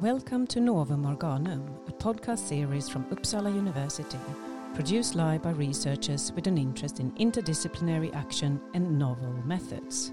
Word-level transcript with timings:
Welcome 0.00 0.46
to 0.48 0.60
Novum 0.60 1.06
Organum, 1.06 1.68
a 1.88 1.92
podcast 1.92 2.38
series 2.38 2.88
from 2.88 3.04
Uppsala 3.06 3.52
University, 3.52 4.20
produced 4.72 5.16
live 5.16 5.42
by 5.42 5.50
researchers 5.50 6.30
with 6.36 6.46
an 6.46 6.56
interest 6.56 7.00
in 7.00 7.10
interdisciplinary 7.14 8.14
action 8.14 8.60
and 8.74 8.96
novel 8.96 9.32
methods. 9.44 10.12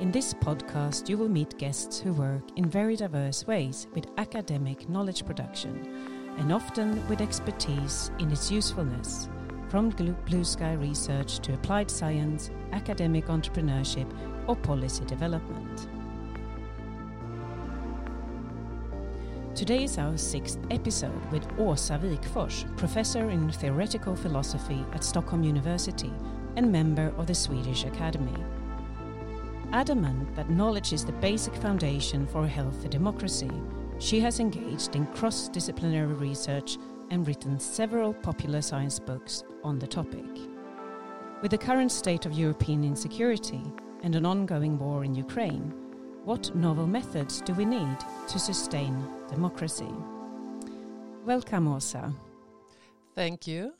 In 0.00 0.10
this 0.10 0.34
podcast, 0.34 1.08
you 1.08 1.16
will 1.16 1.30
meet 1.30 1.56
guests 1.56 1.98
who 1.98 2.12
work 2.12 2.42
in 2.56 2.68
very 2.68 2.94
diverse 2.94 3.46
ways 3.46 3.86
with 3.94 4.04
academic 4.18 4.86
knowledge 4.90 5.24
production 5.24 6.34
and 6.36 6.52
often 6.52 7.00
with 7.08 7.22
expertise 7.22 8.10
in 8.18 8.30
its 8.30 8.50
usefulness, 8.50 9.30
from 9.70 9.88
blue 10.26 10.44
sky 10.44 10.74
research 10.74 11.38
to 11.38 11.54
applied 11.54 11.90
science, 11.90 12.50
academic 12.72 13.28
entrepreneurship, 13.28 14.12
or 14.46 14.56
policy 14.56 15.06
development. 15.06 15.88
Today 19.56 19.84
is 19.84 19.96
our 19.96 20.18
sixth 20.18 20.58
episode 20.70 21.32
with 21.32 21.48
Åsa 21.56 21.98
Wikforss, 21.98 22.66
professor 22.76 23.30
in 23.30 23.50
theoretical 23.50 24.14
philosophy 24.14 24.84
at 24.92 25.02
Stockholm 25.02 25.42
University 25.42 26.12
and 26.56 26.70
member 26.70 27.10
of 27.16 27.26
the 27.26 27.34
Swedish 27.34 27.84
Academy. 27.84 28.36
Adamant 29.72 30.36
that 30.36 30.50
knowledge 30.50 30.92
is 30.92 31.06
the 31.06 31.12
basic 31.12 31.54
foundation 31.54 32.26
for 32.26 32.44
a 32.44 32.48
healthy 32.48 32.86
democracy, 32.90 33.50
she 33.98 34.20
has 34.20 34.40
engaged 34.40 34.94
in 34.94 35.06
cross 35.06 35.48
disciplinary 35.48 36.12
research 36.12 36.76
and 37.10 37.26
written 37.26 37.58
several 37.58 38.12
popular 38.12 38.60
science 38.60 38.98
books 38.98 39.42
on 39.64 39.78
the 39.78 39.86
topic. 39.86 40.36
With 41.40 41.50
the 41.50 41.56
current 41.56 41.92
state 41.92 42.26
of 42.26 42.34
European 42.34 42.84
insecurity 42.84 43.62
and 44.02 44.16
an 44.16 44.26
ongoing 44.26 44.78
war 44.78 45.02
in 45.02 45.14
Ukraine, 45.14 45.72
what 46.26 46.52
novel 46.56 46.88
methods 46.88 47.40
do 47.42 47.54
we 47.54 47.64
need 47.64 47.96
to 48.26 48.36
sustain 48.36 49.00
democracy? 49.28 49.88
Welcome, 51.24 51.68
Åsa. 51.68 52.12
Thank 53.14 53.46
you. 53.46 53.74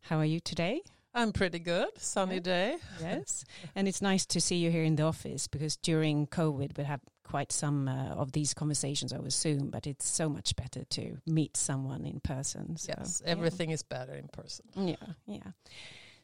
How 0.00 0.16
are 0.16 0.24
you 0.24 0.40
today? 0.40 0.80
I'm 1.14 1.32
pretty 1.32 1.58
good. 1.58 1.88
Sunny 1.98 2.36
yeah. 2.36 2.40
day. 2.40 2.76
Yes. 3.02 3.44
and 3.76 3.86
it's 3.86 4.00
nice 4.00 4.24
to 4.26 4.40
see 4.40 4.56
you 4.56 4.70
here 4.70 4.84
in 4.84 4.96
the 4.96 5.02
office 5.02 5.48
because 5.48 5.76
during 5.76 6.26
COVID 6.28 6.78
we 6.78 6.84
had 6.84 7.00
quite 7.24 7.52
some 7.52 7.88
uh, 7.88 8.14
of 8.14 8.32
these 8.32 8.54
conversations 8.54 9.12
over 9.12 9.28
Zoom, 9.28 9.68
but 9.68 9.86
it's 9.86 10.08
so 10.08 10.30
much 10.30 10.56
better 10.56 10.84
to 10.84 11.18
meet 11.26 11.58
someone 11.58 12.06
in 12.06 12.20
person. 12.20 12.78
So, 12.78 12.94
yes, 12.96 13.20
everything 13.26 13.68
yeah. 13.68 13.74
is 13.74 13.82
better 13.82 14.14
in 14.14 14.28
person. 14.28 14.64
Yeah, 14.74 15.12
yeah. 15.26 15.52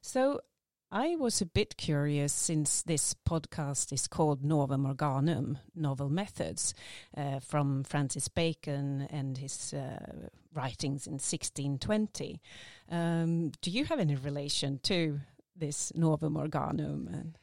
So 0.00 0.40
I 0.90 1.16
was 1.16 1.40
a 1.40 1.46
bit 1.46 1.76
curious 1.76 2.32
since 2.32 2.82
this 2.82 3.12
podcast 3.12 3.92
is 3.92 4.06
called 4.06 4.44
Novum 4.44 4.86
Organum, 4.86 5.58
Novel 5.74 6.08
Methods, 6.08 6.74
uh, 7.16 7.40
from 7.40 7.82
Francis 7.82 8.28
Bacon 8.28 9.08
and 9.10 9.36
his 9.36 9.74
uh, 9.74 10.28
writings 10.54 11.06
in 11.06 11.14
1620. 11.14 12.40
Um, 12.88 13.50
do 13.60 13.70
you 13.70 13.84
have 13.86 13.98
any 13.98 14.14
relation 14.14 14.78
to 14.84 15.20
this 15.56 15.92
Novum 15.96 16.36
Organum? 16.36 17.34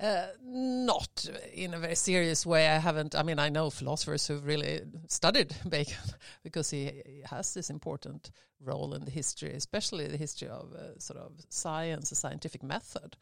Uh, 0.00 0.28
not 0.42 1.26
in 1.52 1.74
a 1.74 1.78
very 1.78 1.94
serious 1.94 2.46
way. 2.46 2.66
I 2.66 2.78
haven't. 2.78 3.14
I 3.14 3.22
mean, 3.22 3.38
I 3.38 3.50
know 3.50 3.68
philosophers 3.68 4.26
who've 4.26 4.46
really 4.46 4.80
studied 5.08 5.54
Bacon 5.68 6.14
because 6.42 6.70
he, 6.70 7.02
has 7.26 7.52
this 7.52 7.68
important 7.68 8.30
role 8.62 8.94
in 8.94 9.04
the 9.04 9.10
history, 9.10 9.52
especially 9.52 10.06
the 10.06 10.16
history 10.16 10.48
of 10.48 10.72
uh, 10.72 10.98
sort 10.98 11.18
of 11.18 11.32
science, 11.50 12.08
the 12.08 12.16
scientific 12.16 12.62
method. 12.62 13.16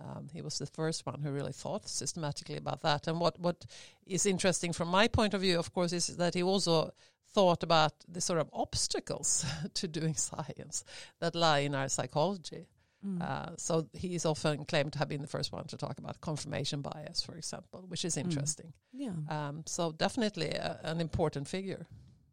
Um, 0.00 0.28
he 0.32 0.40
was 0.40 0.58
the 0.58 0.66
first 0.66 1.04
one 1.04 1.20
who 1.20 1.30
really 1.30 1.52
thought 1.52 1.86
systematically 1.86 2.56
about 2.56 2.80
that. 2.80 3.06
And 3.06 3.20
what, 3.20 3.38
what 3.38 3.66
is 4.06 4.24
interesting 4.24 4.72
from 4.72 4.88
my 4.88 5.08
point 5.08 5.34
of 5.34 5.42
view, 5.42 5.58
of 5.58 5.72
course, 5.74 5.92
is 5.92 6.06
that 6.16 6.34
he 6.34 6.42
also 6.42 6.92
thought 7.34 7.62
about 7.62 7.92
the 8.08 8.20
sort 8.22 8.40
of 8.40 8.48
obstacles 8.54 9.44
to 9.74 9.86
doing 9.86 10.14
science 10.14 10.82
that 11.20 11.34
lie 11.34 11.60
in 11.60 11.74
our 11.74 11.88
psychology. 11.88 12.66
Mm. 13.06 13.20
Uh, 13.20 13.56
so 13.56 13.88
he 13.92 14.14
is 14.14 14.24
often 14.24 14.64
claimed 14.64 14.92
to 14.92 14.98
have 14.98 15.08
been 15.08 15.22
the 15.22 15.28
first 15.28 15.52
one 15.52 15.64
to 15.66 15.76
talk 15.76 15.98
about 15.98 16.20
confirmation 16.20 16.82
bias, 16.82 17.22
for 17.22 17.34
example, 17.34 17.84
which 17.88 18.04
is 18.04 18.16
mm. 18.16 18.22
interesting. 18.22 18.72
Mm. 18.94 19.00
Yeah. 19.28 19.48
Um, 19.48 19.62
so 19.66 19.92
definitely 19.92 20.50
a, 20.50 20.78
an 20.84 21.00
important 21.00 21.48
figure. 21.48 21.86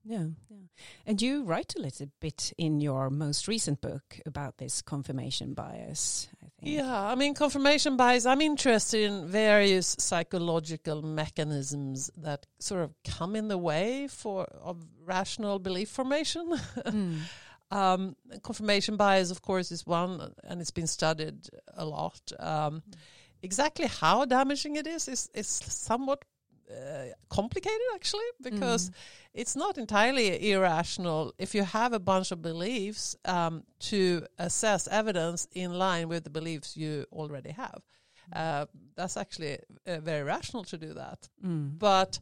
Yeah, 0.05 0.25
yeah. 0.49 0.57
And 1.05 1.21
you 1.21 1.43
write 1.43 1.75
a 1.75 1.81
little 1.81 2.07
bit 2.19 2.53
in 2.57 2.79
your 2.79 3.09
most 3.09 3.47
recent 3.47 3.81
book 3.81 4.19
about 4.25 4.57
this 4.57 4.81
confirmation 4.81 5.53
bias, 5.53 6.27
I 6.41 6.47
think. 6.59 6.77
Yeah, 6.77 7.03
I 7.03 7.15
mean, 7.15 7.33
confirmation 7.33 7.97
bias, 7.97 8.25
I'm 8.25 8.41
interested 8.41 9.03
in 9.03 9.27
various 9.27 9.95
psychological 9.99 11.01
mechanisms 11.01 12.09
that 12.17 12.45
sort 12.59 12.83
of 12.83 12.93
come 13.03 13.35
in 13.35 13.49
the 13.49 13.57
way 13.57 14.07
for 14.07 14.45
of 14.45 14.83
rational 15.05 15.59
belief 15.59 15.89
formation. 15.89 16.57
Mm. 16.89 17.19
Um, 17.71 18.15
confirmation 18.41 18.97
bias, 18.97 19.31
of 19.31 19.41
course, 19.41 19.71
is 19.71 19.85
one, 19.85 20.33
and 20.43 20.59
it's 20.59 20.71
been 20.71 20.87
studied 20.87 21.49
a 21.75 21.85
lot. 21.85 22.19
Um, 22.39 22.81
exactly 23.41 23.87
how 23.87 24.25
damaging 24.25 24.75
it 24.75 24.87
is 24.87 25.07
is, 25.07 25.29
is 25.33 25.47
somewhat 25.47 26.25
uh, 26.69 27.05
complicated, 27.29 27.87
actually, 27.95 28.29
because 28.41 28.89
mm. 28.89 28.93
it's 29.33 29.55
not 29.55 29.77
entirely 29.77 30.51
irrational 30.51 31.33
if 31.37 31.55
you 31.55 31.63
have 31.63 31.93
a 31.93 31.99
bunch 31.99 32.31
of 32.31 32.41
beliefs 32.41 33.15
um, 33.25 33.63
to 33.79 34.25
assess 34.37 34.87
evidence 34.87 35.47
in 35.53 35.73
line 35.73 36.07
with 36.09 36.23
the 36.23 36.29
beliefs 36.29 36.77
you 36.77 37.05
already 37.11 37.51
have. 37.51 37.81
Mm. 38.33 38.39
Uh, 38.39 38.65
that's 38.95 39.17
actually 39.17 39.57
uh, 39.87 39.99
very 39.99 40.23
rational 40.23 40.63
to 40.65 40.77
do 40.77 40.93
that. 40.93 41.27
Mm. 41.43 41.79
But 41.79 42.19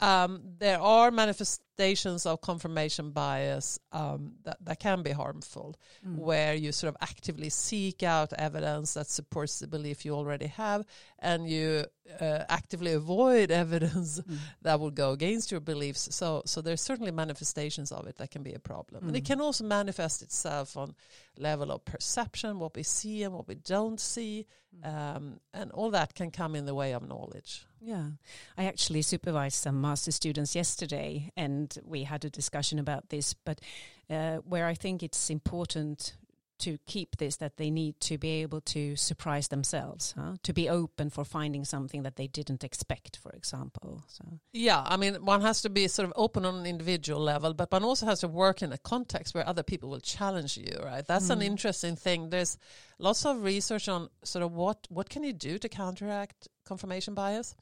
um, 0.00 0.40
there 0.58 0.80
are 0.80 1.10
manifestations 1.10 2.24
of 2.24 2.40
confirmation 2.40 3.10
bias 3.10 3.78
um, 3.92 4.32
that, 4.44 4.56
that 4.64 4.80
can 4.80 5.02
be 5.02 5.10
harmful, 5.10 5.76
mm. 6.06 6.16
where 6.16 6.54
you 6.54 6.72
sort 6.72 6.88
of 6.88 6.96
actively 7.02 7.50
seek 7.50 8.02
out 8.02 8.32
evidence 8.32 8.94
that 8.94 9.08
supports 9.08 9.58
the 9.58 9.66
belief 9.66 10.04
you 10.04 10.14
already 10.14 10.46
have, 10.46 10.86
and 11.18 11.48
you 11.48 11.84
uh, 12.18 12.44
actively 12.48 12.92
avoid 12.92 13.50
evidence 13.64 14.20
mm. 14.20 14.38
that 14.62 14.80
will 14.80 14.90
go 14.90 15.12
against 15.12 15.50
your 15.50 15.60
beliefs. 15.60 16.08
So, 16.14 16.42
so 16.46 16.62
there's 16.62 16.80
certainly 16.80 17.12
manifestations 17.12 17.92
of 17.92 18.06
it 18.06 18.16
that 18.16 18.30
can 18.30 18.42
be 18.42 18.54
a 18.54 18.58
problem, 18.58 19.04
mm. 19.04 19.08
and 19.08 19.16
it 19.16 19.24
mm. 19.24 19.26
can 19.26 19.40
also 19.40 19.64
manifest 19.64 20.22
itself 20.22 20.76
on 20.78 20.94
level 21.36 21.70
of 21.70 21.84
perception, 21.84 22.58
what 22.58 22.74
we 22.74 22.82
see 22.82 23.22
and 23.22 23.34
what 23.34 23.48
we 23.48 23.54
don't 23.54 24.00
see. 24.00 24.46
Um, 24.84 25.40
and 25.52 25.70
all 25.72 25.90
that 25.90 26.14
can 26.14 26.30
come 26.30 26.54
in 26.54 26.66
the 26.66 26.74
way 26.74 26.92
of 26.92 27.06
knowledge. 27.06 27.66
Yeah, 27.80 28.10
I 28.58 28.64
actually 28.64 29.02
supervised 29.02 29.56
some 29.56 29.80
master 29.80 30.12
students 30.12 30.54
yesterday, 30.54 31.30
and 31.36 31.76
we 31.84 32.04
had 32.04 32.24
a 32.24 32.30
discussion 32.30 32.78
about 32.78 33.08
this. 33.08 33.34
But 33.34 33.60
uh, 34.08 34.36
where 34.38 34.66
I 34.66 34.74
think 34.74 35.02
it's 35.02 35.30
important 35.30 36.14
to 36.60 36.78
keep 36.86 37.16
this 37.16 37.36
that 37.36 37.56
they 37.56 37.70
need 37.70 37.98
to 38.00 38.18
be 38.18 38.42
able 38.42 38.60
to 38.60 38.96
surprise 38.96 39.48
themselves 39.48 40.14
huh? 40.16 40.34
to 40.42 40.52
be 40.52 40.68
open 40.68 41.10
for 41.10 41.24
finding 41.24 41.64
something 41.64 42.02
that 42.02 42.16
they 42.16 42.26
didn't 42.26 42.62
expect 42.64 43.16
for 43.16 43.32
example 43.32 44.02
so 44.06 44.24
yeah 44.52 44.82
i 44.86 44.96
mean 44.96 45.14
one 45.24 45.40
has 45.40 45.62
to 45.62 45.68
be 45.68 45.88
sort 45.88 46.06
of 46.06 46.12
open 46.16 46.44
on 46.44 46.54
an 46.54 46.66
individual 46.66 47.20
level 47.20 47.52
but 47.54 47.70
one 47.72 47.84
also 47.84 48.06
has 48.06 48.20
to 48.20 48.28
work 48.28 48.62
in 48.62 48.72
a 48.72 48.78
context 48.78 49.34
where 49.34 49.46
other 49.48 49.62
people 49.62 49.88
will 49.88 50.00
challenge 50.00 50.56
you 50.56 50.76
right 50.84 51.06
that's 51.06 51.28
mm. 51.28 51.32
an 51.32 51.42
interesting 51.42 51.96
thing 51.96 52.30
there's 52.30 52.56
lots 52.98 53.24
of 53.24 53.42
research 53.42 53.88
on 53.88 54.08
sort 54.22 54.44
of 54.44 54.52
what 54.52 54.86
what 54.88 55.08
can 55.08 55.22
you 55.22 55.32
do 55.32 55.58
to 55.58 55.68
counteract 55.68 56.48
confirmation 56.70 57.14
bias. 57.14 57.56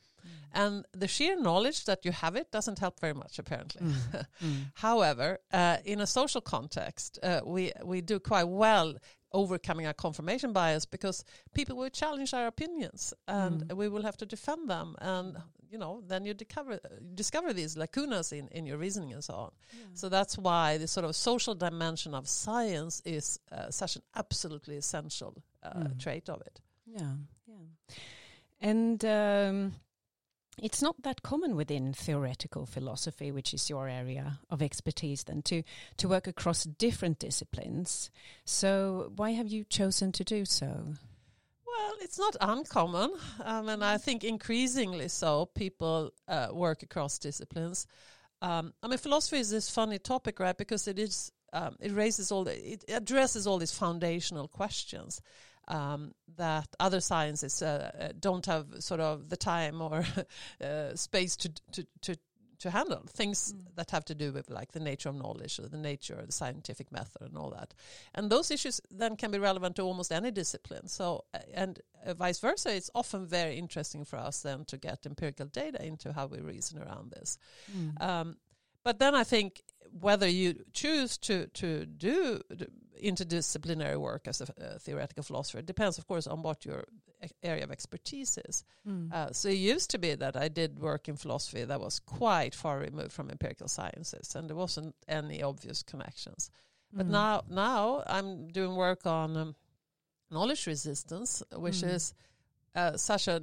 And 0.52 0.86
the 0.92 1.08
sheer 1.08 1.40
knowledge 1.40 1.84
that 1.84 2.04
you 2.04 2.12
have 2.12 2.36
it 2.36 2.50
doesn't 2.50 2.78
help 2.78 3.00
very 3.00 3.14
much 3.14 3.38
apparently 3.38 3.82
mm. 3.82 4.26
mm. 4.42 4.64
however 4.74 5.38
uh, 5.52 5.76
in 5.84 6.00
a 6.00 6.06
social 6.06 6.40
context 6.40 7.18
uh, 7.22 7.40
we 7.44 7.72
we 7.84 8.00
do 8.00 8.18
quite 8.18 8.48
well 8.48 8.94
overcoming 9.32 9.86
our 9.86 9.92
confirmation 9.92 10.52
bias 10.52 10.86
because 10.86 11.24
people 11.54 11.76
will 11.76 11.90
challenge 11.90 12.32
our 12.32 12.46
opinions 12.46 13.12
and 13.26 13.62
mm. 13.62 13.76
we 13.76 13.88
will 13.88 14.02
have 14.02 14.16
to 14.16 14.26
defend 14.26 14.70
them 14.70 14.96
and 15.00 15.36
you 15.70 15.76
know 15.76 16.02
then 16.06 16.24
you 16.24 16.32
discover 16.32 16.80
discover 17.14 17.52
these 17.52 17.76
lacunas 17.76 18.32
in, 18.32 18.48
in 18.48 18.64
your 18.64 18.78
reasoning 18.78 19.12
and 19.12 19.22
so 19.22 19.34
on 19.34 19.50
yeah. 19.72 19.84
so 19.92 20.08
that's 20.08 20.38
why 20.38 20.78
the 20.78 20.88
sort 20.88 21.04
of 21.04 21.14
social 21.14 21.54
dimension 21.54 22.14
of 22.14 22.26
science 22.26 23.02
is 23.04 23.38
uh, 23.52 23.70
such 23.70 23.96
an 23.96 24.02
absolutely 24.16 24.76
essential 24.76 25.34
uh, 25.62 25.74
mm. 25.74 25.98
trait 26.00 26.28
of 26.30 26.40
it 26.40 26.60
yeah 26.86 27.12
yeah 27.46 27.94
and 28.60 29.04
um, 29.04 29.74
it's 30.62 30.82
not 30.82 31.02
that 31.02 31.22
common 31.22 31.56
within 31.56 31.92
theoretical 31.92 32.66
philosophy, 32.66 33.30
which 33.30 33.54
is 33.54 33.70
your 33.70 33.88
area 33.88 34.38
of 34.50 34.62
expertise, 34.62 35.24
then 35.24 35.42
to 35.42 35.62
to 35.96 36.08
work 36.08 36.26
across 36.26 36.64
different 36.64 37.18
disciplines. 37.18 38.10
So 38.44 39.12
why 39.16 39.30
have 39.32 39.48
you 39.48 39.64
chosen 39.64 40.12
to 40.12 40.24
do 40.24 40.44
so? 40.44 40.94
Well, 41.66 41.94
it's 42.00 42.18
not 42.18 42.36
uncommon, 42.40 43.12
um, 43.44 43.68
and 43.68 43.84
I 43.84 43.98
think 43.98 44.24
increasingly 44.24 45.08
so. 45.08 45.46
People 45.46 46.12
uh, 46.26 46.48
work 46.52 46.82
across 46.82 47.18
disciplines. 47.18 47.86
Um, 48.40 48.72
I 48.82 48.88
mean, 48.88 48.98
philosophy 48.98 49.38
is 49.38 49.50
this 49.50 49.70
funny 49.70 49.98
topic, 49.98 50.40
right? 50.40 50.56
Because 50.56 50.88
it 50.88 50.98
is 50.98 51.32
um, 51.52 51.76
it 51.80 51.92
raises 51.92 52.30
all 52.30 52.44
the, 52.44 52.72
it 52.72 52.84
addresses 52.88 53.46
all 53.46 53.58
these 53.58 53.72
foundational 53.72 54.48
questions 54.48 55.20
um, 55.68 56.12
that 56.36 56.68
other 56.80 57.00
sciences 57.00 57.62
uh, 57.62 57.90
uh, 57.98 58.08
don't 58.18 58.46
have 58.46 58.66
sort 58.80 59.00
of 59.00 59.28
the 59.28 59.36
time 59.36 59.80
or 59.80 60.04
uh, 60.64 60.94
space 60.94 61.36
to, 61.36 61.52
to, 61.72 61.86
to 62.02 62.16
to 62.58 62.70
handle 62.70 63.02
things 63.08 63.52
mm. 63.52 63.76
that 63.76 63.90
have 63.90 64.04
to 64.04 64.14
do 64.14 64.32
with 64.32 64.50
like 64.50 64.72
the 64.72 64.80
nature 64.80 65.08
of 65.08 65.14
knowledge 65.14 65.58
or 65.58 65.68
the 65.68 65.76
nature 65.76 66.14
of 66.14 66.26
the 66.26 66.32
scientific 66.32 66.90
method 66.90 67.22
and 67.22 67.36
all 67.36 67.50
that 67.50 67.72
and 68.14 68.30
those 68.30 68.50
issues 68.50 68.80
then 68.90 69.16
can 69.16 69.30
be 69.30 69.38
relevant 69.38 69.76
to 69.76 69.82
almost 69.82 70.12
any 70.12 70.30
discipline 70.30 70.88
so 70.88 71.24
uh, 71.34 71.38
and 71.54 71.80
uh, 72.04 72.14
vice 72.14 72.40
versa 72.40 72.74
it's 72.74 72.90
often 72.94 73.26
very 73.26 73.56
interesting 73.56 74.04
for 74.04 74.16
us 74.16 74.42
then 74.42 74.64
to 74.64 74.76
get 74.76 75.06
empirical 75.06 75.46
data 75.46 75.84
into 75.84 76.12
how 76.12 76.26
we 76.26 76.40
reason 76.40 76.82
around 76.82 77.10
this 77.12 77.38
mm. 77.76 78.02
um, 78.02 78.36
but 78.88 78.98
then 78.98 79.14
i 79.14 79.24
think 79.24 79.62
whether 80.00 80.28
you 80.28 80.48
choose 80.72 81.18
to 81.18 81.46
to 81.48 81.86
do 81.86 82.40
interdisciplinary 83.02 83.96
work 83.96 84.26
as 84.26 84.40
a, 84.40 84.46
a, 84.58 84.78
theoretical 84.78 85.22
philosopher. 85.22 85.62
Depends, 85.62 85.98
of 85.98 86.06
course, 86.06 86.26
on 86.26 86.42
what 86.42 86.64
your 86.64 86.84
area 87.42 87.64
of 87.64 87.70
expertise 87.70 88.38
is. 88.48 88.64
Mm. 88.86 89.12
Uh, 89.12 89.32
so 89.32 89.48
it 89.48 89.54
used 89.54 89.90
to 89.90 89.98
be 89.98 90.14
that 90.14 90.36
I 90.36 90.48
did 90.48 90.78
work 90.78 91.08
in 91.08 91.16
philosophy 91.16 91.64
that 91.64 91.80
was 91.80 91.98
quite 91.98 92.54
far 92.54 92.78
removed 92.78 93.12
from 93.12 93.30
empirical 93.30 93.68
sciences, 93.68 94.34
and 94.34 94.48
there 94.48 94.56
wasn't 94.56 94.94
any 95.08 95.42
obvious 95.42 95.82
connections. 95.82 96.50
But 96.92 97.06
mm. 97.06 97.10
now, 97.10 97.42
now 97.48 98.02
I'm 98.06 98.48
doing 98.48 98.74
work 98.76 99.06
on 99.06 99.36
um, 99.36 99.54
knowledge 100.30 100.66
resistance, 100.66 101.42
which 101.54 101.82
mm. 101.82 101.92
is 101.92 102.14
uh, 102.74 102.96
such 102.96 103.28
a 103.28 103.42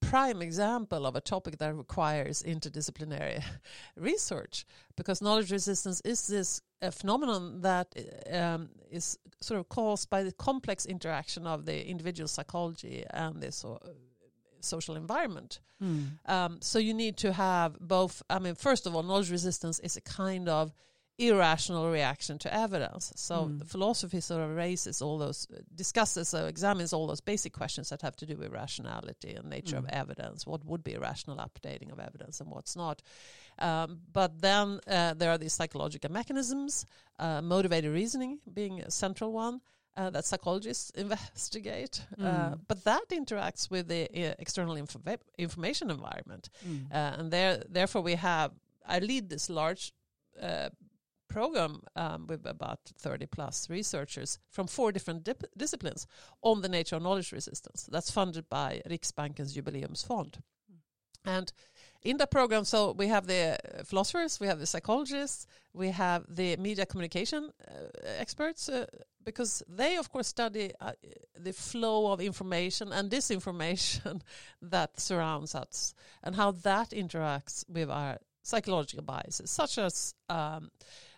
prime 0.00 0.42
example 0.42 1.06
of 1.06 1.16
a 1.16 1.20
topic 1.20 1.58
that 1.58 1.74
requires 1.74 2.42
interdisciplinary 2.42 3.42
research 3.96 4.64
because 4.96 5.20
knowledge 5.20 5.50
resistance 5.52 6.00
is 6.02 6.26
this 6.26 6.62
a 6.82 6.90
phenomenon 6.90 7.60
that 7.60 7.94
um, 8.32 8.70
is 8.90 9.18
sort 9.40 9.60
of 9.60 9.68
caused 9.68 10.08
by 10.08 10.22
the 10.22 10.32
complex 10.32 10.86
interaction 10.86 11.46
of 11.46 11.66
the 11.66 11.86
individual 11.86 12.28
psychology 12.28 13.04
and 13.10 13.40
the 13.42 13.52
so, 13.52 13.78
social 14.60 14.96
environment. 14.96 15.60
Mm. 15.82 16.18
Um, 16.26 16.58
so 16.60 16.78
you 16.78 16.94
need 16.94 17.16
to 17.18 17.32
have 17.32 17.78
both. 17.80 18.22
I 18.28 18.38
mean, 18.38 18.54
first 18.54 18.86
of 18.86 18.94
all, 18.94 19.02
knowledge 19.02 19.30
resistance 19.30 19.78
is 19.80 19.96
a 19.96 20.00
kind 20.00 20.48
of 20.48 20.72
irrational 21.20 21.90
reaction 21.90 22.38
to 22.38 22.52
evidence. 22.52 23.12
So 23.16 23.44
mm. 23.44 23.58
the 23.58 23.64
philosophy 23.64 24.20
sort 24.20 24.42
of 24.42 24.56
raises 24.56 25.02
all 25.02 25.18
those, 25.18 25.46
discusses, 25.74 26.32
uh, 26.32 26.46
examines 26.46 26.92
all 26.92 27.06
those 27.06 27.20
basic 27.20 27.52
questions 27.52 27.90
that 27.90 28.02
have 28.02 28.16
to 28.16 28.26
do 28.26 28.36
with 28.36 28.50
rationality 28.52 29.34
and 29.34 29.50
nature 29.50 29.76
mm. 29.76 29.80
of 29.80 29.88
evidence. 29.90 30.46
What 30.46 30.64
would 30.64 30.82
be 30.82 30.94
a 30.94 31.00
rational 31.00 31.36
updating 31.36 31.92
of 31.92 32.00
evidence 32.00 32.40
and 32.40 32.50
what's 32.50 32.74
not? 32.74 33.02
Um, 33.58 34.00
but 34.12 34.40
then 34.40 34.80
uh, 34.86 35.14
there 35.14 35.30
are 35.30 35.38
these 35.38 35.52
psychological 35.52 36.10
mechanisms, 36.10 36.86
uh, 37.18 37.42
motivated 37.42 37.92
reasoning 37.92 38.38
being 38.52 38.80
a 38.80 38.90
central 38.90 39.32
one. 39.32 39.60
Uh, 39.96 40.08
that 40.08 40.24
psychologists 40.24 40.90
investigate, 40.94 42.00
uh, 42.20 42.22
mm. 42.22 42.60
but 42.68 42.84
that 42.84 43.02
interacts 43.10 43.68
with 43.68 43.88
the 43.88 44.04
uh, 44.04 44.34
external 44.38 44.76
inf- 44.76 44.96
information 45.36 45.90
environment, 45.90 46.48
mm. 46.66 46.86
and 46.92 47.32
there, 47.32 47.64
therefore, 47.68 48.00
we 48.00 48.14
have. 48.14 48.52
I 48.86 49.00
lead 49.00 49.28
this 49.28 49.50
large 49.50 49.92
program 51.30 51.82
um, 51.96 52.26
with 52.26 52.44
about 52.44 52.80
30 52.98 53.26
plus 53.26 53.70
researchers 53.70 54.38
from 54.50 54.66
four 54.66 54.92
different 54.92 55.24
dip- 55.24 55.50
disciplines 55.56 56.06
on 56.42 56.60
the 56.60 56.68
nature 56.68 56.96
of 56.96 57.02
knowledge 57.02 57.32
resistance. 57.32 57.88
That's 57.90 58.10
funded 58.10 58.48
by 58.48 58.82
Riksbanken's 58.88 59.56
Jubileumsfond. 59.56 60.40
And 61.24 61.52
in 62.02 62.16
that 62.16 62.30
program, 62.30 62.64
so 62.64 62.92
we 62.92 63.08
have 63.08 63.26
the 63.26 63.58
philosophers, 63.84 64.40
we 64.40 64.46
have 64.46 64.58
the 64.58 64.66
psychologists, 64.66 65.46
we 65.74 65.88
have 65.90 66.24
the 66.28 66.56
media 66.56 66.86
communication 66.86 67.50
uh, 67.68 67.72
experts, 68.18 68.68
uh, 68.68 68.86
because 69.24 69.62
they, 69.68 69.96
of 69.96 70.10
course, 70.10 70.28
study 70.28 70.72
uh, 70.80 70.92
the 71.38 71.52
flow 71.52 72.10
of 72.12 72.20
information 72.20 72.90
and 72.92 73.10
disinformation 73.10 74.22
that 74.62 74.98
surrounds 74.98 75.54
us 75.54 75.94
and 76.22 76.36
how 76.36 76.52
that 76.52 76.90
interacts 76.90 77.68
with 77.68 77.90
our 77.90 78.18
psychological 78.42 79.04
biases, 79.04 79.50
such 79.50 79.76
as 79.76 80.14
um, 80.28 80.70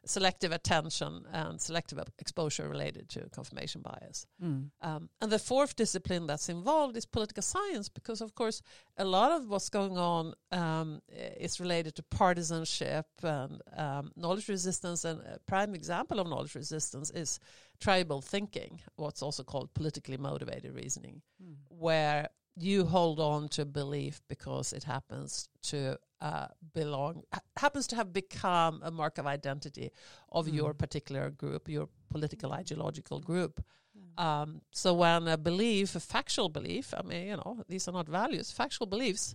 selective 0.04 0.52
attention 0.52 1.24
and 1.32 1.60
selective 1.60 1.98
exposure 2.18 2.68
related 2.68 3.08
to 3.08 3.28
confirmation 3.30 3.82
bias. 3.82 4.26
Mm. 4.42 4.70
Um, 4.80 5.08
and 5.20 5.30
the 5.30 5.38
fourth 5.38 5.76
discipline 5.76 6.26
that's 6.26 6.48
involved 6.48 6.96
is 6.96 7.06
political 7.06 7.42
science, 7.42 7.88
because 7.88 8.20
of 8.20 8.34
course 8.34 8.62
a 8.96 9.04
lot 9.04 9.32
of 9.32 9.48
what's 9.48 9.68
going 9.68 9.96
on 9.98 10.34
um, 10.50 11.00
is 11.08 11.60
related 11.60 11.94
to 11.96 12.02
partisanship 12.02 13.06
and 13.22 13.60
um, 13.76 14.12
knowledge 14.16 14.48
resistance. 14.48 15.04
And 15.04 15.20
a 15.20 15.38
prime 15.46 15.74
example 15.74 16.18
of 16.18 16.28
knowledge 16.28 16.54
resistance 16.54 17.10
is 17.10 17.38
tribal 17.80 18.20
thinking, 18.20 18.80
what's 18.96 19.22
also 19.22 19.44
called 19.44 19.72
politically 19.74 20.16
motivated 20.16 20.74
reasoning, 20.74 21.22
mm. 21.42 21.54
where 21.68 22.28
you 22.56 22.84
hold 22.84 23.18
on 23.18 23.48
to 23.48 23.64
belief 23.64 24.20
because 24.28 24.72
it 24.72 24.84
happens 24.84 25.48
to 25.62 25.96
uh, 26.22 26.46
belong 26.72 27.24
happens 27.56 27.86
to 27.88 27.96
have 27.96 28.12
become 28.12 28.80
a 28.84 28.90
mark 28.90 29.18
of 29.18 29.26
identity 29.26 29.90
of 30.30 30.46
mm. 30.46 30.54
your 30.54 30.72
particular 30.72 31.30
group, 31.30 31.68
your 31.68 31.88
political 32.10 32.52
ideological 32.52 33.18
group. 33.20 33.54
Mm. 33.98 34.22
Um, 34.22 34.60
so 34.70 34.94
when 34.94 35.26
a 35.26 35.36
belief, 35.36 35.96
a 35.96 36.00
factual 36.00 36.48
belief, 36.48 36.94
I 36.96 37.02
mean, 37.02 37.26
you 37.26 37.36
know, 37.36 37.64
these 37.68 37.88
are 37.88 37.92
not 37.92 38.08
values, 38.08 38.52
factual 38.52 38.86
beliefs 38.86 39.34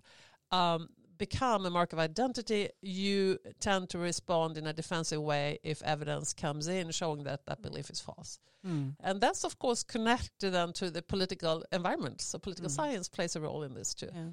um, 0.51 0.87
become 1.17 1.65
a 1.65 1.69
mark 1.69 1.91
of 1.91 1.99
identity, 1.99 2.69
you 2.81 3.37
tend 3.59 3.89
to 3.89 3.97
respond 3.97 4.57
in 4.57 4.65
a 4.67 4.73
defensive 4.73 5.21
way 5.21 5.59
if 5.63 5.81
evidence 5.83 6.33
comes 6.33 6.67
in 6.67 6.91
showing 6.91 7.23
that 7.23 7.45
that 7.47 7.61
belief 7.61 7.89
is 7.89 7.99
false. 7.99 8.39
Mm. 8.65 8.95
And 9.01 9.19
that's, 9.19 9.43
of 9.43 9.59
course, 9.59 9.83
connected 9.83 10.51
then 10.51 10.71
to 10.73 10.89
the 10.89 11.01
political 11.01 11.65
environment. 11.71 12.21
So 12.21 12.39
political 12.39 12.69
mm. 12.69 12.75
science 12.75 13.09
plays 13.09 13.35
a 13.35 13.41
role 13.41 13.63
in 13.63 13.73
this 13.73 13.93
too. 13.93 14.09
Yeah. 14.13 14.29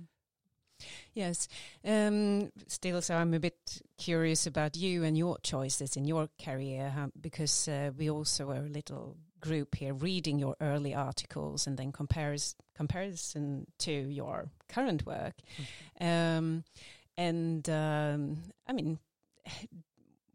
Yes. 1.14 1.48
Um, 1.84 2.50
still, 2.66 3.02
so 3.02 3.14
I'm 3.14 3.34
a 3.34 3.40
bit 3.40 3.82
curious 3.98 4.46
about 4.46 4.76
you 4.76 5.04
and 5.04 5.16
your 5.16 5.38
choices 5.42 5.96
in 5.96 6.04
your 6.04 6.28
career 6.42 6.90
huh? 6.94 7.08
because 7.20 7.68
uh, 7.68 7.90
we 7.96 8.10
also 8.10 8.50
are 8.50 8.66
a 8.66 8.68
little 8.68 9.16
group 9.40 9.74
here 9.74 9.92
reading 9.92 10.38
your 10.38 10.56
early 10.60 10.94
articles 10.94 11.66
and 11.66 11.76
then 11.76 11.92
compares 11.92 12.56
comparison 12.74 13.66
to 13.78 13.92
your 13.92 14.46
current 14.68 15.04
work. 15.04 15.34
Mm-hmm. 16.00 16.06
Um, 16.06 16.64
and 17.16 17.68
um, 17.68 18.38
I 18.66 18.72
mean, 18.72 18.98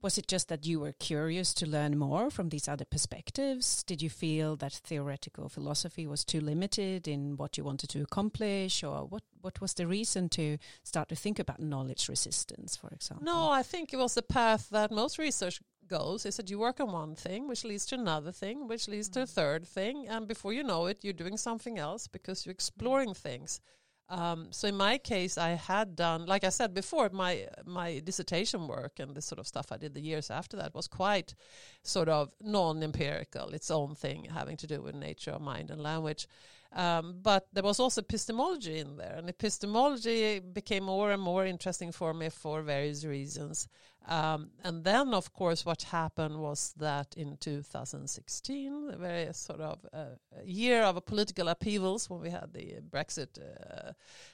was 0.01 0.17
it 0.17 0.27
just 0.27 0.47
that 0.49 0.65
you 0.65 0.79
were 0.79 0.93
curious 0.93 1.53
to 1.55 1.65
learn 1.67 1.97
more 1.97 2.29
from 2.29 2.49
these 2.49 2.67
other 2.67 2.85
perspectives? 2.85 3.83
Did 3.83 4.01
you 4.01 4.09
feel 4.09 4.55
that 4.57 4.73
theoretical 4.73 5.49
philosophy 5.49 6.07
was 6.07 6.23
too 6.23 6.39
limited 6.39 7.07
in 7.07 7.37
what 7.37 7.57
you 7.57 7.63
wanted 7.63 7.89
to 7.91 8.01
accomplish, 8.01 8.83
or 8.83 9.05
what? 9.05 9.23
What 9.41 9.61
was 9.61 9.73
the 9.73 9.87
reason 9.87 10.27
to 10.29 10.57
start 10.83 11.07
to 11.09 11.15
think 11.15 11.39
about 11.39 11.61
knowledge 11.61 12.09
resistance, 12.09 12.75
for 12.75 12.89
example? 12.89 13.23
No, 13.23 13.49
I 13.49 13.63
think 13.63 13.93
it 13.93 13.97
was 13.97 14.15
the 14.15 14.21
path 14.21 14.69
that 14.71 14.91
most 14.91 15.17
research 15.17 15.61
goes. 15.87 16.25
Is 16.25 16.37
that 16.37 16.49
you 16.49 16.59
work 16.59 16.79
on 16.79 16.91
one 16.91 17.15
thing, 17.15 17.47
which 17.47 17.63
leads 17.63 17.85
to 17.87 17.95
another 17.95 18.31
thing, 18.31 18.67
which 18.67 18.87
leads 18.87 19.09
mm. 19.09 19.13
to 19.13 19.21
a 19.21 19.25
mm. 19.25 19.29
third 19.29 19.67
thing, 19.67 20.07
and 20.07 20.27
before 20.27 20.53
you 20.53 20.63
know 20.63 20.85
it, 20.87 21.03
you're 21.03 21.13
doing 21.13 21.37
something 21.37 21.77
else 21.77 22.07
because 22.07 22.45
you're 22.45 22.51
exploring 22.51 23.13
things. 23.13 23.61
Um, 24.09 24.47
so 24.49 24.67
in 24.67 24.75
my 24.75 24.97
case, 24.97 25.37
I 25.37 25.49
had 25.49 25.95
done, 25.95 26.25
like 26.25 26.43
I 26.43 26.49
said 26.49 26.73
before, 26.73 27.09
my 27.13 27.47
my 27.65 27.99
dissertation 27.99 28.67
work 28.67 28.99
and 28.99 29.13
the 29.13 29.21
sort 29.21 29.39
of 29.39 29.47
stuff 29.47 29.71
I 29.71 29.77
did 29.77 29.93
the 29.93 30.01
years 30.01 30.31
after 30.31 30.57
that 30.57 30.73
was 30.73 30.87
quite 30.87 31.35
sort 31.83 32.09
of 32.09 32.33
non-empirical, 32.41 33.49
its 33.49 33.69
own 33.69 33.95
thing, 33.95 34.25
having 34.25 34.57
to 34.57 34.67
do 34.67 34.81
with 34.81 34.95
nature, 34.95 35.31
of 35.31 35.41
mind, 35.41 35.69
and 35.69 35.81
language. 35.81 36.27
Um, 36.71 37.19
but 37.21 37.47
there 37.53 37.63
was 37.63 37.79
also 37.79 38.01
epistemology 38.01 38.79
in 38.79 38.97
there, 38.97 39.15
and 39.17 39.29
epistemology 39.29 40.39
became 40.39 40.83
more 40.83 41.11
and 41.11 41.21
more 41.21 41.45
interesting 41.45 41.91
for 41.91 42.13
me 42.13 42.29
for 42.29 42.61
various 42.61 43.05
reasons. 43.05 43.67
Um, 44.09 44.49
and 44.63 44.83
then, 44.83 45.13
of 45.13 45.31
course, 45.33 45.67
what 45.67 45.83
happened 45.83 46.39
was 46.39 46.73
that 46.77 47.13
in 47.15 47.37
2016, 47.37 48.89
a 48.91 48.97
very 48.97 49.31
sort 49.33 49.61
of 49.61 49.85
uh, 49.93 50.05
year 50.43 50.81
of 50.81 51.05
political 51.05 51.47
upheavals 51.47 52.09
when 52.09 52.19
we 52.19 52.31
had 52.31 52.51
the 52.51 52.77
Brexit 52.89 53.37
uh, 53.37 53.91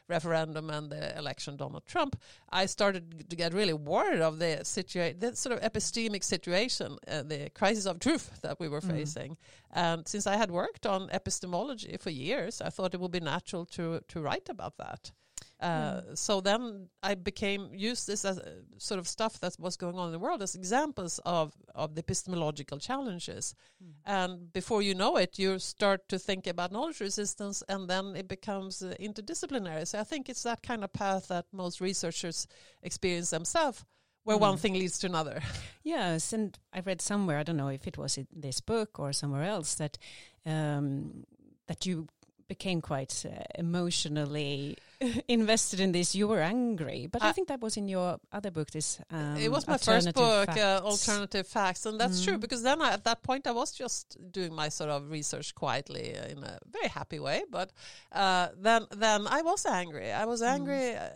referendum 0.07 0.69
and 0.69 0.89
the 0.89 1.17
election 1.17 1.57
Donald 1.57 1.85
Trump, 1.85 2.15
I 2.49 2.67
started 2.67 3.29
to 3.29 3.35
get 3.35 3.53
really 3.53 3.73
worried 3.73 4.21
of 4.21 4.39
the 4.39 4.63
situation, 4.63 5.19
the 5.19 5.35
sort 5.35 5.57
of 5.57 5.61
epistemic 5.69 6.23
situation, 6.23 6.97
uh, 7.09 7.23
the 7.23 7.49
crisis 7.53 7.85
of 7.85 7.99
truth 7.99 8.39
that 8.43 8.61
we 8.61 8.69
were 8.69 8.79
mm. 8.79 8.91
facing. 8.91 9.35
And 9.73 10.07
since 10.07 10.25
I 10.25 10.37
had 10.37 10.51
worked 10.51 10.85
on 10.85 11.09
epistemology 11.11 11.97
for 11.99 12.11
years, 12.11 12.61
I 12.61 12.69
thought 12.69 12.93
it 12.93 13.01
would 13.01 13.11
be 13.11 13.19
natural 13.19 13.65
to 13.65 13.99
to 14.07 14.21
write 14.21 14.47
about 14.47 14.77
that. 14.77 15.11
Uh, 15.59 16.01
mm. 16.01 16.17
So 16.17 16.41
then 16.41 16.89
I 17.01 17.15
became 17.15 17.69
used 17.73 18.07
this 18.07 18.25
as 18.25 18.39
sort 18.77 18.99
of 18.99 19.07
stuff 19.07 19.39
that 19.39 19.55
was 19.57 19.77
going 19.77 19.97
on 19.97 20.07
in 20.07 20.11
the 20.11 20.19
world 20.19 20.41
as 20.41 20.55
examples 20.55 21.19
of 21.25 21.53
of 21.73 21.95
the 21.95 21.99
epistemological 21.99 22.77
challenges, 22.77 23.55
mm. 23.81 23.93
and 24.05 24.51
before 24.51 24.81
you 24.81 24.93
know 24.93 25.15
it, 25.15 25.39
you 25.39 25.57
start 25.59 26.09
to 26.09 26.19
think 26.19 26.45
about 26.45 26.71
knowledge 26.73 26.99
resistance, 26.99 27.63
and 27.69 27.89
then 27.89 28.15
it 28.17 28.27
becomes 28.27 28.81
uh, 28.81 28.93
interdisciplinary. 28.99 29.87
So 29.87 29.99
I 29.99 30.03
think 30.03 30.27
it's 30.27 30.43
that 30.43 30.61
kind 30.61 30.83
of 30.83 30.91
path 30.91 31.29
that 31.29 31.45
most 31.53 31.79
researchers 31.79 32.47
experience 32.83 33.29
themselves. 33.29 33.85
Where 34.25 34.37
mm. 34.37 34.41
one 34.41 34.57
thing 34.57 34.73
leads 34.73 34.99
to 34.99 35.07
another. 35.07 35.41
Yes, 35.83 36.33
and 36.33 36.57
I 36.73 36.79
read 36.79 36.99
somewhere, 36.99 37.37
I 37.37 37.43
don't 37.43 37.57
know 37.57 37.67
if 37.67 37.85
it 37.85 37.95
was 37.95 38.17
in 38.17 38.25
this 38.35 38.59
book 38.59 38.99
or 38.99 39.13
somewhere 39.13 39.43
else, 39.43 39.75
that 39.75 39.99
um, 40.43 41.25
that 41.67 41.85
you 41.85 42.07
became 42.47 42.81
quite 42.81 43.25
uh, 43.25 43.43
emotionally 43.55 44.77
invested 45.27 45.79
in 45.79 45.91
this. 45.91 46.15
You 46.15 46.27
were 46.27 46.41
angry, 46.41 47.07
but 47.11 47.23
I, 47.23 47.29
I, 47.29 47.31
think 47.31 47.47
that 47.47 47.61
was 47.61 47.77
in 47.77 47.87
your 47.87 48.19
other 48.31 48.51
book. 48.51 48.71
This 48.71 48.99
um, 49.11 49.37
it 49.37 49.51
was 49.51 49.67
my 49.67 49.77
first 49.77 50.13
book, 50.13 50.49
uh, 50.49 50.81
Alternative 50.83 51.47
Facts, 51.47 51.85
and 51.85 51.99
that's 51.99 52.21
mm. 52.21 52.25
true 52.25 52.37
because 52.37 52.63
then 52.63 52.81
I, 52.81 52.93
at 52.93 53.03
that 53.05 53.23
point 53.23 53.47
I 53.47 53.51
was 53.51 53.71
just 53.71 54.17
doing 54.31 54.53
my 54.53 54.69
sort 54.69 54.89
of 54.89 55.09
research 55.09 55.55
quietly 55.55 56.15
in 56.29 56.43
a 56.43 56.59
very 56.71 56.87
happy 56.87 57.19
way. 57.19 57.43
But 57.49 57.71
uh, 58.11 58.49
then 58.57 58.85
then 58.95 59.27
I 59.27 59.41
was 59.41 59.65
angry. 59.65 60.11
I 60.11 60.25
was 60.25 60.41
mm. 60.41 60.47
angry. 60.47 60.95
Mm 60.95 61.11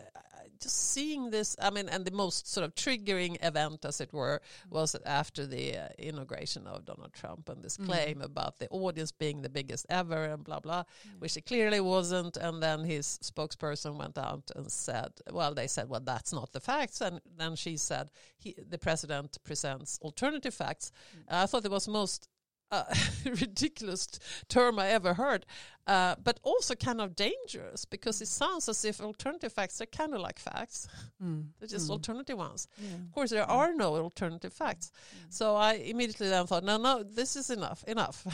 just 0.60 0.92
seeing 0.92 1.30
this, 1.30 1.56
I 1.60 1.70
mean, 1.70 1.88
and 1.88 2.04
the 2.04 2.10
most 2.10 2.46
sort 2.52 2.64
of 2.64 2.74
triggering 2.74 3.36
event, 3.44 3.84
as 3.84 4.00
it 4.00 4.12
were, 4.12 4.40
was 4.68 4.94
after 5.06 5.46
the 5.46 5.76
uh, 5.76 5.88
inauguration 5.98 6.66
of 6.66 6.84
Donald 6.84 7.12
Trump 7.12 7.48
and 7.48 7.62
this 7.62 7.76
mm. 7.76 7.86
claim 7.86 8.20
about 8.20 8.58
the 8.58 8.68
audience 8.70 9.12
being 9.12 9.42
the 9.42 9.48
biggest 9.48 9.86
ever 9.88 10.24
and 10.24 10.44
blah, 10.44 10.60
blah, 10.60 10.82
mm. 10.82 11.20
which 11.20 11.36
it 11.36 11.46
clearly 11.46 11.80
wasn't. 11.80 12.36
And 12.36 12.62
then 12.62 12.84
his 12.84 13.18
spokesperson 13.22 13.96
went 13.98 14.18
out 14.18 14.50
and 14.54 14.70
said, 14.70 15.12
well, 15.30 15.54
they 15.54 15.66
said, 15.66 15.88
well, 15.88 16.00
that's 16.00 16.32
not 16.32 16.52
the 16.52 16.60
facts. 16.60 17.00
And 17.00 17.20
then 17.36 17.56
she 17.56 17.76
said, 17.76 18.10
he, 18.38 18.54
the 18.68 18.78
president 18.78 19.38
presents 19.44 19.98
alternative 20.02 20.54
facts. 20.54 20.92
Mm. 21.16 21.22
I 21.28 21.46
thought 21.46 21.64
it 21.64 21.70
was 21.70 21.88
most 21.88 22.28
uh, 22.70 22.84
ridiculous 23.24 24.06
term 24.48 24.78
I 24.78 24.88
ever 24.88 25.14
heard, 25.14 25.46
uh, 25.86 26.14
but 26.22 26.38
also 26.42 26.74
kind 26.74 27.00
of 27.00 27.16
dangerous 27.16 27.84
because 27.84 28.20
it 28.20 28.28
sounds 28.28 28.68
as 28.68 28.84
if 28.84 29.00
alternative 29.00 29.52
facts 29.52 29.80
are 29.80 29.86
kind 29.86 30.14
of 30.14 30.20
like 30.20 30.38
facts. 30.38 30.88
Mm. 31.22 31.48
They're 31.58 31.68
just 31.68 31.88
mm. 31.88 31.92
alternative 31.92 32.38
ones. 32.38 32.68
Yeah. 32.78 32.94
Of 32.94 33.12
course, 33.12 33.30
there 33.30 33.40
yeah. 33.40 33.54
are 33.54 33.74
no 33.74 33.96
alternative 33.96 34.52
facts. 34.52 34.92
Mm. 34.94 35.32
So 35.32 35.56
I 35.56 35.74
immediately 35.74 36.28
then 36.28 36.46
thought, 36.46 36.64
no, 36.64 36.76
no, 36.76 37.02
this 37.02 37.36
is 37.36 37.50
enough, 37.50 37.82
enough. 37.84 38.24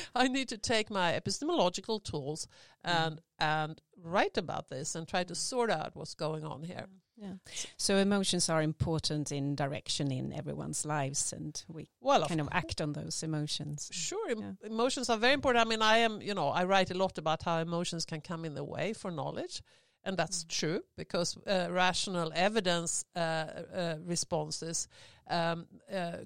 I 0.14 0.28
need 0.28 0.48
to 0.48 0.58
take 0.58 0.90
my 0.90 1.14
epistemological 1.14 2.00
tools 2.00 2.46
and 2.84 3.16
mm. 3.16 3.20
and 3.38 3.80
write 4.02 4.36
about 4.36 4.68
this 4.68 4.94
and 4.94 5.06
try 5.06 5.24
to 5.24 5.34
sort 5.34 5.70
out 5.70 5.94
what's 5.94 6.14
going 6.14 6.44
on 6.44 6.62
here. 6.62 6.86
Yeah. 7.20 7.34
So 7.76 7.96
emotions 7.96 8.48
are 8.48 8.62
important 8.62 9.30
in 9.30 9.54
direction 9.54 10.10
in 10.10 10.32
everyone's 10.32 10.86
lives, 10.86 11.32
and 11.32 11.62
we 11.68 11.90
well, 12.00 12.26
kind 12.26 12.40
of, 12.40 12.46
of 12.46 12.52
act 12.52 12.80
on 12.80 12.94
those 12.94 13.22
emotions. 13.22 13.90
Sure, 13.92 14.30
yeah. 14.30 14.52
emotions 14.64 15.10
are 15.10 15.18
very 15.18 15.34
important. 15.34 15.66
I 15.66 15.68
mean, 15.68 15.82
I 15.82 15.98
am, 15.98 16.22
you 16.22 16.34
know, 16.34 16.48
I 16.48 16.64
write 16.64 16.90
a 16.90 16.94
lot 16.94 17.18
about 17.18 17.42
how 17.42 17.58
emotions 17.58 18.06
can 18.06 18.22
come 18.22 18.44
in 18.46 18.54
the 18.54 18.64
way 18.64 18.94
for 18.94 19.10
knowledge, 19.10 19.62
and 20.02 20.16
that's 20.16 20.44
mm. 20.44 20.48
true 20.48 20.80
because 20.96 21.36
uh, 21.46 21.68
rational 21.70 22.32
evidence 22.34 23.04
uh, 23.14 23.18
uh, 23.18 23.96
responses 24.06 24.88
um, 25.28 25.66
uh, 25.92 26.18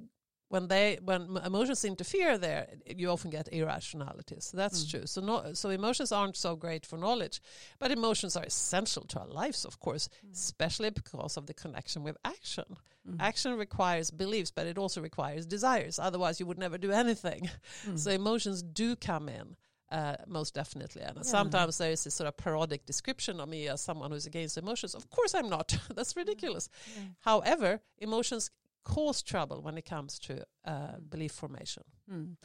when 0.54 0.68
they 0.68 0.98
when 1.02 1.36
emotions 1.44 1.84
interfere 1.84 2.38
there, 2.38 2.68
you 2.86 3.10
often 3.10 3.30
get 3.30 3.48
irrationalities 3.52 4.44
So 4.44 4.56
that's 4.56 4.84
mm. 4.84 4.90
true. 4.90 5.06
So 5.06 5.20
no, 5.20 5.52
so 5.52 5.70
emotions 5.70 6.12
aren't 6.12 6.36
so 6.36 6.54
great 6.54 6.86
for 6.86 6.96
knowledge, 6.96 7.40
but 7.80 7.90
emotions 7.90 8.36
are 8.36 8.44
essential 8.44 9.04
to 9.06 9.20
our 9.22 9.26
lives, 9.26 9.64
of 9.64 9.80
course, 9.80 10.08
mm. 10.08 10.32
especially 10.32 10.90
because 10.90 11.36
of 11.36 11.46
the 11.46 11.54
connection 11.54 12.04
with 12.04 12.16
action. 12.24 12.68
Mm. 13.04 13.16
Action 13.18 13.58
requires 13.58 14.12
beliefs, 14.12 14.52
but 14.52 14.68
it 14.68 14.78
also 14.78 15.00
requires 15.00 15.44
desires. 15.44 15.98
Otherwise, 15.98 16.38
you 16.38 16.46
would 16.46 16.58
never 16.66 16.78
do 16.78 16.92
anything. 16.92 17.50
Mm. 17.88 17.98
So 17.98 18.10
emotions 18.10 18.62
do 18.62 18.96
come 18.96 19.28
in. 19.28 19.56
Uh, 19.90 20.16
most 20.26 20.54
definitely. 20.54 21.02
And 21.02 21.16
yeah. 21.16 21.22
sometimes 21.22 21.78
there 21.78 21.92
is 21.92 22.06
a 22.06 22.10
sort 22.10 22.28
of 22.28 22.36
parodic 22.36 22.86
description 22.86 23.40
of 23.40 23.48
me 23.48 23.68
as 23.68 23.80
someone 23.80 24.10
who's 24.10 24.26
against 24.26 24.56
emotions. 24.58 24.94
Of 24.94 25.08
course, 25.10 25.34
I'm 25.34 25.48
not. 25.48 25.76
That's 25.94 26.16
ridiculous. 26.16 26.68
Yeah. 26.96 27.02
However, 27.20 27.80
emotions 27.98 28.50
cause 28.84 29.22
trouble 29.22 29.62
when 29.62 29.76
it 29.76 29.84
comes 29.84 30.18
to 30.20 30.44
uh, 30.64 30.98
belief 31.08 31.32
formation. 31.32 31.82
Mm. 32.10 32.36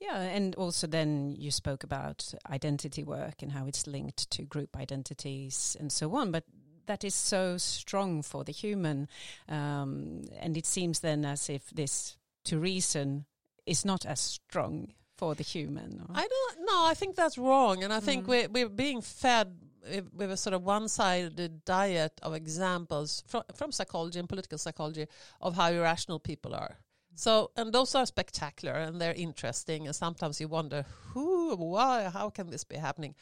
Yeah, 0.00 0.20
and 0.20 0.54
also 0.54 0.86
then 0.86 1.34
you 1.36 1.50
spoke 1.50 1.84
about 1.84 2.34
identity 2.50 3.02
work 3.02 3.42
and 3.42 3.52
how 3.52 3.66
it's 3.66 3.86
linked 3.86 4.30
to 4.30 4.42
group 4.42 4.76
identities 4.76 5.76
and 5.80 5.90
so 5.90 6.14
on. 6.14 6.30
But 6.30 6.44
that 6.86 7.04
is 7.04 7.14
so 7.14 7.56
strong 7.56 8.22
for 8.22 8.44
the 8.44 8.52
human, 8.52 9.08
um, 9.48 10.22
and 10.38 10.56
it 10.56 10.66
seems 10.66 11.00
then 11.00 11.24
as 11.24 11.48
if 11.48 11.70
this 11.70 12.16
to 12.44 12.58
reason 12.58 13.24
is 13.66 13.84
not 13.84 14.06
as 14.06 14.20
strong 14.20 14.92
for 15.16 15.34
the 15.34 15.42
human. 15.42 16.00
Or? 16.08 16.14
I 16.14 16.28
don't 16.28 16.66
know. 16.66 16.84
I 16.84 16.94
think 16.94 17.16
that's 17.16 17.38
wrong, 17.38 17.82
and 17.82 17.92
I 17.92 18.00
think 18.00 18.24
mm. 18.24 18.28
we're 18.28 18.48
we're 18.48 18.68
being 18.68 19.00
fed 19.00 19.65
with 20.12 20.30
a 20.30 20.36
sort 20.36 20.54
of 20.54 20.62
one-sided 20.62 21.64
diet 21.64 22.12
of 22.22 22.34
examples 22.34 23.22
from, 23.26 23.42
from 23.54 23.72
psychology 23.72 24.18
and 24.18 24.28
political 24.28 24.58
psychology 24.58 25.06
of 25.40 25.54
how 25.56 25.70
irrational 25.70 26.18
people 26.18 26.54
are. 26.54 26.78
Mm. 27.14 27.18
So, 27.18 27.50
and 27.56 27.72
those 27.72 27.94
are 27.94 28.06
spectacular 28.06 28.74
and 28.74 29.00
they're 29.00 29.14
interesting. 29.14 29.86
And 29.86 29.94
sometimes 29.94 30.40
you 30.40 30.48
wonder, 30.48 30.84
who, 31.12 31.56
why, 31.56 32.10
how 32.12 32.30
can 32.30 32.50
this 32.50 32.64
be 32.64 32.76
happening? 32.76 33.14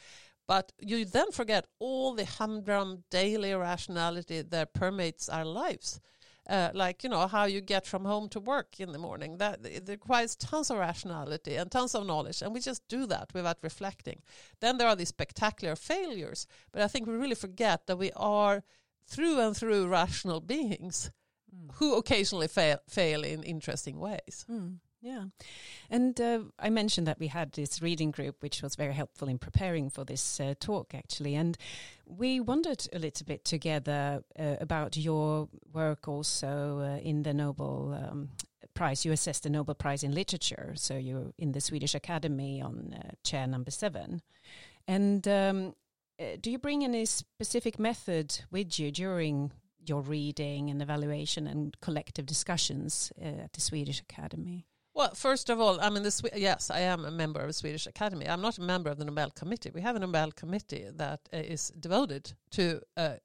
But 0.47 0.71
you 0.79 1.05
then 1.05 1.31
forget 1.31 1.65
all 1.79 2.13
the 2.13 2.25
humdrum 2.25 3.03
daily 3.09 3.51
irrationality 3.51 4.41
that 4.43 4.73
permeates 4.73 5.27
our 5.29 5.45
lives 5.45 5.99
uh, 6.49 6.69
like 6.73 7.03
you 7.03 7.09
know 7.09 7.27
how 7.27 7.45
you 7.45 7.61
get 7.61 7.85
from 7.85 8.05
home 8.05 8.29
to 8.29 8.39
work 8.39 8.79
in 8.79 8.91
the 8.91 8.97
morning 8.99 9.37
that 9.37 9.65
it 9.65 9.87
requires 9.87 10.35
tons 10.35 10.69
of 10.69 10.77
rationality 10.77 11.55
and 11.55 11.71
tons 11.71 11.95
of 11.95 12.05
knowledge 12.05 12.41
and 12.41 12.53
we 12.53 12.59
just 12.59 12.87
do 12.87 13.05
that 13.05 13.29
without 13.33 13.57
reflecting 13.61 14.21
then 14.59 14.77
there 14.77 14.87
are 14.87 14.95
these 14.95 15.09
spectacular 15.09 15.75
failures 15.75 16.47
but 16.71 16.81
i 16.81 16.87
think 16.87 17.07
we 17.07 17.13
really 17.13 17.35
forget 17.35 17.87
that 17.87 17.97
we 17.97 18.11
are 18.15 18.63
through 19.07 19.39
and 19.39 19.55
through 19.55 19.87
rational 19.87 20.39
beings 20.39 21.11
mm. 21.53 21.69
who 21.75 21.95
occasionally 21.95 22.47
fail, 22.47 22.77
fail 22.87 23.23
in 23.23 23.43
interesting 23.43 23.99
ways 23.99 24.45
mm. 24.49 24.75
Yeah. 25.05 25.25
And 25.91 26.19
uh, 26.19 26.39
I 26.57 26.71
mentioned 26.71 27.05
that 27.05 27.19
we 27.19 27.27
had 27.27 27.51
this 27.51 27.79
reading 27.79 28.09
group, 28.09 28.41
which 28.41 28.63
was 28.63 28.75
very 28.75 28.93
helpful 28.93 29.27
in 29.27 29.37
preparing 29.37 29.91
for 29.91 30.03
this 30.03 30.39
uh, 30.39 30.55
talk, 30.59 30.95
actually. 30.95 31.35
And 31.35 31.59
we 32.07 32.39
wondered 32.39 32.87
a 32.91 32.97
little 32.97 33.23
bit 33.23 33.45
together 33.45 34.23
uh, 34.39 34.55
about 34.59 34.97
your 34.97 35.47
work 35.71 36.07
also 36.07 36.79
uh, 36.79 36.97
in 37.03 37.21
the 37.21 37.35
Nobel 37.35 37.93
um, 37.93 38.29
Prize. 38.73 39.05
You 39.05 39.11
assessed 39.11 39.43
the 39.43 39.51
Nobel 39.51 39.75
Prize 39.75 40.01
in 40.01 40.11
Literature. 40.11 40.73
So 40.75 40.97
you're 40.97 41.33
in 41.37 41.51
the 41.51 41.61
Swedish 41.61 41.93
Academy 41.93 42.59
on 42.59 42.95
uh, 42.99 43.11
chair 43.23 43.45
number 43.45 43.69
seven. 43.69 44.23
And 44.87 45.27
um, 45.27 45.75
uh, 46.19 46.37
do 46.41 46.49
you 46.49 46.57
bring 46.57 46.83
any 46.83 47.05
specific 47.05 47.77
method 47.77 48.39
with 48.49 48.79
you 48.79 48.89
during 48.89 49.51
your 49.85 50.01
reading 50.01 50.71
and 50.71 50.81
evaluation 50.81 51.45
and 51.45 51.79
collective 51.79 52.25
discussions 52.25 53.13
at 53.21 53.53
the 53.53 53.61
Swedish 53.61 53.99
Academy? 53.99 54.65
Well, 54.95 55.13
first 55.13 55.49
of 55.49 55.59
all, 55.59 55.77
I 55.81 55.89
mean, 55.89 56.03
the, 56.03 56.29
yes, 56.37 56.71
I 56.71 56.79
am 56.79 57.03
a 57.03 57.11
member 57.11 57.41
of 57.41 57.47
the 57.47 57.53
Swedish 57.53 57.85
Academy. 57.85 58.29
I'm 58.29 58.39
not 58.39 58.57
a 58.57 58.61
member 58.61 58.89
of 58.89 58.97
the 58.97 59.03
Nobel 59.03 59.29
Committee. 59.29 59.69
We 59.73 59.81
have 59.81 59.97
a 59.97 59.99
Nobel 59.99 60.31
Committee 60.31 60.85
that 60.95 61.19
uh, 61.33 61.37
is 61.37 61.73
devoted 61.77 62.31
to 62.51 62.81
uh, 62.95 63.15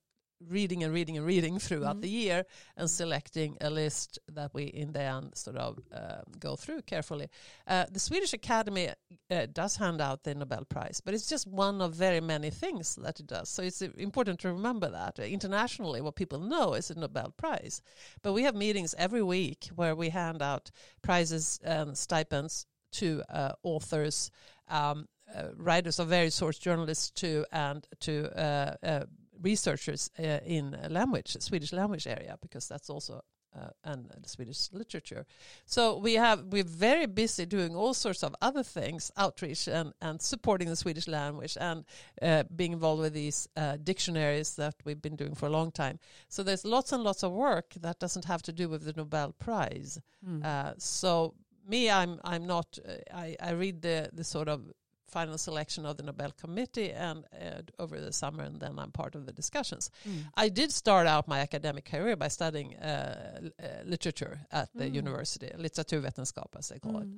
reading 0.49 0.83
and 0.83 0.93
reading 0.93 1.17
and 1.17 1.27
reading 1.27 1.59
throughout 1.59 1.99
mm. 1.99 2.03
the 2.03 2.09
year 2.09 2.45
and 2.77 2.91
selecting 2.91 3.57
a 3.61 3.71
list 3.71 4.19
that 4.33 4.53
we 4.55 4.65
in 4.65 4.93
the 4.93 5.01
end 5.01 5.37
sort 5.37 5.57
of 5.57 5.79
uh, 5.95 6.23
go 6.39 6.57
through 6.57 6.83
carefully. 6.83 7.29
Uh, 7.67 7.85
the 7.91 8.01
Swedish 8.01 8.33
Academy 8.33 8.91
uh, 9.31 9.47
does 9.53 9.77
hand 9.77 10.01
out 10.01 10.25
the 10.25 10.35
Nobel 10.35 10.65
Prize, 10.65 11.01
but 11.05 11.15
it's 11.15 11.29
just 11.29 11.47
one 11.47 11.81
of 11.81 11.95
very 11.95 12.21
many 12.21 12.51
things 12.51 12.97
that 12.97 13.21
it 13.21 13.27
does. 13.27 13.49
So 13.49 13.63
it's 13.63 13.83
important 13.83 14.41
to 14.41 14.49
remember 14.53 14.91
that 14.91 15.19
internationally, 15.19 16.01
what 16.01 16.17
people 16.17 16.41
know 16.41 16.75
is 16.75 16.91
a 16.91 16.99
Nobel 16.99 17.35
Prize. 17.37 17.83
But 18.23 18.33
we 18.33 18.43
have 18.45 18.55
meetings 18.55 18.95
every 18.99 19.23
week 19.23 19.69
where 19.75 19.95
we 19.95 20.11
hand 20.11 20.43
out 20.43 20.71
prizes 21.03 21.61
and 21.63 21.97
stipends 21.97 22.67
to 22.93 23.23
uh, 23.29 23.53
authors. 23.63 24.31
Um, 24.69 25.07
uh, 25.35 25.49
writers 25.57 26.01
of 26.01 26.09
various 26.09 26.35
sorts, 26.35 26.59
journalists 26.59 27.11
too, 27.11 27.45
and 27.53 27.87
to 28.01 28.37
uh, 28.37 28.75
uh, 28.83 29.05
researchers 29.43 30.11
uh, 30.19 30.39
in 30.45 30.77
language, 30.89 31.37
Swedish 31.41 31.73
language 31.73 32.07
area, 32.07 32.37
because 32.41 32.69
that's 32.69 32.91
also 32.91 33.23
uh, 33.53 33.69
and 33.85 34.07
uh, 34.13 34.15
Swedish 34.27 34.69
literature. 34.73 35.27
So 35.65 35.99
we 35.99 36.15
have 36.15 36.45
we're 36.45 36.63
very 36.63 37.07
busy 37.07 37.47
doing 37.47 37.75
all 37.75 37.95
sorts 37.95 38.23
of 38.23 38.35
other 38.41 38.63
things, 38.63 39.11
outreach 39.17 39.67
and, 39.67 39.93
and 40.01 40.23
supporting 40.23 40.69
the 40.69 40.77
Swedish 40.77 41.09
language 41.09 41.57
and 41.61 41.85
uh, 42.23 42.45
being 42.55 42.73
involved 42.73 43.03
with 43.03 43.13
these 43.13 43.49
uh, 43.57 43.77
dictionaries 43.83 44.55
that 44.57 44.75
we've 44.85 45.03
been 45.03 45.17
doing 45.17 45.35
for 45.35 45.47
a 45.47 45.51
long 45.51 45.73
time. 45.73 45.99
So 46.29 46.43
there's 46.43 46.65
lots 46.65 46.93
and 46.93 47.03
lots 47.03 47.25
of 47.25 47.33
work 47.33 47.75
that 47.81 47.99
doesn't 47.99 48.27
have 48.27 48.43
to 48.43 48.53
do 48.53 48.69
with 48.69 48.85
the 48.85 48.93
Nobel 48.97 49.33
Prize. 49.33 49.99
Mm. 50.25 50.81
so 50.81 51.35
me, 51.67 51.91
I'm 51.91 52.21
I'm 52.25 52.47
not. 52.47 52.79
Uh, 52.87 52.93
I 53.15 53.37
I 53.41 53.51
read 53.53 53.83
the 53.83 54.11
the 54.13 54.25
sort 54.25 54.49
of 54.49 54.71
final 55.11 55.39
selection 55.39 55.87
of 55.87 55.97
the 55.97 56.03
Nobel 56.03 56.33
Committee 56.33 56.93
and 56.93 57.25
uh, 57.35 57.63
over 57.79 58.01
the 58.01 58.13
summer, 58.13 58.45
and 58.45 58.61
then 58.61 58.79
I'm 58.79 58.93
part 58.93 59.15
of 59.15 59.27
the 59.27 59.33
discussions. 59.33 59.91
Mm. 60.09 60.25
I 60.35 60.49
did 60.49 60.73
start 60.73 61.07
out 61.07 61.29
my 61.29 61.41
academic 61.41 61.85
career 61.85 62.17
by 62.17 62.29
studying 62.29 62.77
uh, 62.77 63.41
uh, 63.63 63.67
literature 63.85 64.41
at 64.51 64.69
the 64.75 64.85
mm. 64.85 64.95
university, 64.95 65.51
litteraturvetenskap 65.59 66.51
as 66.57 66.69
they 66.69 66.79
call 66.79 66.95
mm. 66.95 67.03
it. 67.03 67.09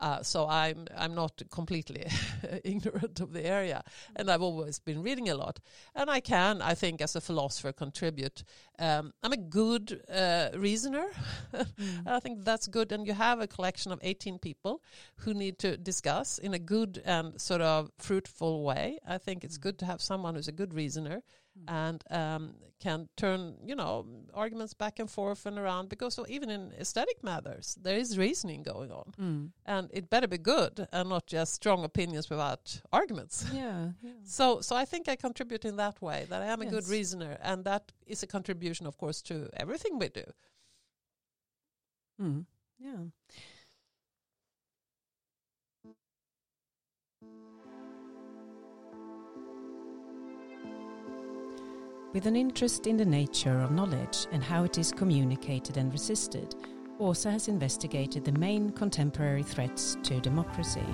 Uh, 0.00 0.22
so 0.22 0.46
I'm 0.46 0.86
I'm 0.96 1.14
not 1.14 1.42
completely 1.50 2.06
ignorant 2.64 3.20
of 3.20 3.32
the 3.32 3.44
area, 3.44 3.82
and 4.14 4.30
I've 4.30 4.42
always 4.42 4.78
been 4.78 5.02
reading 5.02 5.28
a 5.28 5.34
lot, 5.34 5.58
and 5.94 6.08
I 6.08 6.20
can 6.20 6.62
I 6.62 6.74
think 6.74 7.00
as 7.00 7.16
a 7.16 7.20
philosopher 7.20 7.72
contribute. 7.72 8.44
Um, 8.78 9.12
I'm 9.24 9.32
a 9.32 9.36
good 9.36 10.02
uh, 10.08 10.50
reasoner. 10.54 11.06
mm. 11.54 12.06
I 12.06 12.20
think 12.20 12.44
that's 12.44 12.68
good, 12.68 12.92
and 12.92 13.06
you 13.06 13.14
have 13.14 13.40
a 13.40 13.48
collection 13.48 13.90
of 13.90 13.98
18 14.02 14.38
people 14.38 14.82
who 15.16 15.34
need 15.34 15.58
to 15.58 15.76
discuss 15.76 16.38
in 16.38 16.54
a 16.54 16.58
good 16.60 17.02
and 17.04 17.40
sort 17.40 17.60
of 17.60 17.90
fruitful 17.98 18.62
way. 18.62 18.98
I 19.06 19.18
think 19.18 19.42
it's 19.42 19.58
good 19.58 19.78
to 19.80 19.86
have 19.86 20.00
someone 20.00 20.36
who's 20.36 20.48
a 20.48 20.52
good 20.52 20.74
reasoner. 20.74 21.22
And 21.66 22.04
um, 22.10 22.54
can 22.80 23.08
turn 23.16 23.54
you 23.64 23.74
know 23.74 24.06
arguments 24.34 24.72
back 24.74 24.98
and 24.98 25.10
forth 25.10 25.46
and 25.46 25.58
around 25.58 25.88
because 25.88 26.14
so 26.14 26.24
even 26.28 26.48
in 26.48 26.72
aesthetic 26.78 27.22
matters 27.24 27.76
there 27.82 27.96
is 27.96 28.16
reasoning 28.16 28.62
going 28.62 28.92
on 28.92 29.12
mm. 29.20 29.50
and 29.66 29.90
it 29.92 30.08
better 30.08 30.28
be 30.28 30.38
good 30.38 30.86
and 30.92 31.08
not 31.08 31.26
just 31.26 31.54
strong 31.54 31.84
opinions 31.84 32.30
without 32.30 32.80
arguments 32.92 33.46
yeah, 33.52 33.88
yeah, 34.00 34.12
so 34.24 34.60
so 34.60 34.76
i 34.76 34.84
think 34.84 35.08
i 35.08 35.16
contribute 35.16 35.64
in 35.64 35.76
that 35.76 36.00
way 36.00 36.24
that 36.28 36.42
i 36.42 36.46
am 36.46 36.62
yes. 36.62 36.70
a 36.70 36.74
good 36.74 36.88
reasoner 36.88 37.36
and 37.42 37.64
that 37.64 37.90
is 38.06 38.22
a 38.22 38.26
contribution 38.26 38.86
of 38.86 38.96
course 38.96 39.20
to 39.22 39.48
everything 39.54 39.98
we 39.98 40.08
do 40.08 40.24
mm. 42.20 42.44
yeah 42.78 43.04
With 52.14 52.24
an 52.24 52.36
interest 52.36 52.86
in 52.86 52.96
the 52.96 53.04
nature 53.04 53.60
of 53.60 53.70
knowledge 53.70 54.28
and 54.32 54.42
how 54.42 54.64
it 54.64 54.78
is 54.78 54.92
communicated 54.92 55.76
and 55.76 55.92
resisted, 55.92 56.54
Åsa 56.98 57.30
has 57.30 57.48
investigated 57.48 58.24
the 58.24 58.32
main 58.32 58.70
contemporary 58.70 59.42
threats 59.42 59.98
to 60.04 60.18
democracy. 60.20 60.86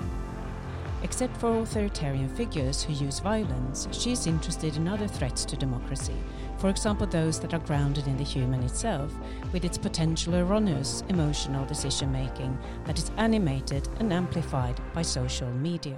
Except 1.03 1.37
for 1.37 1.59
authoritarian 1.59 2.27
figures 2.27 2.83
who 2.83 2.91
use 2.91 3.19
violence, 3.21 3.87
she 3.93 4.11
is 4.11 4.27
interested 4.27 4.75
in 4.75 4.89
other 4.89 5.07
threats 5.07 5.45
to 5.45 5.55
democracy, 5.55 6.17
for 6.57 6.69
example, 6.69 7.07
those 7.07 7.39
that 7.39 7.53
are 7.53 7.59
grounded 7.59 8.07
in 8.07 8.17
the 8.17 8.23
human 8.23 8.61
itself, 8.63 9.13
with 9.53 9.63
its 9.63 9.77
potential 9.77 10.35
erroneous 10.35 11.01
emotional 11.07 11.65
decision 11.65 12.11
making 12.11 12.57
that 12.83 12.97
is 12.97 13.11
animated 13.15 13.87
and 13.99 14.11
amplified 14.11 14.81
by 14.93 15.01
social 15.01 15.49
media. 15.51 15.97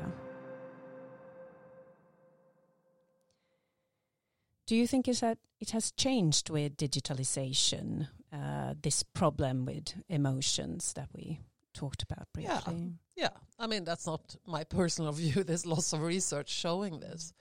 Do 4.67 4.75
you 4.75 4.85
think 4.85 5.07
is 5.07 5.21
that 5.21 5.37
it 5.61 5.71
has 5.71 5.91
changed 5.91 6.49
with 6.49 6.75
digitalization, 6.75 8.09
uh, 8.33 8.73
this 8.81 9.01
problem 9.01 9.65
with 9.65 9.95
emotions 10.09 10.93
that 10.93 11.07
we 11.15 11.39
talked 11.73 12.03
about 12.03 12.27
briefly? 12.33 12.93
Yeah. 13.15 13.29
yeah, 13.29 13.37
I 13.57 13.67
mean, 13.67 13.85
that's 13.85 14.05
not 14.05 14.35
my 14.45 14.65
personal 14.65 15.11
view. 15.21 15.43
There's 15.43 15.65
lots 15.65 15.93
of 15.93 16.01
research 16.01 16.49
showing 16.49 16.99
this. 16.99 17.33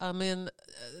I 0.00 0.12
mean, 0.12 0.48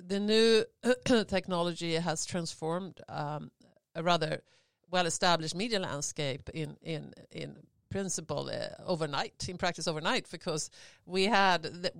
the 0.04 0.18
new 0.18 0.64
technology 1.28 1.94
has 1.94 2.26
transformed 2.26 3.00
um, 3.08 3.52
a 3.94 4.02
rather 4.02 4.42
well-established 4.90 5.54
media 5.54 5.78
landscape 5.78 6.50
in 6.54 6.76
in 6.82 7.12
in 7.30 7.56
principle 7.90 8.50
uh, 8.50 8.82
overnight 8.84 9.48
in 9.48 9.56
practice 9.56 9.86
overnight 9.88 10.26
because 10.30 10.70
we 11.06 11.24
had 11.24 11.62
the, 11.62 11.92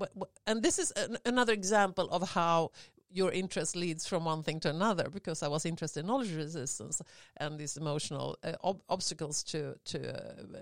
and 0.47 0.63
this 0.63 0.79
is 0.79 0.91
an, 0.93 1.17
another 1.25 1.53
example 1.53 2.09
of 2.11 2.31
how 2.31 2.71
your 3.11 3.33
interest 3.33 3.77
leads 3.77 4.07
from 4.07 4.25
one 4.25 4.43
thing 4.43 4.61
to 4.61 4.71
another 4.71 5.09
because 5.11 5.43
I 5.43 5.49
was 5.49 5.65
interested 5.65 6.01
in 6.01 6.07
knowledge 6.07 6.35
resistance 6.35 7.01
and 7.37 7.59
these 7.59 7.77
emotional 7.77 8.37
uh, 8.43 8.53
ob- 8.63 8.83
obstacles 8.89 9.43
to 9.45 9.77
to 9.87 9.99
uh, 10.15 10.59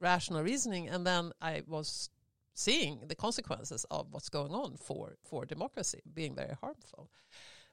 rational 0.00 0.42
reasoning, 0.42 0.88
and 0.88 1.06
then 1.06 1.32
I 1.40 1.62
was 1.66 2.10
seeing 2.54 3.00
the 3.08 3.14
consequences 3.14 3.86
of 3.90 4.06
what's 4.10 4.28
going 4.28 4.52
on 4.52 4.76
for 4.76 5.16
for 5.24 5.44
democracy 5.44 6.00
being 6.14 6.34
very 6.34 6.56
harmful. 6.60 7.08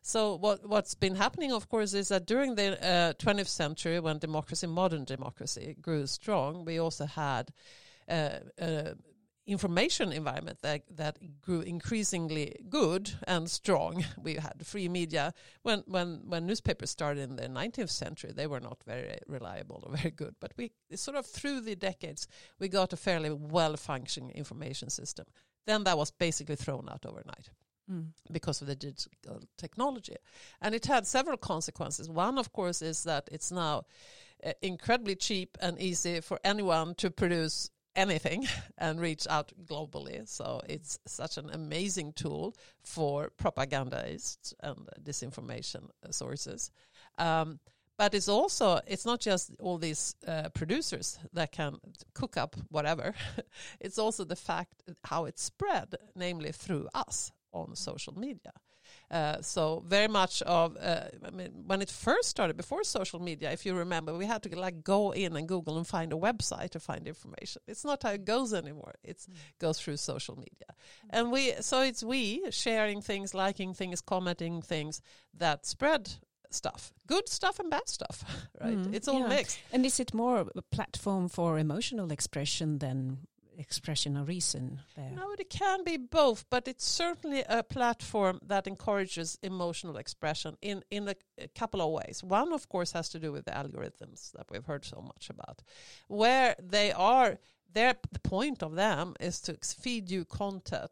So 0.01 0.35
what 0.35 0.65
what's 0.67 0.95
been 0.95 1.15
happening, 1.15 1.51
of 1.51 1.67
course, 1.67 1.93
is 1.93 2.07
that 2.07 2.25
during 2.25 2.55
the 2.55 2.81
uh, 2.81 3.13
20th 3.13 3.47
century, 3.47 3.99
when 3.99 4.19
democracy, 4.19 4.67
modern 4.67 5.03
democracy, 5.03 5.75
grew 5.81 6.07
strong, 6.07 6.65
we 6.65 6.79
also 6.79 7.05
had 7.05 7.51
uh, 8.07 8.39
uh, 8.61 8.93
information 9.49 10.11
environment 10.11 10.59
that, 10.61 10.83
that 10.95 11.17
grew 11.41 11.61
increasingly 11.61 12.55
good 12.69 13.11
and 13.27 13.49
strong. 13.49 14.05
We 14.21 14.35
had 14.35 14.65
free 14.65 14.89
media. 14.89 15.33
When, 15.63 15.83
when, 15.87 16.21
when 16.25 16.45
newspapers 16.45 16.91
started 16.91 17.29
in 17.29 17.35
the 17.35 17.47
19th 17.47 17.89
century, 17.89 18.31
they 18.33 18.47
were 18.47 18.59
not 18.59 18.77
very 18.85 19.17
reliable 19.27 19.83
or 19.85 19.97
very 19.97 20.11
good. 20.11 20.35
But 20.39 20.53
we 20.57 20.71
sort 20.93 21.17
of 21.17 21.25
through 21.25 21.61
the 21.61 21.75
decades, 21.75 22.27
we 22.59 22.67
got 22.67 22.93
a 22.93 22.97
fairly 22.97 23.31
well 23.31 23.75
functioning 23.75 24.31
information 24.31 24.89
system. 24.89 25.25
Then 25.65 25.83
that 25.85 25.97
was 25.97 26.11
basically 26.11 26.55
thrown 26.55 26.87
out 26.89 27.05
overnight. 27.05 27.49
Mm. 27.91 28.09
Because 28.31 28.61
of 28.61 28.67
the 28.67 28.75
digital 28.75 29.41
technology. 29.57 30.15
And 30.61 30.75
it 30.75 30.85
had 30.85 31.07
several 31.07 31.37
consequences. 31.37 32.07
One, 32.07 32.37
of 32.37 32.53
course, 32.53 32.83
is 32.83 33.03
that 33.05 33.27
it's 33.31 33.51
now 33.51 33.85
uh, 34.45 34.51
incredibly 34.61 35.15
cheap 35.15 35.57
and 35.59 35.81
easy 35.81 36.21
for 36.21 36.39
anyone 36.43 36.93
to 36.95 37.09
produce 37.09 37.71
anything 37.95 38.47
and 38.77 38.99
reach 38.99 39.27
out 39.29 39.51
globally. 39.65 40.27
So 40.27 40.61
it's 40.67 40.99
such 41.07 41.37
an 41.37 41.49
amazing 41.51 42.13
tool 42.13 42.55
for 42.83 43.29
propagandists 43.37 44.53
and 44.61 44.89
disinformation 45.03 45.89
sources. 46.11 46.71
Um, 47.17 47.59
but 47.97 48.13
it's 48.13 48.29
also 48.29 48.79
it's 48.87 49.05
not 49.05 49.19
just 49.19 49.51
all 49.59 49.77
these 49.77 50.15
uh, 50.25 50.47
producers 50.53 51.19
that 51.33 51.51
can 51.51 51.75
cook 52.13 52.37
up 52.37 52.55
whatever. 52.69 53.13
it's 53.81 53.99
also 53.99 54.23
the 54.23 54.37
fact 54.37 54.83
how 55.03 55.25
it's 55.25 55.43
spread, 55.43 55.95
namely 56.15 56.53
through 56.53 56.87
us 56.95 57.33
on 57.51 57.75
social 57.75 58.17
media. 58.17 58.53
Uh, 59.11 59.41
so 59.41 59.83
very 59.87 60.07
much 60.07 60.43
of 60.43 60.77
uh, 60.77 61.05
I 61.25 61.31
mean, 61.31 61.63
when 61.65 61.81
it 61.81 61.89
first 61.89 62.29
started 62.29 62.57
before 62.57 62.83
social 62.83 63.19
media, 63.19 63.51
if 63.51 63.65
you 63.65 63.73
remember, 63.73 64.13
we 64.13 64.25
had 64.25 64.43
to 64.43 64.59
like 64.59 64.83
go 64.83 65.11
in 65.11 65.35
and 65.35 65.47
Google 65.47 65.77
and 65.77 65.87
find 65.87 66.13
a 66.13 66.15
website 66.15 66.69
to 66.71 66.79
find 66.79 67.07
information. 67.07 67.61
It's 67.67 67.83
not 67.83 68.03
how 68.03 68.11
it 68.11 68.23
goes 68.23 68.53
anymore. 68.53 68.95
It 69.03 69.17
mm. 69.17 69.33
goes 69.57 69.79
through 69.79 69.97
social 69.97 70.35
media, 70.35 70.69
mm. 70.69 71.09
and 71.09 71.31
we 71.31 71.53
so 71.59 71.81
it's 71.81 72.03
we 72.03 72.43
sharing 72.51 73.01
things, 73.01 73.33
liking 73.33 73.73
things, 73.73 73.99
commenting 73.99 74.61
things 74.61 75.01
that 75.33 75.65
spread 75.65 76.11
stuff 76.51 76.91
good 77.05 77.29
stuff 77.29 77.59
and 77.59 77.69
bad 77.69 77.87
stuff 77.87 78.23
right 78.61 78.75
mm, 78.75 78.91
it's 78.91 79.07
all 79.07 79.19
yeah. 79.19 79.27
mixed 79.27 79.59
and 79.71 79.85
is 79.85 79.99
it 79.99 80.15
more 80.15 80.47
a 80.55 80.61
platform 80.63 81.29
for 81.29 81.59
emotional 81.59 82.11
expression 82.11 82.79
than 82.79 83.19
expression 83.59 84.17
of 84.17 84.27
reason 84.27 84.79
there? 84.95 85.11
No, 85.11 85.31
it 85.37 85.49
can 85.49 85.83
be 85.83 85.97
both, 85.97 86.45
but 86.49 86.67
it's 86.67 86.85
certainly 86.85 87.43
a 87.47 87.61
platform 87.61 88.39
that 88.47 88.65
encourages 88.65 89.37
emotional 89.43 89.97
expression 89.97 90.57
in, 90.61 90.83
in 90.89 91.09
a, 91.09 91.15
a, 91.37 91.47
couple 91.49 91.81
of 91.81 91.91
ways. 91.91 92.23
One, 92.23 92.53
of 92.53 92.69
course, 92.69 92.93
has 92.93 93.09
to 93.09 93.19
do 93.19 93.31
with 93.31 93.45
the 93.45 93.51
algorithms 93.51 94.31
that 94.31 94.47
we've 94.49 94.65
heard 94.65 94.85
so 94.85 95.01
much 95.01 95.29
about, 95.29 95.61
where 96.07 96.55
they 96.61 96.91
are. 96.91 97.37
Their, 97.71 97.93
the 98.11 98.19
point 98.19 98.63
of 98.63 98.73
them 98.73 99.13
is 99.19 99.39
to 99.41 99.55
feed 99.61 100.09
you 100.09 100.25
content 100.25 100.89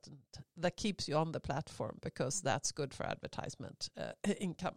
that 0.57 0.77
keeps 0.77 1.07
you 1.07 1.15
on 1.15 1.31
the 1.31 1.39
platform 1.39 1.97
because 2.03 2.39
that's 2.41 2.71
good 2.71 2.93
for 2.93 3.03
advertisement 3.07 3.89
uh, 3.97 4.11
income 4.39 4.75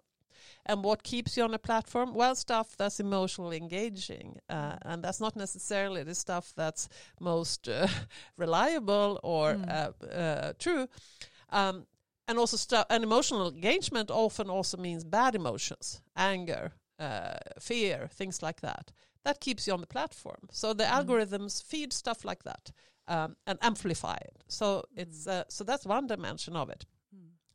and 0.66 0.85
what 0.85 1.03
keeps 1.03 1.37
you 1.37 1.44
on 1.44 1.55
a 1.55 1.59
platform? 1.59 2.14
Well, 2.14 2.35
stuff 2.35 2.76
that's 2.76 3.00
emotionally 3.00 3.57
engaging. 3.57 4.38
Uh, 4.48 4.76
and 4.83 5.03
that's 5.03 5.20
not 5.20 5.37
necessarily 5.37 6.03
the 6.03 6.14
stuff 6.14 6.53
that's 6.57 6.88
most 7.20 7.68
uh, 7.68 7.88
reliable 8.37 9.20
or 9.22 9.55
mm. 9.55 9.68
uh, 9.68 10.07
uh 10.07 10.53
true. 10.59 10.88
Um, 11.50 11.87
and 12.29 12.38
also, 12.38 12.57
stuff, 12.57 12.87
and 12.90 13.03
emotional 13.03 13.48
engagement 13.48 14.09
often 14.09 14.48
also 14.48 14.76
means 14.76 15.03
bad 15.03 15.35
emotions, 15.35 16.00
anger, 16.16 16.72
uh, 17.00 17.38
fear, 17.59 18.09
things 18.12 18.40
like 18.40 18.61
that. 18.61 18.92
That 19.24 19.40
keeps 19.40 19.66
you 19.66 19.72
on 19.72 19.81
the 19.81 19.87
platform. 19.87 20.48
So 20.53 20.72
the 20.72 20.85
mm. 20.85 20.90
algorithms 20.90 21.62
feed 21.62 21.92
stuff 21.92 22.24
like 22.24 22.44
that 22.44 22.70
um, 23.09 23.37
and 23.46 23.59
amplify 23.62 24.16
it. 24.16 24.44
So 24.48 24.85
it's 24.96 25.26
mm. 25.26 25.40
uh, 25.40 25.44
so 25.48 25.64
that's 25.64 25.85
one 25.85 26.07
dimension 26.07 26.57
of 26.57 26.70
it. 26.70 26.87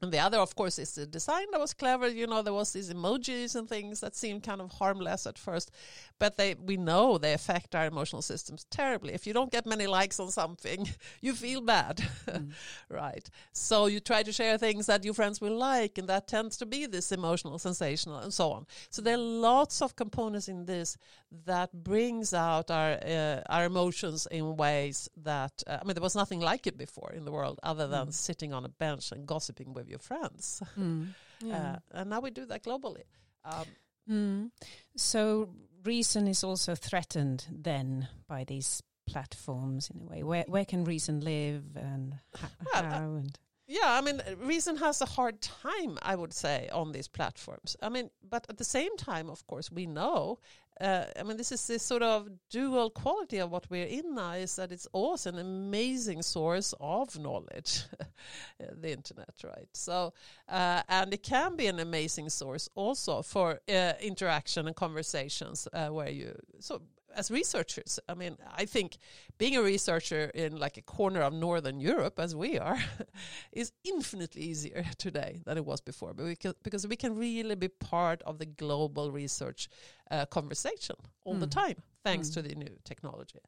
And 0.02 0.12
the 0.12 0.20
other, 0.20 0.38
of 0.40 0.56
course, 0.56 0.78
is 0.78 0.94
the 0.94 1.06
design 1.06 1.46
that 1.52 1.60
was 1.60 1.74
clever. 1.74 2.08
You 2.08 2.28
know, 2.28 2.42
there 2.42 2.54
was 2.54 2.74
these 2.74 2.94
emojis 2.94 3.56
and 3.56 3.68
things 3.68 4.02
that 4.02 4.16
seemed 4.16 4.44
kind 4.44 4.60
of 4.60 4.72
harmless 4.74 5.26
at 5.26 5.40
first, 5.40 5.72
but 6.20 6.36
they 6.38 6.56
we 6.56 6.76
know 6.76 7.18
they 7.18 7.34
affect 7.34 7.76
our 7.76 7.86
emotional 7.86 8.22
systems 8.22 8.66
terribly. 8.70 9.14
If 9.14 9.26
you 9.26 9.34
don't 9.34 9.52
get 9.52 9.66
many 9.66 9.88
likes 9.88 10.20
on 10.20 10.32
something, 10.32 10.90
you 11.22 11.34
feel 11.34 11.62
bad, 11.62 12.04
mm. 12.28 12.52
right? 12.90 13.28
So 13.54 13.86
you 13.86 14.02
try 14.02 14.22
to 14.24 14.34
share 14.34 14.58
things 14.58 14.86
that 14.88 15.06
your 15.06 15.14
friends 15.14 15.40
will 15.40 15.58
like, 15.58 15.98
and 15.98 16.10
that 16.10 16.28
tends 16.28 16.58
to 16.58 16.66
be 16.66 16.86
this 16.86 17.12
emotional, 17.14 17.58
sensational, 17.58 18.18
and 18.18 18.34
so 18.34 18.52
on. 18.52 18.68
So 18.90 19.02
there 19.02 19.16
are 19.16 19.18
lots 19.18 19.82
of 19.82 19.96
components 19.96 20.50
in 20.50 20.66
this 20.66 20.98
that 21.46 21.72
brings 21.84 22.34
out 22.34 22.70
our 22.70 22.94
uh, 22.94 23.42
our 23.50 23.66
emotions 23.66 24.28
in 24.30 24.58
ways 24.58 25.10
that 25.24 25.64
uh, 25.68 25.78
I 25.82 25.84
mean, 25.86 25.96
there 25.96 26.04
was 26.04 26.16
nothing 26.16 26.42
like 26.42 26.68
it 26.68 26.78
before 26.78 27.14
in 27.16 27.24
the 27.24 27.32
world, 27.32 27.60
other 27.64 27.88
than 27.88 28.08
mm. 28.08 28.14
sitting 28.14 28.54
on 28.54 28.66
a 28.66 28.70
bench 28.70 29.12
and 29.12 29.26
gossiping 29.26 29.74
with 29.74 29.85
your 29.88 30.00
friends. 30.00 30.62
Mm. 30.78 31.08
Yeah. 31.42 31.78
Uh, 31.94 32.00
and 32.00 32.10
now 32.10 32.22
we 32.22 32.32
do 32.32 32.46
that 32.46 32.64
globally. 32.64 33.04
Um, 33.44 33.66
mm. 34.10 34.52
So 34.96 35.50
reason 35.84 36.28
is 36.28 36.44
also 36.44 36.76
threatened 36.76 37.46
then 37.52 38.08
by 38.28 38.46
these 38.46 38.82
platforms 39.06 39.90
in 39.94 40.02
a 40.02 40.04
way? 40.04 40.24
Where 40.24 40.46
where 40.48 40.66
can 40.66 40.84
reason 40.84 41.22
live 41.22 41.64
and 41.76 42.16
how? 42.36 42.48
Well, 42.74 42.86
uh, 42.86 42.90
how 42.90 43.16
and 43.16 43.40
Yeah, 43.68 43.94
I 43.94 44.02
mean, 44.02 44.22
reason 44.38 44.78
has 44.78 45.02
a 45.02 45.06
hard 45.06 45.42
time, 45.42 45.98
I 46.04 46.16
would 46.16 46.34
say, 46.34 46.70
on 46.72 46.92
these 46.92 47.08
platforms. 47.08 47.76
I 47.82 47.90
mean, 47.90 48.12
but 48.30 48.46
at 48.48 48.58
the 48.58 48.64
same 48.64 48.96
time, 48.96 49.28
of 49.28 49.46
course, 49.48 49.72
we 49.72 49.88
know. 49.88 50.38
Uh, 50.80 51.06
I 51.18 51.24
mean, 51.24 51.38
this 51.38 51.52
is 51.52 51.66
this 51.66 51.82
sort 51.82 52.04
of 52.04 52.28
dual 52.52 52.92
quality 52.92 53.40
of 53.40 53.50
what 53.50 53.66
we're 53.70 53.88
in 53.88 54.14
now 54.14 54.34
is 54.34 54.56
that 54.58 54.72
it's 54.72 54.88
also 54.92 55.30
an 55.30 55.40
amazing 55.40 56.22
source 56.22 56.76
of 56.80 57.18
knowledge, 57.18 57.84
the 58.60 58.92
internet, 58.92 59.34
right? 59.44 59.70
So, 59.74 60.14
uh, 60.50 60.84
and 60.88 61.14
it 61.14 61.24
can 61.24 61.56
be 61.56 61.68
an 61.68 61.80
amazing 61.80 62.30
source 62.30 62.70
also 62.76 63.22
for 63.24 63.62
uh, 63.70 63.94
interaction 64.02 64.68
and 64.68 64.76
conversations 64.76 65.68
uh, 65.74 65.88
where 65.88 66.10
you 66.10 66.36
so 66.60 66.82
as 67.16 67.32
researchers, 67.32 68.00
I 68.08 68.14
mean, 68.14 68.38
I 68.56 68.66
think 68.66 68.98
being 69.38 69.56
a 69.56 69.62
researcher 69.62 70.32
in 70.34 70.58
like 70.58 70.78
a 70.78 70.82
corner 70.82 71.22
of 71.22 71.34
Northern 71.34 71.80
Europe, 71.80 72.20
as 72.20 72.36
we 72.36 72.60
are, 72.60 72.78
is 73.52 73.72
infinitely 73.84 74.44
easier 74.44 74.86
today 74.98 75.42
than 75.46 75.58
it 75.58 75.66
was 75.66 75.82
before. 75.82 76.14
But 76.14 76.26
we 76.26 76.36
can, 76.36 76.54
because 76.64 76.88
we 76.88 76.96
can 76.96 77.18
really 77.18 77.56
be 77.56 77.70
part 77.70 78.22
of 78.24 78.38
the 78.38 78.46
global 78.46 79.12
research 79.12 79.70
uh, 80.12 80.26
conversation 80.26 80.96
all 81.24 81.36
mm. 81.36 81.40
the 81.40 81.48
time, 81.48 81.78
thanks 82.04 82.30
mm. 82.30 82.34
to 82.36 82.42
the 82.42 82.56
new 82.56 82.78
technology. 82.84 83.40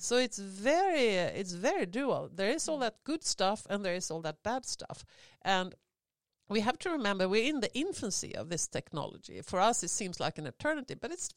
So 0.00 0.16
it's 0.16 0.38
very, 0.38 1.08
it's 1.08 1.52
very 1.52 1.84
dual. 1.84 2.30
There 2.32 2.50
is 2.50 2.68
all 2.68 2.78
mm. 2.78 2.82
that 2.82 3.02
good 3.04 3.24
stuff, 3.24 3.66
and 3.68 3.84
there 3.84 3.94
is 3.94 4.10
all 4.10 4.22
that 4.22 4.42
bad 4.44 4.64
stuff, 4.64 5.04
and 5.42 5.74
we 6.48 6.60
have 6.60 6.78
to 6.78 6.90
remember 6.90 7.28
we're 7.28 7.48
in 7.48 7.60
the 7.60 7.74
infancy 7.74 8.34
of 8.34 8.48
this 8.48 8.66
technology. 8.66 9.40
For 9.42 9.60
us, 9.60 9.82
it 9.82 9.90
seems 9.90 10.18
like 10.18 10.38
an 10.38 10.46
eternity, 10.46 10.94
but 10.94 11.10
it's 11.10 11.30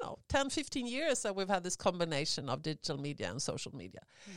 you 0.00 0.06
know 0.06 0.18
10 0.28 0.50
15 0.50 0.86
years 0.86 1.22
that 1.22 1.34
we've 1.34 1.48
had 1.48 1.62
this 1.64 1.76
combination 1.76 2.48
of 2.48 2.62
digital 2.62 2.98
media 2.98 3.30
and 3.30 3.40
social 3.40 3.74
media. 3.74 4.00
Mm. 4.28 4.32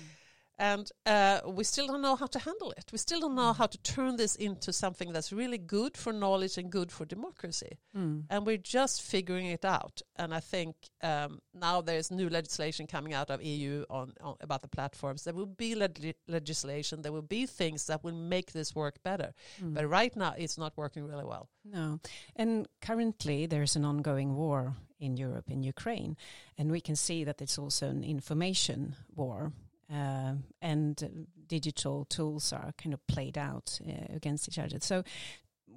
and 0.60 0.92
uh, 1.08 1.40
we 1.48 1.64
still 1.64 1.88
don't 1.88 2.04
know 2.04 2.16
how 2.16 2.28
to 2.28 2.38
handle 2.38 2.72
it. 2.72 2.86
We 2.92 3.00
still 3.00 3.20
don't 3.20 3.34
know 3.34 3.52
mm. 3.52 3.58
how 3.58 3.66
to 3.66 3.78
turn 3.80 4.16
this 4.18 4.36
into 4.36 4.72
something 4.72 5.12
that's 5.12 5.34
really 5.34 5.58
good 5.58 5.98
for 5.98 6.14
knowledge 6.14 6.60
and 6.60 6.70
good 6.72 6.92
for 6.92 7.04
democracy. 7.06 7.80
Mm. 7.98 8.26
and 8.30 8.46
we're 8.46 8.58
just 8.58 9.02
figuring 9.02 9.48
it 9.48 9.66
out. 9.66 10.02
And 10.18 10.34
i 10.34 10.40
think 10.40 10.76
um, 11.02 11.40
now 11.54 11.82
there's 11.82 12.12
new 12.12 12.30
legislation 12.30 12.86
coming 12.86 13.14
out 13.14 13.30
of 13.32 13.42
eu 13.42 13.86
on, 13.90 14.14
on 14.22 14.36
about 14.42 14.62
the 14.62 14.68
platforms. 14.68 15.24
There 15.24 15.34
will 15.34 15.54
be 15.66 15.76
leg- 15.76 16.16
legislation. 16.28 17.02
There 17.02 17.12
will 17.12 17.30
be 17.38 17.46
things 17.46 17.88
that 17.88 18.04
will 18.04 18.20
make 18.36 18.52
this 18.52 18.76
work 18.76 18.96
better. 19.04 19.34
Hmm. 19.60 19.74
but 19.74 19.86
right 19.88 20.16
now 20.16 20.34
it's 20.38 20.58
not 20.58 20.74
working 20.78 21.04
really 21.12 21.26
well. 21.34 21.50
No. 21.64 22.00
And 22.36 22.68
currently 22.82 23.48
there's 23.48 23.76
an 23.76 23.86
ongoing 23.86 24.36
war 24.36 24.76
in 25.02 25.18
Europe, 25.18 25.50
in 25.50 25.64
Ukraine. 25.64 26.16
And 26.58 26.72
we 26.72 26.80
can 26.80 26.96
see 26.96 27.26
that 27.26 27.42
it's 27.42 27.58
also 27.58 27.88
an 27.90 28.04
information 28.04 28.96
war. 29.16 29.52
Uh, 29.92 30.36
and 30.62 31.28
digital 31.48 32.06
tools 32.06 32.54
are 32.54 32.74
kind 32.78 32.94
of 32.94 33.06
played 33.08 33.38
out 33.38 33.78
uh, 33.86 34.16
against 34.16 34.48
each 34.48 34.58
other. 34.58 34.80
So, 34.80 35.04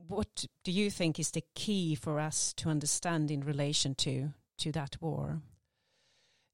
what 0.07 0.45
do 0.63 0.71
you 0.71 0.91
think 0.91 1.19
is 1.19 1.33
the 1.33 1.43
key 1.55 1.97
for 1.97 2.21
us 2.21 2.53
to 2.55 2.69
understand 2.69 3.31
in 3.31 3.41
relation 3.41 3.95
to 3.97 4.33
to 4.59 4.71
that 4.73 4.97
war? 5.01 5.41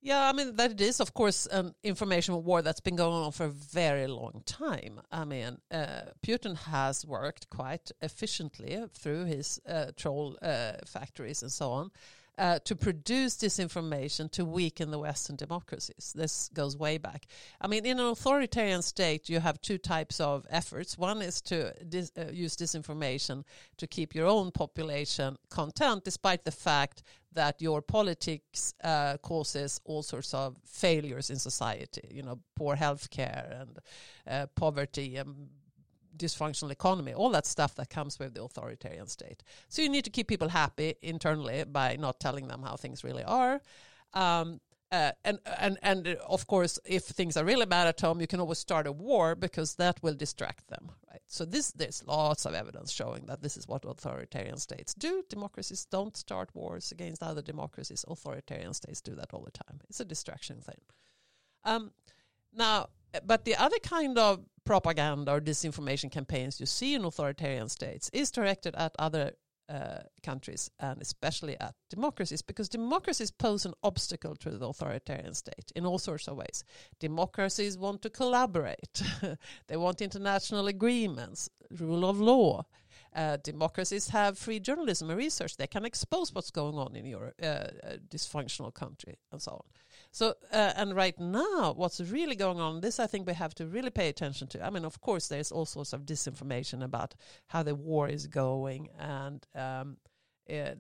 Yeah, 0.03 0.31
I 0.31 0.33
mean 0.33 0.57
that 0.57 0.71
it 0.71 0.81
is, 0.81 1.01
of 1.01 1.13
course, 1.13 1.47
an 1.47 1.75
information 1.83 2.43
war 2.43 2.63
that's 2.63 2.81
been 2.81 2.97
going 2.97 3.25
on 3.25 3.33
for 3.33 3.45
a 3.45 3.51
very 3.51 4.07
long 4.07 4.43
time. 4.47 5.03
I 5.13 5.27
mean, 5.27 5.59
uh, 5.71 6.13
Putin 6.27 6.57
has 6.57 7.05
worked 7.05 7.51
quite 7.51 7.93
efficiently 8.01 8.83
through 8.95 9.27
his 9.27 9.61
uh, 9.69 9.91
troll 9.97 10.39
uh, 10.41 10.73
factories 10.87 11.43
and 11.43 11.53
so 11.53 11.71
on 11.73 11.91
uh, 12.41 12.59
to 12.65 12.75
produce 12.75 13.37
disinformation 13.37 14.31
to 14.31 14.47
weaken 14.47 14.91
the 14.91 14.99
Western 14.99 15.37
democracies. 15.37 16.15
This 16.17 16.49
goes 16.55 16.75
way 16.75 16.97
back. 16.97 17.27
I 17.61 17.67
mean, 17.67 17.85
in 17.85 18.01
an 18.01 18.07
authoritarian 18.07 18.81
state, 18.81 19.29
you 19.29 19.41
have 19.41 19.61
two 19.61 19.77
types 19.77 20.21
of 20.21 20.47
efforts. 20.49 20.97
One 20.97 21.21
is 21.21 21.43
to 21.43 21.75
dis- 21.85 22.11
uh, 22.17 22.33
use 22.33 22.57
disinformation 22.57 23.45
to 23.77 23.87
keep 23.87 24.15
your 24.15 24.27
own 24.27 24.53
population 24.53 25.37
content, 25.51 26.05
despite 26.05 26.45
the 26.45 26.51
fact 26.51 27.03
that 27.35 27.61
your 27.61 27.83
politics 27.83 28.75
uh, 28.83 29.19
causes 29.19 29.79
all 29.85 30.03
sorts 30.03 30.33
of 30.33 30.57
failures 30.65 31.29
in 31.29 31.37
society. 31.37 32.09
You 32.11 32.23
know, 32.23 32.39
poor 32.57 32.75
health 32.75 33.11
care 33.11 33.59
and 33.61 33.79
uh, 34.27 34.47
poverty 34.57 35.17
and 35.17 35.51
dysfunctional 36.21 36.71
economy, 36.71 37.13
all 37.13 37.31
that 37.31 37.47
stuff 37.47 37.75
that 37.77 37.89
comes 37.91 38.19
with 38.19 38.35
the 38.35 38.43
authoritarian 38.43 39.07
state. 39.07 39.43
So 39.69 39.83
you 39.83 39.89
need 39.89 40.05
to 40.05 40.11
keep 40.11 40.29
people 40.29 40.49
happy 40.49 40.95
internally 41.03 41.65
by 41.65 41.97
not 41.97 42.21
telling 42.21 42.49
them 42.49 42.63
how 42.63 42.77
things 42.77 43.03
really 43.05 43.25
are. 43.25 43.61
Um, 44.15 44.61
uh, 44.93 45.13
and 45.25 45.39
and 45.59 45.79
and 45.83 46.09
uh, 46.09 46.17
of 46.29 46.49
course, 46.49 46.81
if 46.85 47.05
things 47.05 47.37
are 47.37 47.45
really 47.45 47.67
bad 47.67 47.87
at 47.87 48.01
home, 48.01 48.21
you 48.21 48.27
can 48.27 48.41
always 48.41 48.59
start 48.59 48.89
a 48.89 48.93
war 48.93 49.37
because 49.37 49.77
that 49.77 50.03
will 50.03 50.15
distract 50.15 50.67
them, 50.67 50.91
right? 51.09 51.23
So 51.29 51.45
this 51.45 51.71
there's 51.71 52.03
lots 52.07 52.45
of 52.45 52.55
evidence 52.55 52.91
showing 52.91 53.27
that 53.27 53.41
this 53.41 53.57
is 53.57 53.69
what 53.69 53.85
authoritarian 53.85 54.59
states 54.59 54.93
do. 54.95 55.23
Democracies 55.29 55.85
don't 55.85 56.17
start 56.17 56.51
wars 56.55 56.91
against 56.91 57.23
other 57.23 57.43
democracies. 57.43 58.05
Authoritarian 58.09 58.75
states 58.75 59.01
do 59.01 59.15
that 59.15 59.33
all 59.33 59.45
the 59.45 59.53
time. 59.53 59.81
It's 59.89 60.01
a 60.01 60.05
distraction 60.05 60.61
thing. 60.61 60.81
Um, 61.65 61.93
now, 62.53 62.89
but 63.25 63.45
the 63.45 63.57
other 63.57 63.79
kind 63.83 64.19
of 64.19 64.41
propaganda 64.65 65.33
or 65.33 65.41
disinformation 65.41 66.11
campaigns 66.11 66.61
you 66.61 66.67
see 66.67 66.95
in 66.95 67.05
authoritarian 67.05 67.69
states 67.69 68.11
is 68.13 68.31
directed 68.31 68.75
at 68.77 68.95
other 68.99 69.33
uh, 69.71 70.01
countries 70.23 70.71
and 70.81 71.01
especially 71.01 71.59
at 71.61 71.75
democracies 71.91 72.43
because 72.43 72.69
democracies 72.69 73.31
pose 73.31 73.65
an 73.65 73.73
obstacle 73.85 74.35
to 74.35 74.51
the 74.51 74.67
authoritarian 74.67 75.33
state 75.33 75.71
in 75.77 75.87
all 75.87 75.99
sorts 75.99 76.27
of 76.27 76.37
ways. 76.37 76.65
Democracies 76.99 77.79
want 77.79 78.03
to 78.03 78.11
collaborate, 78.11 79.03
they 79.69 79.77
want 79.77 80.03
international 80.03 80.67
agreements, 80.67 81.49
rule 81.79 82.05
of 82.05 82.21
law. 82.21 82.65
Uh, 83.15 83.37
democracies 83.43 84.09
have 84.09 84.39
free 84.39 84.61
journalism 84.61 85.11
and 85.11 85.19
research. 85.19 85.57
They 85.57 85.67
can 85.67 85.85
expose 85.85 86.33
what's 86.33 86.51
going 86.51 86.77
on 86.77 86.95
in 86.95 87.07
your 87.07 87.33
uh, 87.43 87.47
uh 87.47 87.71
dysfunctional 88.09 88.73
country 88.73 89.19
and 89.33 89.43
so 89.43 89.53
on. 89.53 89.63
So, 90.13 90.35
uh, 90.53 90.73
and 90.77 90.95
right 90.97 91.19
now, 91.19 91.73
what's 91.77 92.01
really 92.01 92.35
going 92.35 92.59
on, 92.59 92.81
this 92.81 92.99
I 92.99 93.07
think 93.07 93.27
we 93.27 93.35
have 93.35 93.55
to 93.57 93.67
really 93.67 93.91
pay 93.91 94.09
attention 94.09 94.49
to. 94.49 94.65
I 94.65 94.71
mean, 94.71 94.85
of 94.85 95.01
course, 95.01 95.29
there's 95.29 95.53
all 95.53 95.67
sorts 95.67 95.93
of 95.93 96.03
disinformation 96.03 96.83
about 96.83 97.15
how 97.47 97.63
the 97.63 97.77
war 97.77 98.09
is 98.09 98.27
going. 98.27 98.89
And 98.99 99.47
um, 99.55 99.99
uh, 100.53 100.75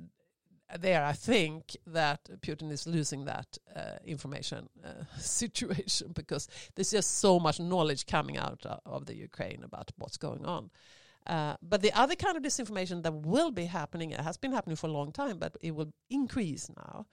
there, 0.78 1.04
I 1.04 1.12
think 1.12 1.76
that 1.86 2.28
Putin 2.40 2.72
is 2.72 2.86
losing 2.86 3.24
that 3.26 3.56
uh, 3.74 3.98
information 4.04 4.68
uh, 4.84 5.04
situation 5.18 6.12
because 6.12 6.48
there's 6.74 6.90
just 6.90 7.18
so 7.18 7.38
much 7.38 7.60
knowledge 7.60 8.06
coming 8.06 8.36
out 8.36 8.64
of 8.84 9.06
the 9.06 9.14
Ukraine 9.14 9.62
about 9.62 9.92
what's 9.96 10.16
going 10.16 10.44
on. 10.44 10.70
Uh, 11.26 11.54
but 11.62 11.82
the 11.82 11.92
other 11.92 12.14
kind 12.14 12.36
of 12.36 12.42
disinformation 12.42 13.02
that 13.02 13.14
will 13.14 13.50
be 13.50 13.66
happening, 13.66 14.10
it 14.10 14.20
has 14.20 14.36
been 14.36 14.52
happening 14.52 14.76
for 14.76 14.86
a 14.86 14.92
long 14.92 15.12
time, 15.12 15.38
but 15.38 15.56
it 15.60 15.74
will 15.74 15.92
increase 16.08 16.70
now, 16.76 17.06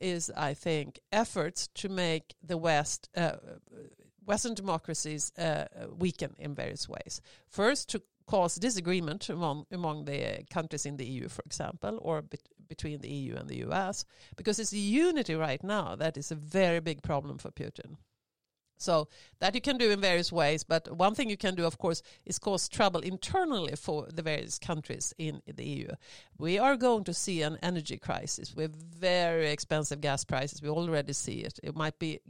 is, 0.00 0.30
I 0.36 0.54
think, 0.54 1.00
efforts 1.12 1.68
to 1.74 1.88
make 1.88 2.34
the 2.42 2.56
West, 2.56 3.08
uh, 3.16 3.36
Western 4.24 4.54
democracies 4.54 5.32
uh, 5.38 5.66
weaken 5.98 6.34
in 6.38 6.54
various 6.54 6.88
ways. 6.88 7.20
First, 7.48 7.88
to 7.90 8.02
cause 8.26 8.56
disagreement 8.56 9.28
among 9.28 9.66
among 9.70 10.04
the 10.04 10.44
countries 10.50 10.86
in 10.86 10.96
the 10.96 11.06
EU, 11.06 11.28
for 11.28 11.42
example, 11.46 11.98
or 12.02 12.24
between 12.68 13.00
the 13.00 13.08
EU 13.08 13.36
and 13.36 13.48
the 13.48 13.64
US, 13.68 14.04
because 14.36 14.58
it's 14.58 14.72
unity 14.72 15.34
right 15.34 15.62
now 15.62 15.94
that 15.96 16.16
is 16.16 16.32
a 16.32 16.34
very 16.34 16.80
big 16.80 17.02
problem 17.02 17.38
for 17.38 17.50
Putin. 17.50 17.96
So 18.78 19.08
that 19.38 19.54
you 19.54 19.60
can 19.60 19.78
do 19.78 19.90
in 19.90 20.00
various 20.00 20.30
ways, 20.30 20.62
but 20.64 20.94
one 20.96 21.14
thing 21.14 21.30
you 21.30 21.36
can 21.36 21.54
do, 21.54 21.64
of 21.64 21.78
course, 21.78 22.02
is 22.24 22.38
cause 22.38 22.68
trouble 22.68 23.00
internally 23.00 23.74
for 23.76 24.06
the 24.12 24.22
various 24.22 24.58
countries 24.58 25.14
in, 25.18 25.42
the 25.46 25.64
EU. 25.64 25.88
We 26.38 26.58
are 26.58 26.76
going 26.76 27.04
to 27.04 27.14
see 27.14 27.42
an 27.42 27.58
energy 27.62 27.96
crisis 27.96 28.54
with 28.54 28.76
very 28.76 29.50
expensive 29.50 30.00
gas 30.00 30.24
prices. 30.24 30.62
We 30.62 30.68
already 30.68 31.12
see 31.12 31.40
it. 31.40 31.58
It 31.62 31.74
might 31.74 31.98
be 31.98 32.20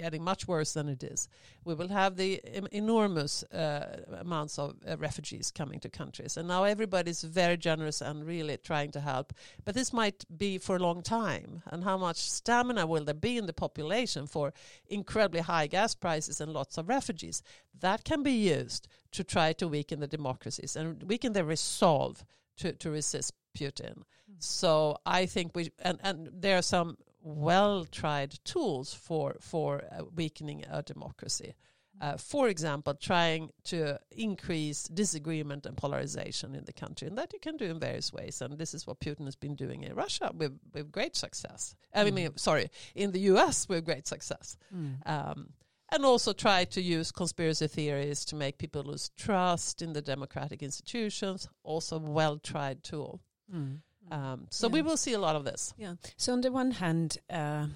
getting 0.00 0.24
much 0.24 0.48
worse 0.48 0.72
than 0.72 0.88
it 0.88 1.02
is. 1.02 1.28
We 1.64 1.74
will 1.74 1.88
have 1.88 2.16
the 2.16 2.40
enormous 2.72 3.42
uh, 3.44 4.04
amounts 4.18 4.58
of 4.58 4.76
uh, 4.88 4.96
refugees 4.96 5.50
coming 5.50 5.80
to 5.80 5.88
countries. 5.88 6.36
And 6.36 6.48
now 6.48 6.64
everybody's 6.64 7.22
very 7.22 7.56
generous 7.56 8.00
and 8.00 8.26
really 8.26 8.56
trying 8.56 8.90
to 8.92 9.00
help. 9.00 9.32
But 9.64 9.74
this 9.74 9.92
might 9.92 10.24
be 10.36 10.58
for 10.58 10.76
a 10.76 10.84
long 10.88 11.02
time. 11.02 11.62
And 11.66 11.84
how 11.84 11.98
much 11.98 12.18
stamina 12.38 12.86
will 12.86 13.04
there 13.04 13.14
be 13.14 13.36
in 13.36 13.46
the 13.46 13.52
population 13.52 14.26
for 14.26 14.52
incredibly 14.88 15.40
high 15.40 15.66
gas 15.66 15.94
prices 15.94 16.40
and 16.40 16.52
lots 16.52 16.78
of 16.78 16.88
refugees? 16.88 17.42
That 17.80 18.04
can 18.04 18.22
be 18.22 18.32
used 18.32 18.88
to 19.12 19.24
try 19.24 19.52
to 19.54 19.68
weaken 19.68 20.00
the 20.00 20.06
democracies 20.06 20.76
and 20.76 21.02
weaken 21.02 21.32
their 21.32 21.44
resolve 21.44 22.24
to, 22.58 22.72
to 22.72 22.90
resist 22.90 23.34
Putin. 23.58 23.96
Mm. 23.98 24.04
So 24.38 24.96
I 25.04 25.26
think 25.26 25.54
we 25.54 25.70
and, 25.80 25.98
and 26.02 26.28
there 26.32 26.56
are 26.58 26.62
some 26.62 26.96
well 27.22 27.84
tried 27.84 28.38
tools 28.44 28.94
for 28.94 29.36
for 29.40 29.84
uh, 29.90 30.04
weakening 30.14 30.64
a 30.70 30.82
democracy. 30.82 31.54
Uh, 32.00 32.16
for 32.16 32.48
example, 32.48 32.94
trying 32.94 33.50
to 33.62 34.00
increase 34.12 34.84
disagreement 34.84 35.66
and 35.66 35.76
polarization 35.76 36.54
in 36.54 36.64
the 36.64 36.72
country, 36.72 37.06
and 37.06 37.18
that 37.18 37.30
you 37.34 37.38
can 37.38 37.58
do 37.58 37.66
in 37.66 37.78
various 37.78 38.10
ways. 38.10 38.40
And 38.40 38.56
this 38.56 38.72
is 38.72 38.86
what 38.86 39.00
Putin 39.00 39.26
has 39.26 39.36
been 39.36 39.54
doing 39.54 39.82
in 39.82 39.94
Russia 39.94 40.30
with, 40.34 40.58
with 40.72 40.90
great 40.90 41.14
success. 41.14 41.74
I 41.94 42.04
mean, 42.04 42.30
mm. 42.30 42.38
sorry, 42.38 42.70
in 42.94 43.12
the 43.12 43.20
U.S. 43.32 43.68
with 43.68 43.84
great 43.84 44.06
success. 44.06 44.56
Mm. 44.74 45.06
Um, 45.06 45.50
and 45.92 46.06
also 46.06 46.32
try 46.32 46.64
to 46.66 46.80
use 46.80 47.12
conspiracy 47.12 47.66
theories 47.66 48.24
to 48.26 48.36
make 48.36 48.56
people 48.56 48.82
lose 48.82 49.10
trust 49.18 49.82
in 49.82 49.92
the 49.92 50.00
democratic 50.00 50.62
institutions. 50.62 51.48
Also, 51.64 51.98
well 51.98 52.38
tried 52.38 52.82
tool. 52.82 53.20
Mm. 53.54 53.80
Um, 54.10 54.46
so 54.50 54.66
yeah. 54.66 54.72
we 54.72 54.82
will 54.82 54.96
see 54.96 55.12
a 55.12 55.18
lot 55.18 55.36
of 55.36 55.44
this. 55.44 55.72
Yeah. 55.78 55.94
So 56.16 56.32
on 56.32 56.40
the 56.40 56.50
one 56.50 56.72
hand, 56.72 57.18
uh, 57.30 57.66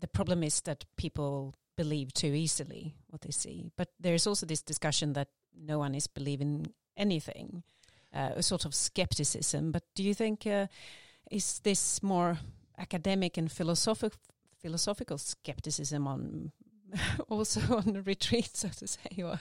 the 0.00 0.08
problem 0.08 0.42
is 0.42 0.60
that 0.62 0.84
people 0.96 1.54
believe 1.76 2.12
too 2.14 2.34
easily 2.34 2.94
what 3.08 3.22
they 3.22 3.30
see, 3.30 3.70
but 3.76 3.88
there's 4.00 4.26
also 4.26 4.46
this 4.46 4.62
discussion 4.62 5.12
that 5.14 5.28
no 5.54 5.78
one 5.78 5.94
is 5.94 6.06
believing 6.06 6.66
anything, 6.96 7.62
uh, 8.14 8.30
a 8.36 8.42
sort 8.42 8.64
of 8.64 8.74
skepticism. 8.74 9.72
But 9.72 9.82
do 9.94 10.02
you 10.02 10.14
think 10.14 10.46
uh, 10.46 10.66
is 11.30 11.60
this 11.60 12.02
more 12.02 12.38
academic 12.78 13.36
and 13.36 13.50
philosophic 13.50 14.12
philosophical 14.60 15.18
skepticism 15.18 16.06
on 16.06 16.52
also 17.28 17.60
on 17.76 17.92
the 17.92 18.02
retreat, 18.02 18.56
so 18.56 18.68
to 18.68 18.86
say? 18.86 19.22
Or 19.22 19.38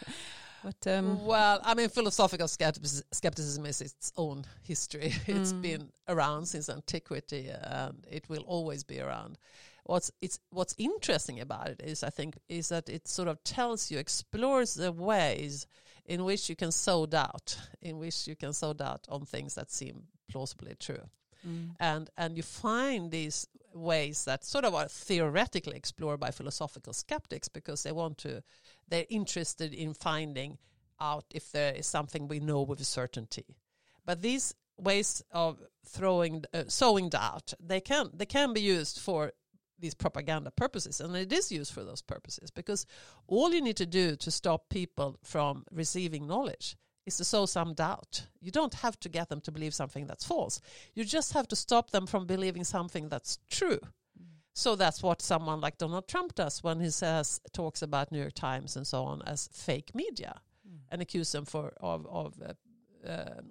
but, 0.66 0.88
um, 0.92 1.24
well, 1.24 1.60
I 1.64 1.76
mean, 1.76 1.90
philosophical 1.90 2.48
skepticism 2.48 3.66
is 3.68 3.82
its 3.82 4.12
own 4.18 4.46
history. 4.64 5.14
It's 5.28 5.54
mm. 5.54 5.62
been 5.62 5.92
around 6.08 6.48
since 6.48 6.70
antiquity, 6.70 7.50
and 7.50 8.04
it 8.10 8.28
will 8.30 8.42
always 8.48 8.84
be 8.84 9.00
around. 9.00 9.38
What's 9.84 10.12
it's 10.24 10.40
what's 10.50 10.74
interesting 10.80 11.40
about 11.40 11.68
it 11.68 11.82
is, 11.84 12.04
I 12.04 12.10
think, 12.10 12.40
is 12.50 12.70
that 12.70 12.90
it 12.90 13.08
sort 13.08 13.28
of 13.28 13.44
tells 13.44 13.92
you, 13.92 14.00
explores 14.00 14.74
the 14.74 14.92
ways 14.92 15.68
in 16.08 16.24
which 16.24 16.50
you 16.50 16.56
can 16.56 16.72
sow 16.72 17.06
doubt, 17.06 17.58
in 17.84 18.00
which 18.00 18.28
you 18.28 18.36
can 18.36 18.52
sow 18.52 18.74
doubt 18.74 19.06
on 19.08 19.26
things 19.26 19.54
that 19.54 19.70
seem 19.70 20.08
plausibly 20.32 20.76
true. 20.80 21.10
Mm. 21.48 21.76
And 21.80 22.10
and 22.18 22.38
you 22.38 22.42
find 22.44 23.12
these 23.12 23.48
ways 23.76 24.26
that 24.26 24.44
sort 24.44 24.66
of 24.66 24.74
are 24.74 24.88
theoretically 24.88 25.76
explored 25.76 26.20
by 26.20 26.32
philosophical 26.32 26.94
skeptics 26.94 27.48
because 27.48 27.84
they 27.84 27.92
want 27.92 28.18
to 28.18 28.42
they're 28.88 29.06
interested 29.10 29.74
in 29.74 29.94
finding 29.94 30.58
out 31.00 31.26
if 31.34 31.52
there 31.52 31.74
is 31.74 31.86
something 31.86 32.28
we 32.28 32.40
know 32.40 32.62
with 32.62 32.84
certainty. 32.86 33.58
But 34.06 34.22
these 34.22 34.54
ways 34.78 35.22
of 35.32 35.60
throwing 35.86 36.44
uh, 36.54 36.64
sowing 36.68 37.10
doubt 37.10 37.54
they 37.60 37.82
can 37.82 38.10
they 38.14 38.26
can 38.26 38.54
be 38.54 38.62
used 38.62 39.00
for 39.00 39.32
these 39.80 39.94
propaganda 39.94 40.52
purposes 40.52 41.02
and 41.02 41.16
it 41.16 41.32
is 41.32 41.52
used 41.52 41.74
for 41.74 41.84
those 41.84 42.02
purposes 42.02 42.50
because 42.50 42.86
all 43.28 43.54
you 43.54 43.62
need 43.62 43.78
to 43.78 43.86
do 43.86 44.16
to 44.16 44.32
stop 44.32 44.70
people 44.70 45.18
from 45.24 45.66
receiving 45.72 46.28
knowledge 46.28 46.78
is 47.06 47.18
to 47.18 47.24
sow 47.24 47.46
some 47.46 47.74
doubt. 47.74 48.28
You 48.42 48.52
don't 48.52 48.74
have 48.76 49.00
to 49.02 49.10
get 49.10 49.30
them 49.30 49.42
to 49.42 49.52
believe 49.52 49.74
something 49.74 50.08
that's 50.08 50.26
false. 50.26 50.60
You 50.94 51.04
just 51.04 51.34
have 51.34 51.48
to 51.50 51.56
stop 51.56 51.92
them 51.92 52.08
from 52.08 52.26
believing 52.26 52.64
something 52.64 53.10
that's 53.10 53.40
true. 53.50 53.80
Mm. 53.80 54.26
So 54.54 54.76
that's 54.76 55.04
what 55.04 55.22
someone 55.22 55.62
like 55.62 55.78
Donald 55.78 56.08
Trump 56.08 56.36
does 56.36 56.64
when 56.64 56.80
he 56.80 56.90
says 56.90 57.40
talks 57.54 57.82
about 57.82 58.12
New 58.12 58.20
York 58.20 58.34
Times 58.34 58.76
and 58.76 58.88
so 58.88 59.04
on 59.04 59.22
as 59.26 59.50
fake 59.54 59.94
media, 59.94 60.42
mm. 60.68 60.80
and 60.90 61.02
accuse 61.02 61.32
them 61.32 61.46
for 61.46 61.74
of 61.80 62.06
of 62.08 62.34
uh, 62.42 63.08
uh, 63.08 63.42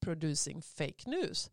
producing 0.00 0.62
fake 0.62 1.06
news. 1.06 1.50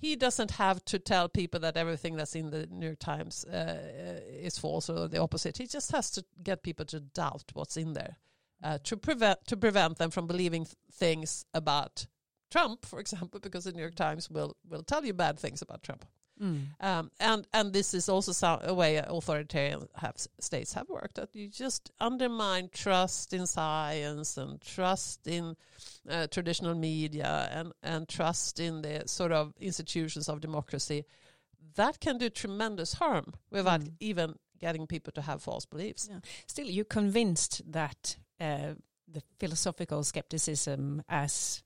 He 0.00 0.14
doesn't 0.14 0.52
have 0.52 0.84
to 0.84 1.00
tell 1.00 1.28
people 1.28 1.58
that 1.60 1.76
everything 1.76 2.16
that's 2.16 2.36
in 2.36 2.50
the 2.50 2.68
New 2.70 2.86
York 2.86 3.00
Times 3.00 3.44
uh, 3.44 4.20
is 4.28 4.56
false 4.56 4.88
or 4.88 5.08
the 5.08 5.20
opposite. 5.20 5.58
He 5.58 5.66
just 5.66 5.90
has 5.90 6.08
to 6.12 6.24
get 6.40 6.62
people 6.62 6.86
to 6.86 7.00
doubt 7.00 7.42
what's 7.52 7.76
in 7.76 7.94
there 7.94 8.16
uh, 8.62 8.78
to 8.84 8.96
prevent 8.96 9.44
to 9.46 9.56
prevent 9.56 9.98
them 9.98 10.10
from 10.10 10.26
believing 10.26 10.64
th- 10.64 10.76
things 10.92 11.44
about 11.54 12.06
Trump, 12.50 12.86
for 12.86 13.00
example, 13.00 13.40
because 13.40 13.64
the 13.64 13.72
New 13.72 13.82
York 13.82 13.94
Times 13.94 14.30
will 14.30 14.56
will 14.68 14.82
tell 14.82 15.04
you 15.04 15.12
bad 15.12 15.38
things 15.38 15.62
about 15.62 15.82
Trump. 15.82 16.04
Mm. 16.40 16.66
Um, 16.80 17.10
and 17.18 17.46
and 17.52 17.72
this 17.72 17.94
is 17.94 18.08
also 18.08 18.58
a 18.62 18.72
way 18.72 18.96
authoritarian 18.96 19.88
have, 19.96 20.14
states 20.38 20.72
have 20.74 20.88
worked 20.88 21.16
that 21.16 21.34
you 21.34 21.48
just 21.48 21.90
undermine 21.98 22.70
trust 22.72 23.32
in 23.32 23.44
science 23.46 24.36
and 24.36 24.60
trust 24.60 25.26
in 25.26 25.56
uh, 26.08 26.28
traditional 26.28 26.76
media 26.76 27.48
and 27.52 27.72
and 27.82 28.08
trust 28.08 28.60
in 28.60 28.82
the 28.82 29.02
sort 29.06 29.32
of 29.32 29.52
institutions 29.60 30.28
of 30.28 30.40
democracy 30.40 31.04
that 31.74 32.00
can 32.00 32.18
do 32.18 32.30
tremendous 32.30 32.94
harm 32.94 33.34
without 33.50 33.80
mm. 33.80 33.92
even 34.00 34.34
getting 34.60 34.86
people 34.86 35.12
to 35.12 35.22
have 35.22 35.42
false 35.42 35.64
beliefs. 35.64 36.08
Yeah. 36.10 36.20
Still, 36.46 36.66
you're 36.66 36.84
convinced 36.84 37.62
that 37.72 38.16
uh, 38.40 38.74
the 39.10 39.22
philosophical 39.38 40.02
skepticism 40.04 41.02
as 41.08 41.62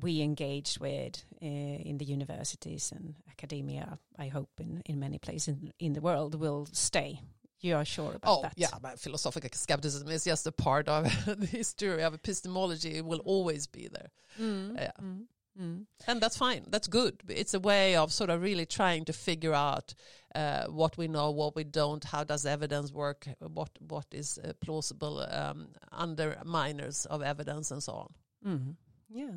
we 0.00 0.20
engaged 0.20 0.78
with 0.78 1.24
uh, 1.42 1.46
in 1.46 1.98
the 1.98 2.04
universities 2.04 2.92
and 2.94 3.14
academia, 3.30 3.98
I 4.18 4.28
hope 4.28 4.50
in, 4.60 4.82
in 4.84 4.98
many 5.00 5.18
places 5.18 5.48
in, 5.48 5.72
in 5.78 5.92
the 5.94 6.00
world 6.00 6.38
will 6.38 6.68
stay. 6.72 7.20
You 7.60 7.76
are 7.76 7.84
sure 7.84 8.12
about 8.14 8.38
oh, 8.38 8.42
that? 8.42 8.52
yeah, 8.56 8.68
but 8.80 9.00
philosophical 9.00 9.48
skepticism 9.54 10.08
is 10.08 10.24
just 10.24 10.46
a 10.46 10.52
part 10.52 10.88
of 10.88 11.04
the 11.26 11.46
history 11.46 12.02
of 12.02 12.14
epistemology. 12.14 12.96
It 12.96 13.04
will 13.04 13.22
always 13.24 13.66
be 13.66 13.88
there. 13.88 14.10
Mm. 14.38 14.76
Yeah. 14.76 14.90
Mm. 15.02 15.22
Mm. 15.60 15.86
And 16.06 16.20
that's 16.20 16.36
fine. 16.36 16.64
That's 16.68 16.86
good. 16.86 17.22
It's 17.28 17.54
a 17.54 17.60
way 17.60 17.96
of 17.96 18.12
sort 18.12 18.30
of 18.30 18.42
really 18.42 18.66
trying 18.66 19.04
to 19.06 19.12
figure 19.12 19.54
out 19.54 19.94
uh, 20.34 20.66
what 20.66 20.98
we 20.98 21.08
know, 21.08 21.30
what 21.30 21.56
we 21.56 21.64
don't, 21.64 22.04
how 22.04 22.24
does 22.24 22.44
evidence 22.44 22.92
work, 22.92 23.26
what 23.38 23.70
what 23.88 24.06
is 24.12 24.38
uh, 24.44 24.52
plausible 24.60 25.20
um, 25.30 25.68
underminers 25.92 27.06
of 27.06 27.22
evidence, 27.22 27.70
and 27.70 27.82
so 27.82 27.92
on. 27.92 28.14
Mm. 28.46 28.76
Yeah. 29.08 29.36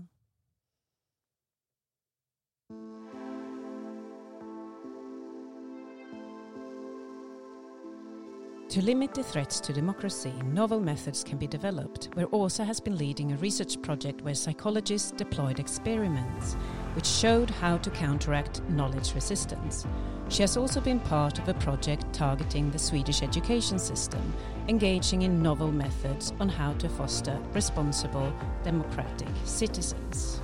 To 8.70 8.84
limit 8.84 9.16
the 9.16 9.24
threats 9.24 9.60
to 9.62 9.74
democracy, 9.74 10.32
novel 10.46 10.80
methods 10.80 11.24
can 11.24 11.40
be 11.40 11.48
developed, 11.48 12.10
where 12.14 12.28
Åsa 12.28 12.64
has 12.64 12.80
been 12.80 13.00
leading 13.00 13.32
a 13.32 13.38
research 13.38 13.82
project 13.82 14.22
where 14.22 14.36
psychologists 14.36 15.10
deployed 15.10 15.60
experiments 15.60 16.54
which 16.94 17.08
showed 17.08 17.50
how 17.50 17.78
to 17.78 17.90
counteract 17.90 18.62
knowledge 18.70 19.16
resistance. 19.16 19.88
She 20.28 20.44
has 20.44 20.56
also 20.56 20.82
been 20.82 21.00
part 21.00 21.40
of 21.40 21.48
a 21.48 21.56
project 21.56 22.14
targeting 22.14 22.70
the 22.70 22.78
Swedish 22.78 23.24
education 23.24 23.80
system, 23.80 24.22
engaging 24.68 25.24
in 25.24 25.42
novel 25.42 25.72
methods 25.72 26.32
on 26.40 26.48
how 26.48 26.74
to 26.74 26.90
foster 26.90 27.42
responsible 27.54 28.32
democratic 28.64 29.30
citizens. 29.46 30.42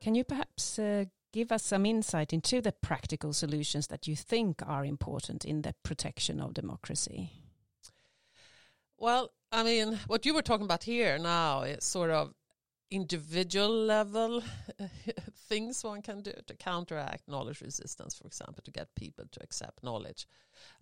Can 0.00 0.14
you 0.14 0.22
perhaps 0.22 0.78
uh, 0.78 1.06
give 1.32 1.50
us 1.50 1.64
some 1.64 1.86
insight 1.86 2.32
into 2.32 2.60
the 2.60 2.72
practical 2.72 3.32
solutions 3.32 3.86
that 3.88 4.06
you 4.06 4.14
think 4.14 4.62
are 4.66 4.84
important 4.84 5.44
in 5.44 5.62
the 5.62 5.74
protection 5.82 6.40
of 6.40 6.54
democracy. 6.54 7.30
Well, 8.98 9.30
I 9.50 9.62
mean, 9.64 9.98
what 10.06 10.24
you 10.24 10.34
were 10.34 10.42
talking 10.42 10.64
about 10.64 10.84
here 10.84 11.18
now 11.18 11.62
is 11.62 11.84
sort 11.84 12.10
of 12.10 12.34
individual 12.90 13.70
level 13.70 14.42
things 15.48 15.82
one 15.82 16.02
can 16.02 16.20
do 16.20 16.32
to 16.46 16.54
counteract 16.54 17.28
knowledge 17.28 17.60
resistance, 17.60 18.14
for 18.14 18.26
example, 18.26 18.62
to 18.64 18.70
get 18.70 18.94
people 18.94 19.24
to 19.32 19.42
accept 19.42 19.82
knowledge. 19.82 20.26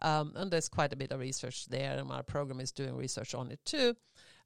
Um, 0.02 0.32
and 0.36 0.50
there's 0.50 0.68
quite 0.68 0.92
a 0.92 0.96
bit 0.96 1.12
of 1.12 1.20
research 1.20 1.66
there, 1.66 1.96
and 1.98 2.08
my 2.08 2.22
program 2.22 2.60
is 2.60 2.72
doing 2.72 2.96
research 2.96 3.34
on 3.34 3.50
it 3.50 3.60
too. 3.64 3.94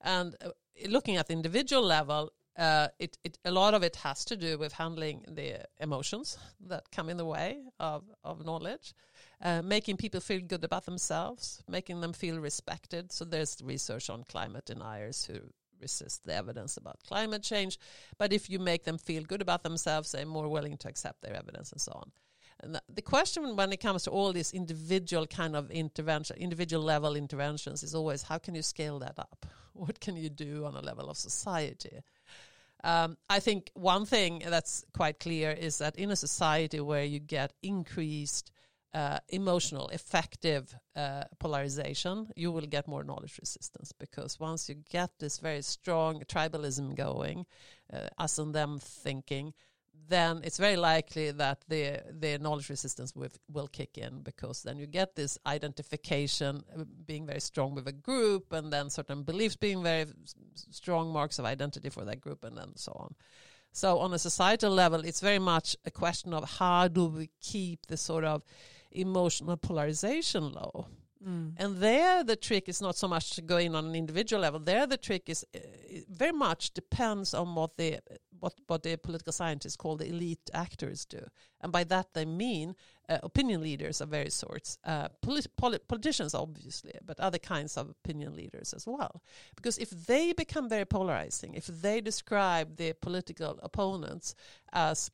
And 0.01 0.37
uh, 0.45 0.51
looking 0.88 1.17
at 1.17 1.27
the 1.29 1.33
individual 1.33 1.83
level, 1.83 2.31
uh, 2.57 2.88
it, 2.99 3.19
it 3.25 3.38
a 3.45 3.51
lot 3.51 3.75
of 3.75 3.83
it 3.83 3.97
has 3.97 4.25
to 4.25 4.37
do 4.37 4.57
with 4.59 4.73
handling 4.73 5.25
the 5.29 5.61
emotions 5.81 6.38
that 6.69 6.90
come 6.90 7.09
in 7.09 7.17
the 7.17 7.25
way 7.25 7.62
of 7.81 8.05
of 8.23 8.45
knowledge, 8.45 8.95
uh, 9.43 9.62
making 9.62 9.97
people 9.97 10.21
feel 10.21 10.40
good 10.40 10.64
about 10.64 10.85
themselves, 10.85 11.62
making 11.69 12.01
them 12.01 12.12
feel 12.12 12.38
respected. 12.38 13.12
So 13.12 13.25
there's 13.25 13.59
research 13.62 14.11
on 14.11 14.25
climate 14.25 14.67
deniers 14.67 15.25
who 15.25 15.40
resist 15.81 16.25
the 16.25 16.35
evidence 16.35 16.77
about 16.77 17.03
climate 17.07 17.43
change, 17.43 17.79
but 18.19 18.33
if 18.33 18.49
you 18.49 18.59
make 18.59 18.85
them 18.85 18.99
feel 18.99 19.23
good 19.25 19.43
about 19.43 19.62
themselves, 19.62 20.12
they're 20.12 20.27
more 20.27 20.49
willing 20.49 20.77
to 20.79 20.88
accept 20.88 21.23
their 21.23 21.35
evidence 21.35 21.73
and 21.73 21.81
so 21.81 21.93
on. 21.93 22.12
The 22.88 23.03
question 23.03 23.57
when 23.57 23.72
it 23.72 23.81
comes 23.81 24.05
to 24.05 24.11
all 24.11 24.33
these 24.33 24.53
individual 24.53 25.27
kind 25.27 25.57
of 25.57 25.70
intervention, 25.70 26.37
individual 26.37 26.83
level 26.83 27.16
interventions, 27.16 27.83
is 27.83 27.94
always 27.94 28.22
how 28.22 28.38
can 28.38 28.55
you 28.55 28.62
scale 28.62 28.98
that 29.00 29.18
up? 29.18 29.46
What 29.72 29.98
can 29.98 30.16
you 30.16 30.31
do 30.31 30.64
on 30.66 30.77
a 30.77 30.81
level 30.81 31.11
of 31.11 31.16
society? 31.16 32.03
Um, 32.85 33.16
I 33.29 33.40
think 33.40 33.70
one 33.74 34.07
thing 34.07 34.42
that's 34.46 34.85
quite 34.92 35.18
clear 35.18 35.50
is 35.50 35.79
that 35.79 35.96
in 35.96 36.11
a 36.11 36.16
society 36.16 36.81
where 36.81 37.03
you 37.03 37.18
get 37.18 37.53
increased 37.62 38.53
uh, 38.94 39.18
emotional, 39.31 39.88
effective 39.88 40.74
uh, 40.94 41.24
polarization, 41.40 42.29
you 42.37 42.53
will 42.53 42.66
get 42.66 42.87
more 42.87 43.03
knowledge 43.03 43.38
resistance 43.40 43.90
because 43.98 44.38
once 44.38 44.68
you 44.68 44.77
get 44.88 45.11
this 45.18 45.38
very 45.38 45.62
strong 45.62 46.22
tribalism 46.29 46.94
going, 46.94 47.44
uh, 47.92 48.07
us 48.18 48.38
and 48.38 48.55
them 48.55 48.79
thinking, 48.79 49.53
then 50.09 50.41
it's 50.45 50.59
very 50.59 50.77
likely 50.77 51.31
that 51.31 51.65
the 51.69 52.03
the 52.21 52.39
knowledge 52.39 52.69
resistance 52.69 53.15
will, 53.17 53.31
will 53.51 53.69
kick 53.69 53.97
in 53.99 54.21
because 54.23 54.63
then 54.63 54.79
you 54.79 54.87
get 54.87 55.15
this 55.15 55.39
identification 55.47 56.63
uh, 56.77 56.85
being 57.07 57.27
very 57.27 57.41
strong 57.41 57.75
with 57.75 57.89
a 57.89 57.93
group 57.93 58.53
and 58.53 58.73
then 58.73 58.91
certain 58.91 59.23
beliefs 59.23 59.57
being 59.57 59.83
very 59.83 60.07
strong 60.71 61.13
marks 61.13 61.39
of 61.39 61.45
identity 61.45 61.89
for 61.89 62.05
that 62.05 62.21
group 62.21 62.45
and 62.45 62.57
then 62.57 62.77
so 62.77 62.93
on. 62.93 63.15
So 63.73 63.99
on 63.99 64.15
a 64.15 64.19
societal 64.19 64.71
level, 64.71 65.05
it's 65.05 65.21
very 65.21 65.41
much 65.41 65.77
a 65.85 65.91
question 65.91 66.33
of 66.33 66.59
how 66.59 66.87
do 66.87 67.07
we 67.07 67.31
keep 67.41 67.87
the 67.87 67.97
sort 67.97 68.25
of 68.25 68.45
emotional 68.93 69.57
polarization 69.57 70.53
low. 70.53 70.87
Mm. 71.27 71.55
And 71.57 71.77
there, 71.79 72.23
the 72.23 72.37
trick 72.37 72.69
is 72.69 72.83
not 72.83 72.97
so 72.97 73.09
much 73.09 73.31
to 73.31 73.43
go 73.43 73.57
in 73.57 73.75
on 73.75 73.87
an 73.87 73.95
individual 73.95 74.43
level. 74.43 74.61
There, 74.61 74.87
the 74.87 74.97
trick 74.97 75.29
is 75.29 75.45
uh, 75.55 75.59
very 76.09 76.33
much 76.33 76.73
depends 76.75 77.33
on 77.33 77.55
what 77.55 77.77
the 77.77 78.01
what 78.41 78.55
what 78.67 78.83
the 78.83 78.97
political 78.97 79.33
scientists 79.33 79.77
call 79.77 79.97
the 79.97 80.09
elite 80.09 80.51
actors 80.53 81.07
do, 81.07 81.21
and 81.63 81.73
by 81.73 81.85
that 81.85 82.13
they 82.13 82.27
mean 82.27 82.75
uh, 83.09 83.19
opinion 83.23 83.63
leaders 83.63 84.01
of 84.03 84.11
various 84.11 84.35
sorts, 84.35 84.77
uh, 84.85 85.09
polit- 85.23 85.57
polit- 85.57 85.89
politicians 85.89 86.35
obviously, 86.35 86.93
but 87.07 87.19
other 87.21 87.39
kinds 87.39 87.79
of 87.79 87.89
opinion 87.89 88.35
leaders 88.37 88.75
as 88.75 88.87
well. 88.87 89.23
Because 89.57 89.79
if 89.79 89.91
they 89.91 90.35
become 90.35 90.69
very 90.69 90.85
polarizing, 90.85 91.55
if 91.55 91.67
they 91.67 92.03
describe 92.03 92.77
their 92.77 92.93
political 92.95 93.59
opponents 93.63 94.35
as 94.73 95.11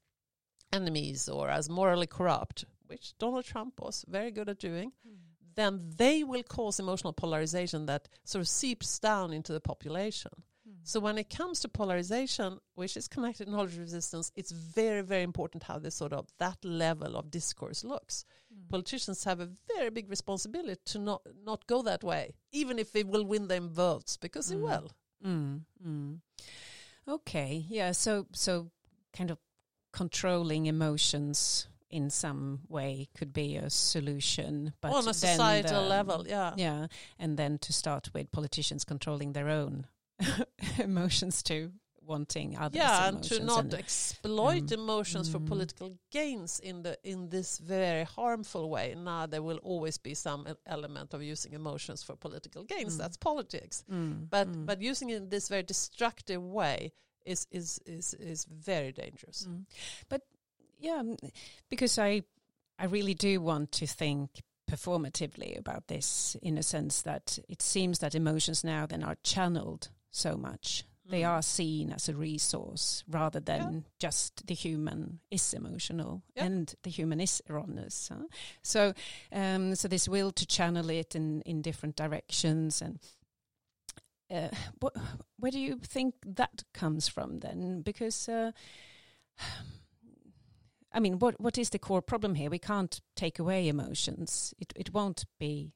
enemies 0.72 1.28
or 1.28 1.50
as 1.50 1.68
morally 1.68 2.06
corrupt, 2.06 2.64
which 2.86 3.16
Donald 3.18 3.44
Trump 3.44 3.80
was 3.80 4.04
very 4.08 4.32
good 4.32 4.48
at 4.48 4.58
doing. 4.58 4.92
Mm 5.06 5.29
then 5.54 5.80
they 5.96 6.24
will 6.24 6.42
cause 6.42 6.78
emotional 6.78 7.12
polarization 7.12 7.86
that 7.86 8.08
sort 8.24 8.40
of 8.40 8.48
seeps 8.48 8.98
down 8.98 9.32
into 9.32 9.52
the 9.52 9.60
population. 9.60 10.30
Mm. 10.68 10.74
So 10.84 11.00
when 11.00 11.18
it 11.18 11.30
comes 11.30 11.60
to 11.60 11.68
polarization, 11.68 12.58
which 12.74 12.96
is 12.96 13.08
connected 13.08 13.48
knowledge 13.48 13.78
resistance, 13.78 14.30
it's 14.36 14.52
very, 14.52 15.02
very 15.02 15.22
important 15.22 15.64
how 15.64 15.78
this 15.78 15.94
sort 15.94 16.12
of 16.12 16.28
that 16.38 16.64
level 16.64 17.16
of 17.16 17.30
discourse 17.30 17.84
looks. 17.84 18.24
Mm. 18.52 18.68
Politicians 18.68 19.24
have 19.24 19.40
a 19.40 19.50
very 19.76 19.90
big 19.90 20.08
responsibility 20.10 20.80
to 20.86 20.98
not 20.98 21.22
not 21.44 21.66
go 21.66 21.82
that 21.82 22.04
way, 22.04 22.34
even 22.52 22.78
if 22.78 22.92
they 22.92 23.04
will 23.04 23.24
win 23.24 23.48
them 23.48 23.68
votes, 23.68 24.16
because 24.16 24.46
mm. 24.46 24.50
they 24.50 24.56
will. 24.56 24.90
Mm. 25.24 25.60
Mm. 25.86 26.18
Okay, 27.08 27.64
yeah. 27.68 27.92
So 27.92 28.26
so 28.32 28.70
kind 29.12 29.30
of 29.30 29.38
controlling 29.92 30.66
emotions 30.66 31.66
in 31.90 32.10
some 32.10 32.60
way 32.68 33.08
could 33.16 33.32
be 33.32 33.56
a 33.56 33.70
solution. 33.70 34.72
But 34.80 34.92
on 34.92 35.08
a 35.08 35.14
societal 35.14 35.82
the, 35.82 35.88
level, 35.88 36.26
yeah, 36.28 36.54
yeah, 36.56 36.86
and 37.18 37.36
then 37.36 37.58
to 37.58 37.72
start 37.72 38.10
with 38.14 38.30
politicians 38.32 38.84
controlling 38.84 39.32
their 39.32 39.48
own 39.48 39.86
emotions 40.78 41.42
too 41.42 41.72
wanting 42.10 42.56
others 42.56 42.76
yeah 42.76 43.08
and 43.08 43.22
to 43.22 43.42
not 43.44 43.64
and, 43.64 43.74
exploit 43.74 44.72
um, 44.72 44.80
emotions 44.80 45.28
mm. 45.28 45.32
for 45.32 45.38
political 45.38 45.96
gains 46.10 46.58
in 46.60 46.82
the 46.82 46.98
in 47.04 47.28
this 47.28 47.58
very 47.58 48.04
harmful 48.04 48.68
way 48.68 48.94
now 48.96 49.26
there 49.26 49.42
will 49.42 49.58
always 49.58 49.96
be 49.96 50.12
some 50.12 50.46
element 50.66 51.14
of 51.14 51.22
using 51.22 51.52
emotions 51.52 52.02
for 52.02 52.16
political 52.16 52.64
gains 52.64 52.94
mm. 52.94 52.98
that's 52.98 53.16
politics 53.16 53.84
mm. 53.90 54.28
but 54.28 54.48
mm. 54.50 54.66
but 54.66 54.80
using 54.80 55.10
it 55.10 55.16
in 55.16 55.28
this 55.28 55.48
very 55.48 55.62
destructive 55.62 56.42
way 56.42 56.92
is 57.24 57.46
is 57.52 57.78
is 57.86 58.14
is 58.14 58.44
very 58.46 58.92
dangerous 58.92 59.46
mm. 59.48 59.64
but 60.08 60.22
yeah, 60.80 61.02
because 61.68 61.98
I 61.98 62.22
I 62.78 62.86
really 62.86 63.14
do 63.14 63.40
want 63.40 63.72
to 63.72 63.86
think 63.86 64.42
performatively 64.70 65.58
about 65.58 65.88
this 65.88 66.36
in 66.42 66.56
a 66.56 66.62
sense 66.62 67.02
that 67.02 67.38
it 67.48 67.60
seems 67.60 67.98
that 67.98 68.14
emotions 68.14 68.64
now 68.64 68.86
then 68.86 69.02
are 69.02 69.16
channeled 69.22 69.88
so 70.10 70.36
much. 70.36 70.84
Mm. 71.06 71.10
They 71.10 71.24
are 71.24 71.42
seen 71.42 71.92
as 71.92 72.08
a 72.08 72.14
resource 72.14 73.04
rather 73.08 73.40
than 73.40 73.72
yeah. 73.72 73.80
just 73.98 74.46
the 74.46 74.54
human 74.54 75.20
is 75.30 75.52
emotional 75.52 76.22
yeah. 76.36 76.44
and 76.44 76.74
the 76.82 76.90
human 76.90 77.20
is 77.20 77.42
erroneous. 77.50 78.10
Huh? 78.12 78.24
So, 78.62 78.94
um, 79.32 79.74
so 79.74 79.88
this 79.88 80.08
will 80.08 80.30
to 80.32 80.46
channel 80.46 80.88
it 80.90 81.14
in 81.14 81.42
in 81.42 81.62
different 81.62 81.96
directions 81.96 82.82
and. 82.82 82.98
Uh, 84.32 84.48
what, 84.78 84.94
where 85.40 85.50
do 85.50 85.58
you 85.58 85.76
think 85.82 86.14
that 86.24 86.62
comes 86.72 87.08
from 87.08 87.40
then? 87.40 87.82
Because 87.82 88.28
uh, 88.28 88.52
I 90.92 91.00
mean, 91.00 91.18
what 91.18 91.40
what 91.40 91.58
is 91.58 91.70
the 91.70 91.78
core 91.78 92.02
problem 92.02 92.34
here? 92.34 92.50
We 92.50 92.58
can't 92.58 93.00
take 93.16 93.38
away 93.38 93.68
emotions. 93.68 94.54
It 94.58 94.72
it 94.76 94.92
won't 94.92 95.24
be. 95.38 95.72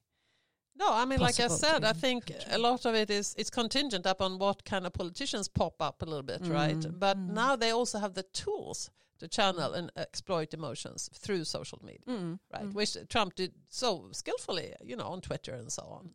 No, 0.77 0.93
I 0.93 1.05
mean, 1.05 1.19
like 1.19 1.39
I 1.39 1.47
said, 1.47 1.85
I 1.85 1.93
think 1.93 2.31
a 2.49 2.57
lot 2.57 2.85
of 2.85 2.95
it 2.95 3.09
is 3.09 3.33
it's 3.37 3.49
contingent 3.49 4.05
upon 4.05 4.39
what 4.39 4.65
kind 4.65 4.85
of 4.85 4.91
politicians 4.91 5.47
pop 5.47 5.81
up 5.81 6.01
a 6.01 6.05
little 6.05 6.23
bit, 6.23 6.43
mm. 6.43 6.53
right? 6.53 6.85
But 6.99 7.17
mm. 7.17 7.29
now 7.29 7.55
they 7.55 7.71
also 7.71 7.97
have 7.99 8.13
the 8.13 8.23
tools 8.23 8.91
to 9.19 9.27
channel 9.29 9.73
and 9.73 9.89
exploit 9.95 10.53
emotions 10.53 11.09
through 11.13 11.45
social 11.45 11.79
media, 11.81 12.01
mm. 12.07 12.39
right? 12.53 12.65
Mm. 12.65 12.73
Which 12.73 12.97
Trump 13.07 13.35
did 13.35 13.53
so 13.69 14.09
skillfully, 14.11 14.73
you 14.83 14.97
know, 14.97 15.07
on 15.07 15.21
Twitter 15.21 15.53
and 15.53 15.71
so 15.71 15.83
on. 15.83 16.09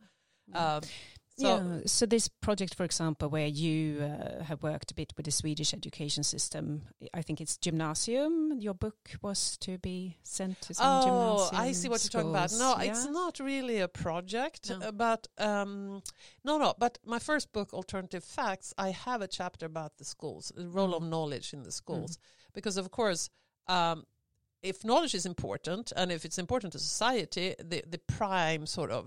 Mm. 0.53 0.61
Um, 0.61 0.83
so, 1.41 1.57
yeah. 1.57 1.81
So 1.87 2.07
this 2.07 2.29
project, 2.29 2.75
for 2.75 2.85
example, 2.85 3.29
where 3.29 3.47
you 3.47 4.01
uh, 4.01 4.45
have 4.45 4.63
worked 4.63 4.91
a 4.91 4.95
bit 4.95 5.13
with 5.17 5.27
the 5.27 5.33
Swedish 5.33 5.73
education 5.75 6.23
system, 6.23 6.83
I 7.15 7.23
think 7.23 7.41
it's 7.41 7.57
gymnasium. 7.57 8.59
Your 8.59 8.75
book 8.75 8.97
was 9.23 9.57
to 9.59 9.79
be 9.79 10.19
sent 10.23 10.61
to 10.63 10.75
some 10.75 10.87
oh, 10.87 11.05
gymnasium. 11.05 11.61
I 11.61 11.73
see 11.73 11.89
what 11.89 12.01
schools. 12.01 12.15
you're 12.15 12.23
talking 12.23 12.37
about. 12.37 12.79
No, 12.79 12.83
yeah? 12.83 12.91
it's 12.91 13.07
not 13.07 13.41
really 13.41 13.81
a 13.81 13.89
project, 13.89 14.71
no. 14.71 14.89
Uh, 14.89 14.93
but 14.93 15.27
um, 15.39 16.03
no, 16.45 16.59
no. 16.59 16.75
But 16.79 16.99
my 17.05 17.19
first 17.19 17.53
book, 17.53 17.73
Alternative 17.73 18.23
Facts, 18.23 18.75
I 18.77 18.91
have 18.91 19.23
a 19.23 19.29
chapter 19.29 19.67
about 19.67 19.97
the 19.99 20.05
schools, 20.05 20.53
the 20.55 20.69
role 20.69 20.93
mm. 20.93 20.97
of 20.97 21.03
knowledge 21.03 21.53
in 21.53 21.63
the 21.63 21.73
schools, 21.73 22.17
mm. 22.17 22.21
because 22.55 22.77
of 22.77 22.91
course. 22.91 23.31
Um, 23.67 24.05
if 24.63 24.85
knowledge 24.85 25.15
is 25.15 25.27
important 25.27 25.93
and 25.97 26.13
if 26.13 26.25
it's 26.25 26.39
important 26.39 26.73
to 26.73 26.79
society, 26.79 27.55
the, 27.63 27.83
the 27.89 27.99
prime 27.99 28.67
sort 28.67 28.91
of 28.91 29.07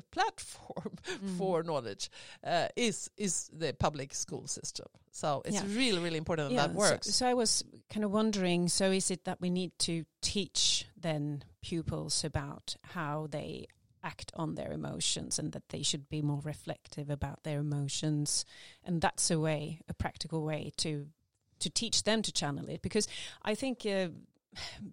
platform 0.10 0.96
mm. 1.06 1.38
for 1.38 1.62
knowledge 1.62 2.10
uh, 2.44 2.68
is 2.76 3.10
is 3.16 3.50
the 3.52 3.74
public 3.74 4.14
school 4.14 4.46
system. 4.46 4.86
So 5.10 5.42
it's 5.44 5.56
yeah. 5.56 5.76
really 5.76 6.00
really 6.00 6.18
important 6.18 6.50
that 6.50 6.54
yeah, 6.54 6.66
that 6.66 6.74
works. 6.74 7.06
So, 7.06 7.12
so, 7.12 7.28
I 7.28 7.34
was 7.34 7.64
kind 7.90 8.04
of 8.04 8.10
wondering. 8.10 8.68
So 8.68 8.90
is 8.90 9.10
it 9.10 9.24
that 9.24 9.40
we 9.40 9.50
need 9.50 9.78
to 9.80 10.04
teach 10.22 10.86
then 10.96 11.44
pupils 11.62 12.24
about 12.24 12.76
how 12.82 13.26
they 13.30 13.66
act 14.02 14.32
on 14.36 14.54
their 14.54 14.70
emotions 14.72 15.38
and 15.38 15.52
that 15.52 15.70
they 15.70 15.82
should 15.82 16.08
be 16.08 16.20
more 16.20 16.40
reflective 16.44 17.08
about 17.08 17.42
their 17.42 17.60
emotions, 17.60 18.44
and 18.84 19.00
that's 19.00 19.30
a 19.30 19.38
way, 19.38 19.80
a 19.88 19.94
practical 19.94 20.44
way 20.44 20.72
to 20.78 21.08
to 21.60 21.70
teach 21.70 22.02
them 22.02 22.22
to 22.22 22.32
channel 22.32 22.68
it 22.68 22.80
because 22.82 23.06
I 23.42 23.54
think. 23.54 23.84
Uh, 23.84 24.08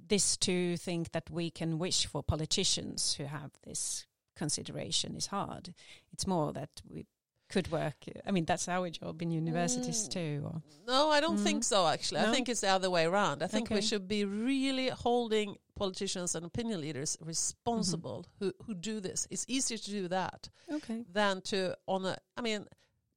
this 0.07 0.37
to 0.37 0.77
think 0.77 1.11
that 1.11 1.29
we 1.29 1.49
can 1.49 1.79
wish 1.79 2.05
for 2.05 2.23
politicians 2.23 3.15
who 3.15 3.25
have 3.25 3.51
this 3.65 4.05
consideration 4.35 5.15
is 5.15 5.27
hard. 5.27 5.73
It's 6.11 6.27
more 6.27 6.53
that 6.53 6.69
we 6.87 7.05
could 7.51 7.71
work. 7.71 7.95
I 8.25 8.31
mean, 8.31 8.45
that's 8.45 8.67
our 8.67 8.89
job 8.89 9.21
in 9.21 9.31
universities 9.31 10.07
mm. 10.07 10.11
too. 10.11 10.41
Or? 10.45 10.61
No, 10.87 11.09
I 11.09 11.19
don't 11.19 11.37
mm. 11.37 11.43
think 11.43 11.63
so. 11.63 11.85
Actually, 11.85 12.21
no? 12.21 12.29
I 12.29 12.31
think 12.31 12.49
it's 12.49 12.61
the 12.61 12.69
other 12.69 12.89
way 12.89 13.05
around. 13.05 13.43
I 13.43 13.47
think 13.47 13.67
okay. 13.67 13.75
we 13.75 13.81
should 13.81 14.07
be 14.07 14.25
really 14.25 14.87
holding 14.89 15.57
politicians 15.75 16.33
and 16.35 16.45
opinion 16.45 16.81
leaders 16.81 17.17
responsible 17.19 18.25
mm-hmm. 18.25 18.45
who 18.45 18.53
who 18.65 18.73
do 18.73 18.99
this. 18.99 19.27
It's 19.29 19.45
easier 19.47 19.77
to 19.77 19.91
do 19.91 20.07
that 20.07 20.49
okay. 20.71 21.03
than 21.11 21.41
to 21.41 21.75
on 21.87 22.05
a. 22.05 22.17
I 22.37 22.41
mean, 22.41 22.65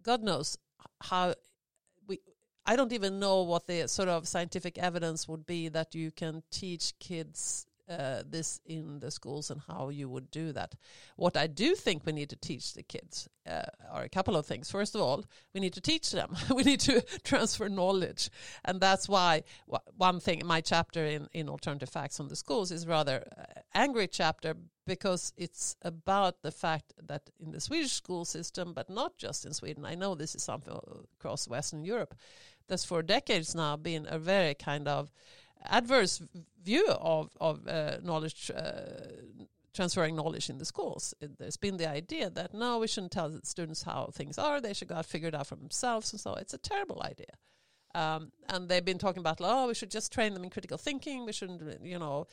God 0.02 0.22
knows 0.22 0.59
how 1.00 1.35
I 2.66 2.77
don't 2.77 2.92
even 2.92 3.18
know 3.18 3.42
what 3.42 3.66
the 3.66 3.87
sort 3.88 4.09
of 4.09 4.27
scientific 4.27 4.79
evidence 4.79 5.29
would 5.29 5.46
be 5.46 5.68
that 5.68 5.94
you 5.94 6.11
can 6.11 6.42
teach 6.50 6.98
kids 6.98 7.66
uh, 7.88 8.22
this 8.27 8.61
in 8.64 8.98
the 9.00 9.11
schools 9.11 9.50
and 9.50 9.61
how 9.68 9.90
you 9.90 10.09
would 10.09 10.31
do 10.31 10.53
that. 10.53 10.74
What 11.16 11.37
I 11.37 11.46
do 11.46 11.74
think 11.74 12.07
we 12.07 12.12
need 12.12 12.31
to 12.31 12.37
teach 12.37 12.72
the 12.72 12.83
kids 12.83 13.29
uh, 13.46 13.64
are 13.90 14.05
a 14.05 14.09
couple 14.09 14.37
of 14.37 14.46
things. 14.46 14.70
First 14.70 14.94
of 14.94 15.03
all, 15.03 15.24
we 15.53 15.61
need 15.61 15.74
to 15.74 15.81
teach 15.81 16.11
them. 16.11 16.35
we 16.55 16.62
need 16.62 16.81
to 16.81 17.03
transfer 17.24 17.68
knowledge, 17.68 18.31
and 18.64 18.81
that's 18.81 19.09
why 19.09 19.42
one 19.96 20.20
thing. 20.20 20.42
My 20.44 20.62
chapter 20.62 21.05
in 21.05 21.29
in 21.33 21.48
alternative 21.48 21.90
facts 21.90 22.20
on 22.20 22.29
the 22.29 22.37
schools 22.37 22.70
is 22.70 22.87
rather 22.87 23.24
uh, 23.37 23.61
angry 23.74 24.09
chapter 24.09 24.55
because 24.87 25.33
it's 25.37 25.77
about 25.83 26.42
the 26.42 26.50
fact 26.50 26.92
that 27.07 27.31
in 27.38 27.53
the 27.53 27.61
Swedish 27.61 27.92
school 27.92 28.24
system, 28.24 28.72
but 28.74 28.90
not 28.90 29.16
just 29.16 29.46
in 29.46 29.53
Sweden. 29.53 29.85
I 29.85 29.94
know 29.94 30.14
this 30.14 30.35
is 30.35 30.42
something 30.42 30.74
across 31.18 31.48
Western 31.48 31.85
Europe. 31.85 32.14
That's 32.68 32.85
for 32.85 33.03
decades 33.03 33.55
now 33.55 33.77
been 33.77 34.07
a 34.09 34.18
very 34.18 34.55
kind 34.55 34.88
of 34.88 35.11
adverse 35.64 36.22
view 36.62 36.87
of 36.88 37.31
of 37.40 37.66
uh, 37.66 37.98
knowledge 38.03 38.50
uh, 38.55 38.83
transferring 39.74 40.16
knowledge 40.16 40.48
in 40.48 40.59
the 40.59 40.64
schools. 40.64 41.14
It, 41.20 41.38
there's 41.38 41.57
been 41.57 41.77
the 41.77 41.88
idea 41.88 42.31
that 42.31 42.55
no, 42.55 42.79
we 42.79 42.87
shouldn't 42.87 43.12
tell 43.12 43.38
students 43.42 43.83
how 43.83 44.11
things 44.12 44.38
are; 44.38 44.61
they 44.61 44.72
should 44.72 44.88
go 44.88 44.96
out 44.96 45.07
figure 45.07 45.29
it 45.29 45.35
out 45.35 45.46
for 45.48 45.57
themselves, 45.57 46.12
and 46.12 46.20
so 46.20 46.35
it's 46.35 46.55
a 46.55 46.59
terrible 46.59 47.03
idea. 47.03 47.35
Um, 47.94 48.33
and 48.48 48.68
they've 48.68 48.85
been 48.85 48.98
talking 48.98 49.20
about, 49.20 49.38
oh, 49.40 49.68
we 49.68 49.74
should 49.74 49.91
just 49.91 50.12
train 50.12 50.34
them 50.34 50.43
in 50.43 50.51
critical 50.51 50.76
thinking. 50.76 51.24
We 51.24 51.32
shouldn't, 51.32 51.84
you 51.84 51.99
know, 51.99 52.26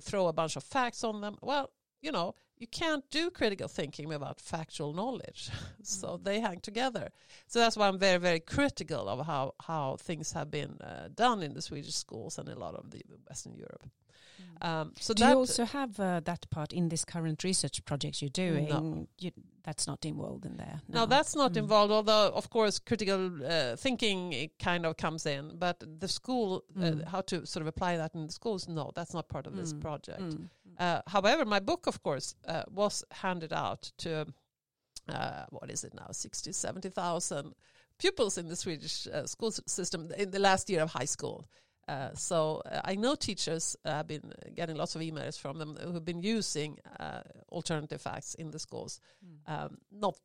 throw 0.00 0.28
a 0.28 0.32
bunch 0.32 0.56
of 0.56 0.64
facts 0.64 1.04
on 1.04 1.20
them. 1.20 1.36
Well, 1.42 1.70
you 2.00 2.10
know, 2.10 2.34
you 2.56 2.66
can't 2.66 3.04
do 3.10 3.30
critical 3.30 3.68
thinking 3.68 4.08
without 4.08 4.40
factual 4.40 4.92
knowledge. 4.92 5.50
so 5.82 6.08
Mm. 6.18 6.24
they 6.24 6.40
hang 6.40 6.60
together. 6.60 7.10
So 7.46 7.58
that's 7.58 7.76
why 7.76 7.88
I'm 7.88 7.98
very, 7.98 8.18
very 8.18 8.40
critical 8.40 9.08
of 9.08 9.26
how, 9.26 9.54
how 9.60 9.96
things 9.96 10.32
have 10.32 10.50
been 10.50 10.78
uh, 10.80 11.08
done 11.14 11.42
in 11.42 11.54
the 11.54 11.62
Swedish 11.62 11.94
schools 11.94 12.38
and 12.38 12.48
a 12.48 12.58
lot 12.58 12.74
of 12.74 12.90
the 12.90 13.02
Western 13.28 13.54
Europe. 13.54 13.84
Um, 14.60 14.92
so 14.98 15.12
Do 15.14 15.24
that 15.24 15.30
you 15.30 15.36
also 15.38 15.64
have 15.64 15.98
uh, 16.00 16.20
that 16.24 16.48
part 16.50 16.72
in 16.72 16.88
this 16.88 17.04
current 17.04 17.44
research 17.44 17.84
project 17.84 18.22
you're 18.22 18.30
doing? 18.30 18.68
No. 18.68 19.06
You, 19.18 19.30
that's 19.62 19.86
not 19.86 20.04
involved 20.04 20.44
in 20.46 20.56
there. 20.56 20.80
No, 20.88 21.06
that's 21.06 21.34
not 21.34 21.52
Mm. 21.52 21.56
involved. 21.58 21.92
Although, 21.92 22.28
of 22.34 22.48
course, 22.50 22.78
critical 22.78 23.30
uh, 23.44 23.76
thinking 23.76 24.32
it 24.32 24.58
kind 24.58 24.84
of 24.86 24.96
comes 24.96 25.26
in, 25.26 25.56
but 25.58 25.82
the 26.00 26.08
school, 26.08 26.64
Mm. 26.76 27.06
uh, 27.06 27.10
how 27.10 27.20
to 27.22 27.46
sort 27.46 27.62
of 27.62 27.66
apply 27.66 27.96
that 27.96 28.14
in 28.14 28.26
the 28.26 28.32
schools, 28.32 28.68
no, 28.68 28.90
that's 28.94 29.12
not 29.14 29.28
part 29.28 29.46
of 29.46 29.54
this 29.56 29.72
Mm. 29.72 29.80
project. 29.80 30.20
Mm. 30.20 30.48
Uh, 30.78 31.02
however, 31.06 31.44
my 31.44 31.60
book, 31.60 31.86
of 31.86 32.02
course, 32.02 32.34
uh, 32.46 32.62
was 32.70 33.04
handed 33.10 33.52
out 33.52 33.92
to 33.98 34.26
uh, 35.08 35.44
what 35.50 35.70
is 35.70 35.84
it 35.84 35.92
now, 35.94 36.06
60, 36.10 36.52
70,000 36.52 37.54
pupils 37.98 38.38
in 38.38 38.48
the 38.48 38.56
Swedish 38.56 39.06
uh, 39.06 39.26
school 39.26 39.50
system 39.66 40.10
in 40.16 40.30
the 40.30 40.38
last 40.38 40.70
year 40.70 40.80
of 40.80 40.90
high 40.92 41.04
school. 41.04 41.46
Uh, 41.88 42.14
so 42.14 42.62
uh, 42.70 42.80
I 42.84 42.94
know 42.94 43.14
teachers 43.14 43.76
uh, 43.84 43.90
have 43.90 44.06
been 44.06 44.32
getting 44.54 44.76
lots 44.76 44.94
of 44.96 45.02
emails 45.02 45.38
from 45.38 45.58
them 45.58 45.76
who 45.80 45.92
have 45.92 46.04
been 46.04 46.22
using 46.22 46.78
uh, 46.98 47.20
alternative 47.50 48.00
facts 48.00 48.34
in 48.34 48.50
the 48.50 48.58
schools. 48.58 49.00
Um, 49.46 49.78
not 49.90 50.16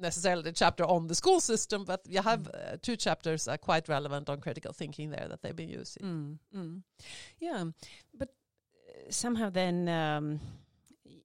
necessarily 0.00 0.42
the 0.42 0.52
chapter 0.52 0.84
on 0.84 1.08
the 1.08 1.14
school 1.14 1.40
system, 1.40 1.84
but 1.84 2.00
you 2.08 2.22
have 2.22 2.48
uh, 2.48 2.76
two 2.80 2.96
chapters 2.96 3.44
that 3.44 3.52
are 3.52 3.58
quite 3.58 3.88
relevant 3.88 4.28
on 4.28 4.40
critical 4.40 4.72
thinking 4.72 5.10
there 5.10 5.26
that 5.28 5.42
they've 5.42 5.56
been 5.56 5.68
using. 5.68 6.02
Mm, 6.02 6.38
mm. 6.56 6.82
Yeah, 7.40 7.64
but 8.16 8.28
uh, 8.88 9.10
somehow 9.10 9.50
then, 9.50 9.88
um, 9.88 10.40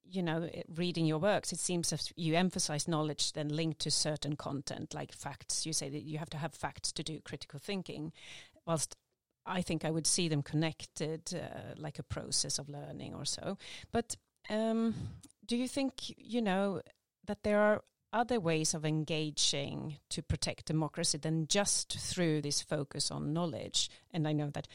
you 0.09 0.23
know, 0.23 0.49
reading 0.75 1.05
your 1.05 1.19
works, 1.19 1.53
it 1.53 1.59
seems 1.59 1.93
as 1.93 2.11
you 2.15 2.35
emphasize 2.35 2.87
knowledge 2.87 3.33
then 3.33 3.49
linked 3.49 3.79
to 3.81 3.91
certain 3.91 4.35
content, 4.35 4.93
like 4.93 5.11
facts. 5.13 5.65
You 5.65 5.73
say 5.73 5.89
that 5.89 6.03
you 6.03 6.17
have 6.17 6.29
to 6.31 6.37
have 6.37 6.53
facts 6.53 6.91
to 6.93 7.03
do 7.03 7.19
critical 7.21 7.59
thinking, 7.59 8.11
whilst 8.65 8.95
I 9.45 9.61
think 9.61 9.83
I 9.83 9.91
would 9.91 10.07
see 10.07 10.27
them 10.29 10.41
connected, 10.41 11.33
uh, 11.33 11.75
like 11.77 11.99
a 11.99 12.03
process 12.03 12.59
of 12.59 12.69
learning 12.69 13.13
or 13.13 13.25
so. 13.25 13.57
But 13.91 14.15
um, 14.49 14.95
do 15.45 15.57
you 15.57 15.67
think, 15.67 15.93
you 16.17 16.41
know, 16.41 16.81
that 17.25 17.43
there 17.43 17.59
are 17.59 17.83
other 18.11 18.39
ways 18.39 18.73
of 18.73 18.85
engaging 18.85 19.97
to 20.09 20.21
protect 20.21 20.65
democracy 20.65 21.17
than 21.17 21.47
just 21.47 21.99
through 21.99 22.41
this 22.41 22.61
focus 22.61 23.11
on 23.11 23.33
knowledge? 23.33 23.89
And 24.11 24.27
I 24.27 24.33
know 24.33 24.49
that 24.51 24.67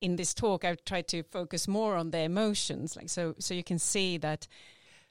in 0.00 0.16
this 0.16 0.34
talk 0.34 0.64
I've 0.64 0.84
tried 0.84 1.08
to 1.08 1.22
focus 1.22 1.66
more 1.66 1.96
on 1.96 2.10
the 2.10 2.20
emotions, 2.20 2.96
like 2.96 3.08
so 3.08 3.34
so 3.38 3.54
you 3.54 3.64
can 3.64 3.78
see 3.78 4.16
that 4.18 4.46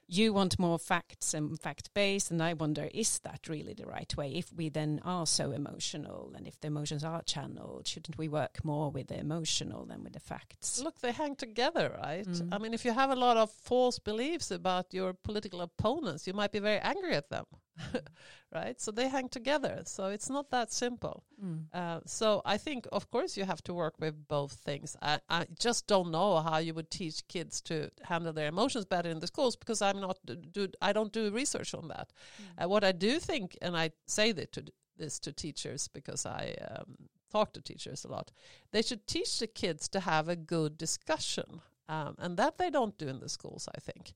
you 0.08 0.32
want 0.32 0.58
more 0.58 0.78
facts 0.78 1.34
and 1.34 1.60
fact 1.60 1.92
based 1.94 2.30
and 2.30 2.42
I 2.42 2.54
wonder 2.54 2.88
is 2.94 3.18
that 3.20 3.48
really 3.48 3.74
the 3.74 3.86
right 3.86 4.14
way 4.16 4.32
if 4.34 4.52
we 4.52 4.70
then 4.70 5.00
are 5.04 5.26
so 5.26 5.52
emotional 5.52 6.32
and 6.34 6.46
if 6.46 6.58
the 6.60 6.68
emotions 6.68 7.04
are 7.04 7.22
channeled 7.22 7.86
shouldn't 7.86 8.16
we 8.16 8.28
work 8.28 8.64
more 8.64 8.90
with 8.90 9.08
the 9.08 9.18
emotional 9.18 9.84
than 9.84 10.02
with 10.02 10.14
the 10.14 10.20
facts 10.20 10.80
Look, 10.82 11.00
they 11.00 11.12
hang 11.12 11.36
together, 11.36 11.96
right? 12.02 12.26
Mm. 12.26 12.48
I 12.52 12.58
mean, 12.58 12.74
if 12.74 12.84
you 12.84 12.92
have 12.92 13.10
a 13.10 13.16
lot 13.16 13.36
of 13.36 13.50
false 13.50 13.98
beliefs 13.98 14.50
about 14.50 14.94
your 14.94 15.12
political 15.12 15.60
opponents, 15.60 16.26
you 16.26 16.32
might 16.32 16.52
be 16.52 16.58
very 16.58 16.78
angry 16.78 17.14
at 17.14 17.30
them, 17.30 17.44
right? 18.54 18.80
So 18.80 18.90
they 18.90 19.08
hang 19.08 19.28
together. 19.28 19.82
So 19.84 20.06
it's 20.06 20.30
not 20.30 20.50
that 20.50 20.72
simple. 20.72 21.24
Mm. 21.42 21.66
Uh, 21.72 22.00
so 22.06 22.42
I 22.44 22.56
think, 22.56 22.86
of 22.92 23.10
course, 23.10 23.36
you 23.36 23.44
have 23.44 23.62
to 23.64 23.74
work 23.74 23.94
with 23.98 24.28
both 24.28 24.52
things. 24.52 24.96
I, 25.02 25.20
I 25.28 25.46
just 25.58 25.86
don't 25.86 26.10
know 26.10 26.38
how 26.40 26.58
you 26.58 26.74
would 26.74 26.90
teach 26.90 27.26
kids 27.28 27.60
to 27.62 27.90
handle 28.02 28.32
their 28.32 28.48
emotions 28.48 28.84
better 28.84 29.10
in 29.10 29.20
the 29.20 29.26
schools 29.26 29.56
because 29.56 29.82
I'm 29.82 30.00
not 30.00 30.18
do 30.52 30.68
I 30.80 30.92
don't 30.92 31.12
do 31.12 31.30
research 31.30 31.74
on 31.74 31.88
that. 31.88 32.12
Uh, 32.56 32.68
what 32.68 32.84
I 32.84 32.92
do 32.92 33.18
think, 33.18 33.56
and 33.62 33.76
I 33.76 33.90
say 34.06 34.32
that 34.32 34.52
to 34.52 34.64
this 34.96 35.18
to 35.20 35.32
teachers 35.32 35.88
because 35.88 36.26
I 36.26 36.56
um, 36.70 36.96
talk 37.30 37.52
to 37.52 37.60
teachers 37.60 38.04
a 38.04 38.08
lot, 38.08 38.32
they 38.72 38.82
should 38.82 39.06
teach 39.06 39.38
the 39.38 39.46
kids 39.46 39.88
to 39.90 40.00
have 40.00 40.28
a 40.28 40.36
good 40.36 40.76
discussion, 40.76 41.60
um, 41.88 42.16
and 42.18 42.36
that 42.36 42.58
they 42.58 42.70
don't 42.70 42.98
do 42.98 43.08
in 43.08 43.20
the 43.20 43.28
schools. 43.28 43.68
I 43.74 43.80
think. 43.80 44.14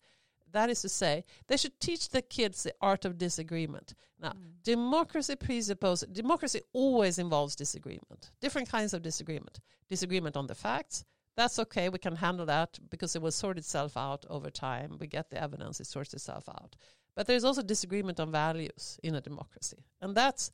That 0.53 0.70
is 0.70 0.82
to 0.82 0.88
say, 0.88 1.24
they 1.48 1.57
should 1.57 1.80
teach 1.80 2.11
the 2.11 2.22
kids 2.22 2.62
the 2.62 2.74
art 2.80 3.05
of 3.05 3.18
disagreement. 3.18 3.94
Now, 4.18 4.32
Mm. 4.32 4.62
democracy 4.62 5.36
presupposes 5.36 6.09
democracy 6.09 6.61
always 6.72 7.18
involves 7.18 7.57
disagreement, 7.57 8.30
different 8.40 8.68
kinds 8.68 8.94
of 8.94 9.03
disagreement. 9.03 9.61
Disagreement 9.88 10.36
on 10.36 10.46
the 10.46 10.55
facts. 10.55 11.05
That's 11.34 11.59
okay. 11.59 11.88
We 11.88 11.98
can 11.98 12.16
handle 12.16 12.46
that 12.46 12.78
because 12.90 13.16
it 13.16 13.22
will 13.22 13.32
sort 13.32 13.57
itself 13.59 13.96
out 13.96 14.24
over 14.28 14.50
time. 14.50 14.98
We 15.00 15.07
get 15.07 15.30
the 15.30 15.42
evidence; 15.42 15.80
it 15.80 15.86
sorts 15.86 16.12
itself 16.14 16.48
out. 16.48 16.76
But 17.14 17.26
there's 17.26 17.44
also 17.44 17.62
disagreement 17.62 18.20
on 18.20 18.30
values 18.30 18.98
in 19.03 19.14
a 19.14 19.20
democracy, 19.20 19.84
and 20.03 20.14
that's 20.14 20.50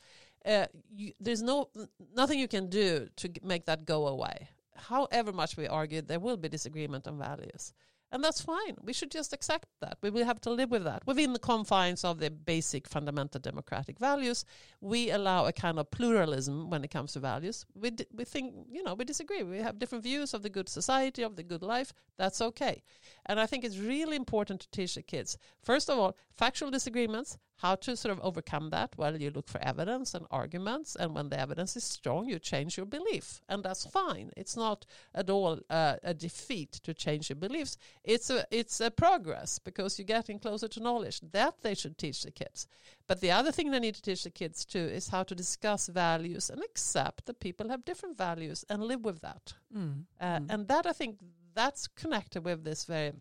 uh, 0.46 0.66
you, 0.90 1.12
there's 1.20 1.42
no 1.42 1.68
nothing 2.14 2.38
you 2.38 2.48
can 2.48 2.68
do 2.68 3.08
to 3.16 3.28
make 3.42 3.64
that 3.66 3.84
go 3.84 4.06
away. 4.06 4.48
However 4.76 5.32
much 5.32 5.56
we 5.56 5.66
argue, 5.66 6.00
there 6.02 6.20
will 6.20 6.36
be 6.36 6.48
disagreement 6.48 7.06
on 7.08 7.18
values. 7.18 7.72
And 8.10 8.24
that's 8.24 8.40
fine. 8.40 8.76
We 8.82 8.94
should 8.94 9.10
just 9.10 9.34
accept 9.34 9.68
that. 9.80 9.98
We 10.00 10.08
will 10.08 10.24
have 10.24 10.40
to 10.42 10.50
live 10.50 10.70
with 10.70 10.84
that. 10.84 11.06
Within 11.06 11.34
the 11.34 11.38
confines 11.38 12.04
of 12.04 12.18
the 12.18 12.30
basic 12.30 12.88
fundamental 12.88 13.40
democratic 13.40 13.98
values, 13.98 14.46
we 14.80 15.10
allow 15.10 15.44
a 15.44 15.52
kind 15.52 15.78
of 15.78 15.90
pluralism 15.90 16.70
when 16.70 16.84
it 16.84 16.90
comes 16.90 17.12
to 17.12 17.20
values. 17.20 17.66
We, 17.74 17.90
d- 17.90 18.06
we 18.12 18.24
think, 18.24 18.54
you 18.70 18.82
know, 18.82 18.94
we 18.94 19.04
disagree. 19.04 19.42
We 19.42 19.58
have 19.58 19.78
different 19.78 20.04
views 20.04 20.32
of 20.32 20.42
the 20.42 20.48
good 20.48 20.70
society, 20.70 21.22
of 21.22 21.36
the 21.36 21.42
good 21.42 21.62
life. 21.62 21.92
That's 22.16 22.40
okay. 22.40 22.82
And 23.26 23.38
I 23.38 23.44
think 23.44 23.62
it's 23.62 23.78
really 23.78 24.16
important 24.16 24.60
to 24.60 24.70
teach 24.70 24.94
the 24.94 25.02
kids, 25.02 25.36
first 25.62 25.90
of 25.90 25.98
all, 25.98 26.16
factual 26.34 26.70
disagreements, 26.70 27.36
how 27.58 27.74
to 27.76 27.96
sort 27.96 28.12
of 28.12 28.20
overcome 28.24 28.70
that. 28.70 28.94
Well, 28.96 29.16
you 29.16 29.30
look 29.30 29.48
for 29.48 29.60
evidence 29.62 30.14
and 30.14 30.26
arguments, 30.30 30.96
and 30.96 31.14
when 31.14 31.28
the 31.28 31.38
evidence 31.38 31.76
is 31.76 31.84
strong, 31.84 32.28
you 32.28 32.38
change 32.38 32.76
your 32.76 32.86
belief, 32.86 33.42
and 33.48 33.62
that's 33.62 33.84
fine. 33.86 34.30
It's 34.36 34.56
not 34.56 34.86
at 35.14 35.28
all 35.30 35.60
uh, 35.68 35.96
a 36.02 36.14
defeat 36.14 36.72
to 36.84 36.94
change 36.94 37.28
your 37.28 37.36
beliefs. 37.36 37.76
It's 38.04 38.30
a 38.30 38.46
it's 38.50 38.80
a 38.80 38.90
progress 38.90 39.58
because 39.58 39.98
you're 39.98 40.06
getting 40.06 40.38
closer 40.38 40.68
to 40.68 40.80
knowledge. 40.80 41.20
That 41.32 41.54
they 41.62 41.74
should 41.74 41.98
teach 41.98 42.22
the 42.22 42.30
kids. 42.30 42.66
But 43.06 43.20
the 43.20 43.30
other 43.32 43.52
thing 43.52 43.70
they 43.70 43.80
need 43.80 43.96
to 43.96 44.02
teach 44.02 44.24
the 44.24 44.30
kids 44.30 44.64
too 44.64 44.78
is 44.78 45.08
how 45.08 45.24
to 45.24 45.34
discuss 45.34 45.88
values 45.88 46.50
and 46.50 46.62
accept 46.62 47.26
that 47.26 47.40
people 47.40 47.68
have 47.68 47.84
different 47.84 48.16
values 48.16 48.64
and 48.70 48.82
live 48.82 49.04
with 49.04 49.20
that. 49.20 49.54
Mm. 49.76 50.04
Uh, 50.20 50.38
Mm. 50.38 50.46
And 50.50 50.68
that 50.68 50.86
I 50.86 50.92
think 50.92 51.18
that's 51.54 51.88
connected 51.88 52.44
with 52.44 52.64
this 52.64 52.84
very 52.84 53.12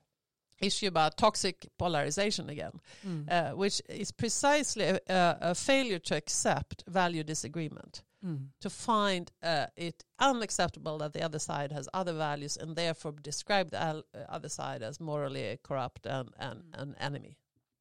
issue 0.59 0.87
about 0.87 1.17
toxic 1.17 1.67
polarization 1.77 2.49
again, 2.49 2.71
Mm. 3.05 3.27
uh, 3.31 3.55
which 3.55 3.81
is 3.89 4.11
precisely 4.11 4.83
a, 4.85 4.99
a, 5.09 5.37
a 5.41 5.55
failure 5.55 5.99
to 5.99 6.15
accept 6.15 6.83
value 6.87 7.23
disagreement, 7.23 8.03
Mm. 8.25 8.47
to 8.61 8.69
find 8.69 9.31
uh, 9.43 9.67
it 9.75 10.03
unacceptable 10.19 10.97
that 10.97 11.13
the 11.13 11.21
other 11.21 11.39
side 11.39 11.71
has 11.71 11.87
other 11.93 12.13
values 12.13 12.57
and 12.57 12.75
therefore 12.75 13.13
describe 13.21 13.69
the 13.69 13.79
uh, 13.79 14.01
other 14.27 14.49
side 14.49 14.81
as 14.81 14.99
morally 14.99 15.57
corrupt 15.63 16.05
and, 16.07 16.29
and 16.39 16.63
an 16.73 16.95
enemy. 16.99 17.37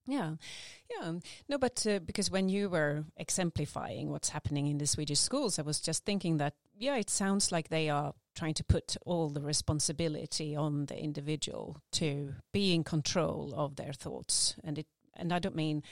Yeah, 0.09 0.37
yeah. 0.91 1.15
No, 1.49 1.59
but 1.59 1.85
uh, 1.87 1.99
because 1.99 2.31
when 2.31 2.49
you 2.49 2.69
were 2.71 3.05
exemplifying 3.17 4.11
what's 4.11 4.29
happening 4.29 4.67
in 4.67 4.79
the 4.79 4.87
Swedish 4.87 5.19
schools, 5.21 5.59
I 5.59 5.63
was 5.63 5.81
just 5.81 6.05
thinking 6.05 6.37
that, 6.39 6.55
yeah, 6.79 6.97
it 6.97 7.11
sounds 7.11 7.51
like 7.51 7.69
they 7.69 7.89
are 7.91 8.15
trying 8.37 8.55
to 8.55 8.65
put 8.65 8.97
all 9.05 9.31
the 9.31 9.41
responsibility 9.41 10.55
on 10.55 10.87
the 10.87 10.97
individual 11.03 11.81
to 11.91 12.35
be 12.53 12.75
in 12.75 12.85
control 12.85 13.53
of 13.57 13.75
their 13.77 13.93
thoughts. 13.93 14.55
And 14.63 14.79
it, 14.79 14.87
and 15.17 15.33
I 15.33 15.39
don't 15.41 15.57
mean, 15.57 15.83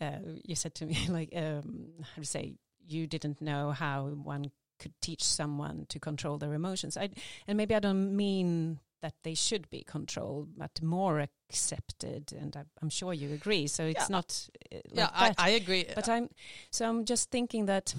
uh, 0.00 0.18
you 0.44 0.54
said 0.56 0.74
to 0.76 0.86
me, 0.86 0.96
like, 1.08 1.28
um, 1.36 1.90
how 2.16 2.22
to 2.22 2.26
say, 2.26 2.54
you 2.88 3.06
didn't 3.06 3.40
know 3.40 3.70
how 3.70 4.06
one 4.06 4.50
could 4.78 4.94
teach 5.02 5.22
someone 5.22 5.84
to 5.90 6.00
control 6.00 6.38
their 6.38 6.54
emotions. 6.54 6.96
I, 6.96 7.10
and 7.46 7.56
maybe 7.58 7.74
I 7.74 7.80
don't 7.80 8.16
mean 8.16 8.80
that 9.02 9.14
they 9.22 9.34
should 9.34 9.68
be 9.70 9.82
controlled, 9.86 10.48
but 10.56 10.82
more 10.82 11.20
accepted. 11.48 12.32
And 12.32 12.56
I, 12.56 12.64
I'm 12.82 12.90
sure 12.90 13.12
you 13.14 13.32
agree. 13.32 13.66
So 13.66 13.84
it's 13.84 14.08
Yeah. 14.08 14.16
not 14.16 14.48
uh, 14.72 14.76
like 14.90 14.94
yeah, 14.96 15.10
I. 15.12 15.34
I 15.38 15.48
agree. 15.50 15.86
but 15.94 16.08
I'm 16.08 16.28
so 16.70 16.88
I'm 16.88 17.04
just 17.04 17.30
thinking 17.30 17.66
that 17.66 17.94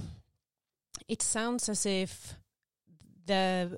it 1.07 1.21
sounds 1.21 1.69
as 1.69 1.85
if 1.85 2.35
the 3.25 3.77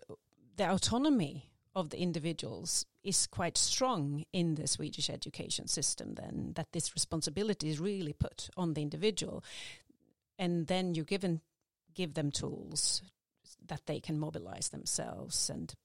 the 0.56 0.70
autonomy 0.70 1.50
of 1.76 1.90
the 1.90 1.98
individuals 1.98 2.86
is 3.04 3.26
quite 3.28 3.58
strong 3.58 4.24
in 4.32 4.56
the 4.56 4.68
Swedish 4.68 5.10
education 5.10 5.68
system. 5.68 6.16
Then 6.16 6.54
that 6.56 6.72
this 6.72 6.94
responsibility 6.94 7.70
is 7.70 7.80
really 7.80 8.14
put 8.14 8.50
on 8.56 8.74
the 8.74 8.82
individual, 8.82 9.44
and 10.38 10.68
then 10.68 10.94
you 10.96 11.04
given 11.04 11.42
give 11.94 12.14
them 12.14 12.32
tools 12.32 13.02
that 13.68 13.86
they 13.86 14.00
can 14.00 14.20
mobilize 14.20 14.70
themselves 14.70 15.50
and 15.50 15.76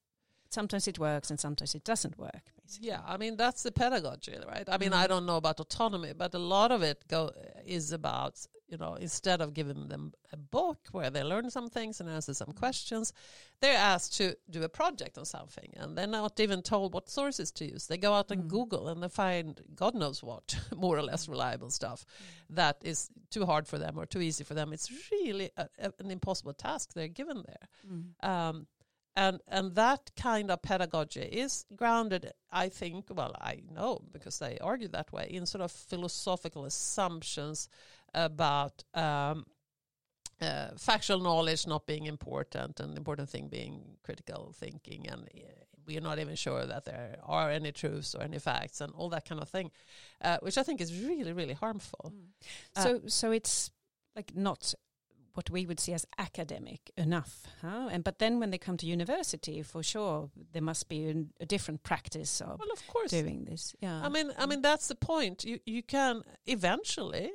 sometimes 0.51 0.89
it 0.89 0.99
works 0.99 1.31
and 1.31 1.39
sometimes 1.39 1.75
it 1.75 1.85
doesn't 1.85 2.19
work 2.19 2.53
basically 2.63 2.89
Yeah, 2.89 3.01
I 3.07 3.17
mean 3.19 3.37
that's 3.37 3.63
the 3.63 3.73
pedagogy, 3.73 4.37
right? 4.47 4.67
I 4.69 4.79
mean, 4.79 4.93
Mm. 4.93 5.05
I 5.05 5.07
don't 5.07 5.27
know 5.27 5.37
about 5.37 5.61
autonomy, 5.61 6.13
but 6.15 6.35
a 6.35 6.39
lot 6.39 6.73
of 6.73 6.83
it 6.83 7.05
go 7.09 7.31
is 7.67 7.93
about 7.93 8.47
you 8.69 8.77
know, 8.77 8.95
instead 8.95 9.41
of 9.41 9.55
giving 9.55 9.89
them 9.89 10.12
a 10.33 10.37
book 10.37 10.79
where 10.93 11.11
they 11.11 11.23
learn 11.23 11.51
some 11.51 11.69
things 11.69 12.01
and 12.01 12.09
answer 12.09 12.35
some 12.35 12.53
questions, 12.53 13.12
they're 13.61 13.77
asked 13.77 14.16
to 14.19 14.37
do 14.51 14.62
a 14.62 14.69
project 14.69 15.16
on 15.16 15.25
something 15.25 15.73
and 15.77 15.97
they're 15.97 16.07
not 16.07 16.39
even 16.39 16.62
told 16.62 16.93
what 16.93 17.09
sources 17.09 17.51
to 17.53 17.64
use. 17.64 17.87
They 17.87 17.97
go 17.97 18.12
out 18.12 18.31
and 18.31 18.45
mm. 18.45 18.49
Google 18.49 18.89
and 18.89 19.03
they 19.03 19.09
find 19.09 19.61
God 19.75 19.95
knows 19.95 20.23
what, 20.23 20.55
more 20.77 20.97
or 20.97 21.03
less 21.03 21.29
reliable 21.29 21.71
stuff 21.71 22.05
that 22.51 22.77
is 22.85 23.11
too 23.31 23.47
hard 23.47 23.66
for 23.66 23.79
them 23.79 23.99
or 23.99 24.07
too 24.07 24.21
easy 24.21 24.45
for 24.45 24.55
them. 24.55 24.73
It's 24.73 24.93
really 25.11 25.51
a, 25.57 25.69
a, 25.79 25.93
an 25.99 26.11
impossible 26.11 26.53
task 26.53 26.93
they're 26.93 27.09
given 27.09 27.43
there. 27.47 27.69
Mm. 27.91 28.29
Um, 28.29 28.66
and 29.19 29.41
and 29.49 29.75
that 29.75 30.11
kind 30.16 30.51
of 30.51 30.62
pedagogy 30.62 31.23
is 31.23 31.66
grounded 31.75 32.31
i 32.53 32.69
think 32.69 33.07
well 33.11 33.35
i 33.41 33.61
know 33.75 34.01
because 34.12 34.39
they 34.39 34.57
argue 34.61 34.89
that 34.89 35.12
way 35.12 35.27
in 35.29 35.45
sort 35.45 35.62
of 35.62 35.73
philosophical 35.73 36.64
assumptions 36.64 37.69
about 38.15 38.85
um, 38.95 39.45
uh, 40.41 40.69
factual 40.77 41.19
knowledge 41.19 41.67
not 41.67 41.87
being 41.87 42.07
important 42.07 42.81
and 42.81 42.93
the 42.93 42.97
important 42.97 43.29
thing 43.29 43.49
being 43.49 43.97
critical 44.03 44.55
thinking 44.57 45.09
and 45.09 45.23
uh, 45.23 45.49
we 45.87 45.97
are 45.97 46.03
not 46.03 46.19
even 46.19 46.37
sure 46.37 46.67
that 46.67 46.85
there 46.85 47.17
are 47.25 47.51
any 47.51 47.73
truths 47.73 48.15
or 48.15 48.23
any 48.23 48.39
facts 48.39 48.81
and 48.81 48.93
all 48.95 49.09
that 49.09 49.29
kind 49.29 49.41
of 49.41 49.49
thing 49.49 49.71
uh, 50.23 50.39
which 50.43 50.59
i 50.59 50.63
think 50.63 50.81
is 50.81 51.03
really 51.03 51.33
really 51.33 51.55
harmful 51.55 52.13
mm. 52.15 52.83
so 52.83 53.01
so 53.07 53.33
it's 53.33 53.71
like 54.15 54.33
not 54.37 54.75
what 55.35 55.51
we 55.51 55.67
would 55.67 55.79
see 55.79 55.93
as 55.93 56.05
academic 56.19 56.91
enough 56.97 57.47
huh? 57.63 57.89
and 57.91 58.05
but 58.05 58.19
then 58.19 58.39
when 58.41 58.51
they 58.51 58.59
come 58.59 58.77
to 58.77 58.87
university 58.87 59.63
for 59.63 59.83
sure 59.83 60.31
there 60.53 60.63
must 60.63 60.89
be 60.89 61.09
a, 61.09 61.43
a 61.43 61.47
different 61.47 61.83
practice 61.83 62.41
of, 62.41 62.59
well, 62.59 62.73
of 62.73 62.87
course. 62.87 63.11
doing 63.11 63.45
this 63.45 63.75
yeah 63.81 64.01
i 64.05 64.09
mean 64.09 64.31
i 64.39 64.47
mean 64.47 64.63
that's 64.63 64.89
the 64.89 64.95
point 64.95 65.45
you 65.45 65.59
you 65.65 65.83
can 65.83 66.23
eventually 66.47 67.31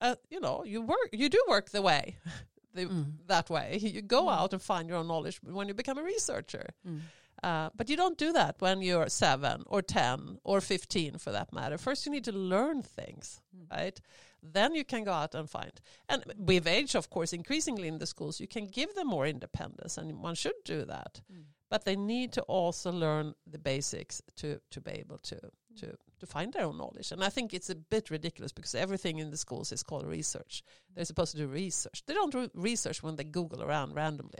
uh, 0.00 0.16
you 0.30 0.40
know, 0.40 0.64
you 0.64 0.82
work, 0.82 1.08
you 1.12 1.28
do 1.28 1.42
work 1.48 1.70
the 1.70 1.82
way, 1.82 2.16
the, 2.74 2.86
mm. 2.86 3.12
that 3.26 3.50
way. 3.50 3.78
You 3.82 4.02
go 4.02 4.24
mm. 4.24 4.36
out 4.36 4.52
and 4.52 4.62
find 4.62 4.88
your 4.88 4.98
own 4.98 5.08
knowledge 5.08 5.40
when 5.42 5.68
you 5.68 5.74
become 5.74 5.98
a 5.98 6.02
researcher. 6.02 6.66
Mm. 6.86 7.00
Uh, 7.42 7.68
but 7.76 7.90
you 7.90 7.96
don't 7.96 8.16
do 8.16 8.32
that 8.32 8.56
when 8.60 8.80
you're 8.80 9.08
seven 9.08 9.62
or 9.66 9.82
10 9.82 10.38
or 10.42 10.60
15 10.60 11.18
for 11.18 11.32
that 11.32 11.52
matter. 11.52 11.76
First, 11.76 12.06
you 12.06 12.12
need 12.12 12.24
to 12.24 12.32
learn 12.32 12.82
things, 12.82 13.40
mm. 13.54 13.70
right? 13.70 14.00
Then 14.42 14.74
you 14.74 14.84
can 14.84 15.04
go 15.04 15.12
out 15.12 15.34
and 15.34 15.48
find. 15.48 15.72
And 16.08 16.24
with 16.38 16.66
age, 16.66 16.94
of 16.94 17.10
course, 17.10 17.32
increasingly 17.32 17.88
in 17.88 17.98
the 17.98 18.06
schools, 18.06 18.40
you 18.40 18.48
can 18.48 18.66
give 18.66 18.94
them 18.94 19.08
more 19.08 19.26
independence, 19.26 19.98
and 19.98 20.22
one 20.22 20.34
should 20.34 20.64
do 20.64 20.84
that. 20.84 21.20
Mm. 21.32 21.44
But 21.68 21.84
they 21.84 21.96
need 21.96 22.32
to 22.32 22.42
also 22.42 22.92
learn 22.92 23.34
the 23.46 23.58
basics 23.58 24.22
to, 24.36 24.60
to 24.70 24.80
be 24.80 24.92
able 24.92 25.18
to, 25.18 25.38
to 25.76 25.96
to 26.18 26.26
find 26.26 26.52
their 26.52 26.64
own 26.64 26.78
knowledge. 26.78 27.12
And 27.12 27.22
I 27.22 27.28
think 27.28 27.52
it's 27.52 27.70
a 27.70 27.74
bit 27.74 28.10
ridiculous 28.10 28.52
because 28.52 28.74
everything 28.74 29.18
in 29.18 29.30
the 29.30 29.36
schools 29.36 29.72
is 29.72 29.82
called 29.82 30.06
research. 30.06 30.62
They're 30.94 31.04
supposed 31.04 31.32
to 31.32 31.38
do 31.38 31.46
research. 31.46 32.02
They 32.06 32.14
don't 32.14 32.32
do 32.32 32.48
research 32.54 33.02
when 33.02 33.16
they 33.16 33.24
Google 33.24 33.62
around 33.62 33.94
randomly. 33.94 34.38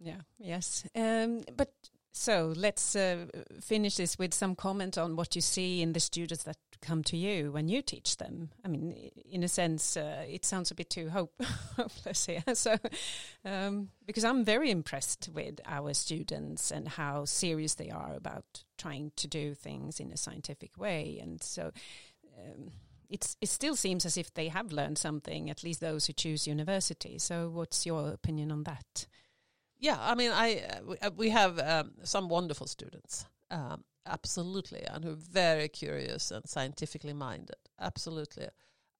Yeah, 0.00 0.20
yes. 0.38 0.84
Um, 0.94 1.42
but 1.56 1.72
so 2.16 2.54
let's 2.56 2.96
uh, 2.96 3.26
finish 3.60 3.96
this 3.96 4.18
with 4.18 4.32
some 4.32 4.54
comment 4.54 4.96
on 4.96 5.16
what 5.16 5.36
you 5.36 5.42
see 5.42 5.82
in 5.82 5.92
the 5.92 6.00
students 6.00 6.44
that 6.44 6.56
come 6.80 7.02
to 7.04 7.16
you 7.16 7.52
when 7.52 7.68
you 7.68 7.82
teach 7.82 8.16
them. 8.16 8.48
I 8.64 8.68
mean, 8.68 9.10
in 9.30 9.42
a 9.42 9.48
sense, 9.48 9.98
uh, 9.98 10.24
it 10.26 10.46
sounds 10.46 10.70
a 10.70 10.74
bit 10.74 10.88
too 10.88 11.10
hope 11.10 11.34
hopeless 11.76 12.24
here. 12.24 12.42
So, 12.54 12.76
um, 13.44 13.90
because 14.06 14.24
I'm 14.24 14.44
very 14.44 14.70
impressed 14.70 15.28
with 15.34 15.60
our 15.66 15.92
students 15.92 16.70
and 16.70 16.88
how 16.88 17.26
serious 17.26 17.74
they 17.74 17.90
are 17.90 18.14
about 18.14 18.64
trying 18.78 19.12
to 19.16 19.28
do 19.28 19.54
things 19.54 20.00
in 20.00 20.10
a 20.10 20.16
scientific 20.16 20.78
way, 20.78 21.18
and 21.22 21.42
so. 21.42 21.70
Um, 22.38 22.70
it's, 23.08 23.36
it 23.40 23.48
still 23.50 23.76
seems 23.76 24.04
as 24.04 24.16
if 24.16 24.34
they 24.34 24.48
have 24.48 24.72
learned 24.72 24.98
something, 24.98 25.48
at 25.48 25.62
least 25.62 25.80
those 25.80 26.06
who 26.06 26.12
choose 26.12 26.48
university. 26.48 27.20
So, 27.20 27.48
what's 27.48 27.86
your 27.86 28.08
opinion 28.08 28.50
on 28.50 28.64
that? 28.64 29.06
Yeah, 29.86 29.98
I 30.00 30.16
mean, 30.16 30.32
I 30.32 30.48
uh, 31.00 31.10
we 31.16 31.28
have 31.30 31.60
um, 31.60 31.92
some 32.02 32.28
wonderful 32.28 32.66
students, 32.66 33.26
um, 33.52 33.84
absolutely, 34.04 34.82
and 34.82 35.04
who 35.04 35.12
are 35.12 35.22
very 35.44 35.68
curious 35.68 36.32
and 36.32 36.44
scientifically 36.48 37.12
minded, 37.12 37.60
absolutely. 37.78 38.48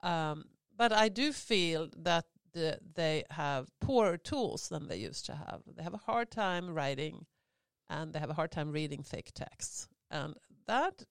Um, 0.05 0.45
but 0.76 0.93
I 0.93 1.09
do 1.09 1.32
feel 1.32 1.89
that 1.97 2.26
the, 2.53 2.78
they 2.95 3.24
have 3.30 3.66
poorer 3.80 4.16
tools 4.16 4.68
than 4.68 4.87
they 4.87 5.09
used 5.09 5.26
to 5.26 5.34
have. 5.34 5.62
They 5.76 5.82
have 5.82 5.95
a 5.95 6.07
hard 6.12 6.30
time 6.30 6.72
writing, 6.72 7.26
and 7.89 8.12
they 8.12 8.20
have 8.20 8.30
a 8.30 8.39
hard 8.41 8.53
time 8.53 8.70
reading 8.70 9.03
thick 9.03 9.32
texts, 9.34 9.89
and 10.09 10.34
that 10.68 11.03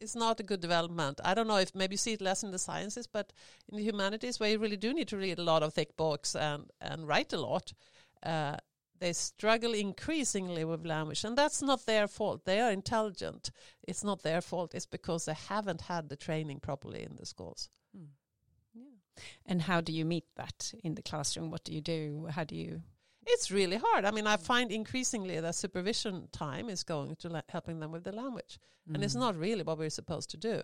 is 0.00 0.16
not 0.16 0.40
a 0.40 0.48
good 0.50 0.62
development. 0.62 1.20
I 1.22 1.34
don't 1.34 1.48
know 1.48 1.58
if 1.58 1.74
maybe 1.74 1.94
you 1.94 1.98
see 1.98 2.14
it 2.14 2.22
less 2.22 2.42
in 2.42 2.50
the 2.50 2.58
sciences, 2.58 3.06
but 3.06 3.34
in 3.68 3.76
the 3.76 3.84
humanities, 3.84 4.40
where 4.40 4.50
you 4.52 4.58
really 4.58 4.78
do 4.78 4.94
need 4.94 5.08
to 5.08 5.18
read 5.18 5.38
a 5.38 5.50
lot 5.52 5.62
of 5.62 5.74
thick 5.74 5.96
books 5.96 6.34
and 6.34 6.70
and 6.80 7.06
write 7.06 7.34
a 7.34 7.40
lot. 7.50 7.74
Uh, 8.22 8.56
they 9.00 9.12
struggle 9.12 9.74
increasingly 9.74 10.64
with 10.64 10.86
language 10.86 11.24
and 11.24 11.36
that's 11.36 11.62
not 11.62 11.86
their 11.86 12.08
fault. 12.08 12.44
They 12.44 12.60
are 12.60 12.70
intelligent. 12.70 13.50
It's 13.86 14.04
not 14.04 14.22
their 14.22 14.40
fault. 14.40 14.74
It's 14.74 14.86
because 14.86 15.24
they 15.24 15.34
haven't 15.48 15.82
had 15.82 16.08
the 16.08 16.16
training 16.16 16.60
properly 16.60 17.02
in 17.02 17.16
the 17.16 17.26
schools. 17.26 17.70
Mm. 17.96 18.08
yeah. 18.74 19.22
and 19.46 19.62
how 19.62 19.80
do 19.80 19.92
you 19.92 20.04
meet 20.04 20.26
that 20.36 20.72
in 20.84 20.94
the 20.94 21.02
classroom? 21.02 21.50
What 21.50 21.64
do 21.64 21.72
you 21.72 21.80
do? 21.80 22.28
How 22.30 22.44
do 22.44 22.56
you 22.56 22.82
it's 23.30 23.50
really 23.50 23.76
hard. 23.76 24.06
I 24.06 24.10
mean 24.10 24.26
i 24.26 24.36
find 24.36 24.72
increasingly 24.72 25.38
that 25.40 25.54
supervision 25.54 26.28
time 26.32 26.68
is 26.70 26.82
going 26.82 27.16
to 27.16 27.28
la- 27.28 27.42
helping 27.48 27.78
them 27.80 27.92
with 27.92 28.04
the 28.04 28.12
language. 28.12 28.58
Mm. 28.88 28.94
and 28.94 29.04
it's 29.04 29.14
hmm. 29.14 29.20
not 29.20 29.36
really 29.36 29.62
what 29.62 29.78
we're 29.78 29.90
supposed 29.90 30.30
to 30.30 30.36
do. 30.36 30.62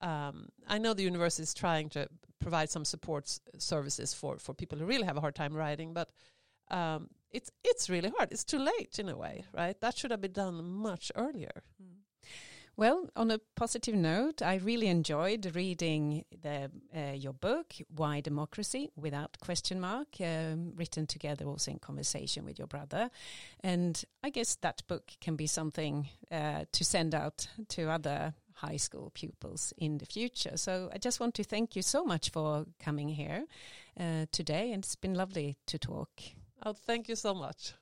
Um, 0.00 0.48
I 0.68 0.78
know 0.78 0.94
the 0.94 1.02
university 1.02 1.42
is 1.42 1.54
trying 1.54 1.88
to 1.90 2.08
provide 2.38 2.70
some 2.70 2.84
support 2.84 3.38
services 3.58 4.12
for, 4.12 4.38
for 4.38 4.54
people 4.54 4.78
who 4.78 4.84
really 4.84 5.04
have 5.04 5.16
a 5.16 5.20
hard 5.20 5.34
time 5.34 5.54
writing, 5.54 5.94
but 5.94 6.10
um, 6.70 7.08
it's 7.30 7.50
it's 7.64 7.90
really 7.90 8.12
hard. 8.16 8.32
It's 8.32 8.44
too 8.44 8.58
late 8.58 8.98
in 8.98 9.08
a 9.08 9.16
way, 9.16 9.44
right? 9.52 9.80
That 9.80 9.96
should 9.96 10.10
have 10.10 10.20
been 10.20 10.32
done 10.32 10.62
much 10.62 11.12
earlier. 11.14 11.62
Mm. 11.82 11.96
Well, 12.78 13.08
on 13.16 13.30
a 13.30 13.40
positive 13.54 13.94
note, 13.94 14.42
I 14.42 14.56
really 14.56 14.88
enjoyed 14.88 15.50
reading 15.56 16.26
the, 16.42 16.70
uh, 16.94 17.12
your 17.14 17.32
book, 17.32 17.72
Why 17.88 18.20
Democracy, 18.20 18.90
without 18.94 19.38
question 19.40 19.80
mark, 19.80 20.08
um, 20.20 20.74
written 20.76 21.06
together 21.06 21.46
also 21.46 21.70
in 21.70 21.78
conversation 21.78 22.44
with 22.44 22.58
your 22.58 22.66
brother. 22.66 23.10
And 23.60 24.04
I 24.22 24.28
guess 24.28 24.56
that 24.56 24.82
book 24.88 25.12
can 25.22 25.36
be 25.36 25.46
something 25.46 26.10
uh, 26.30 26.66
to 26.70 26.84
send 26.84 27.14
out 27.14 27.48
to 27.68 27.88
other 27.88 28.34
high 28.52 28.76
school 28.76 29.10
pupils 29.14 29.72
in 29.78 29.96
the 29.96 30.06
future. 30.06 30.58
So 30.58 30.90
I 30.92 30.98
just 30.98 31.18
want 31.18 31.34
to 31.36 31.44
thank 31.44 31.76
you 31.76 31.82
so 31.82 32.04
much 32.04 32.28
for 32.28 32.66
coming 32.78 33.08
here 33.08 33.46
uh, 33.98 34.26
today, 34.32 34.72
and 34.72 34.84
it's 34.84 34.96
been 34.96 35.14
lovely 35.14 35.56
to 35.68 35.78
talk. 35.78 36.10
Oh, 36.62 36.72
thank 36.74 37.08
you 37.08 37.16
so 37.16 37.34
much. 37.34 37.72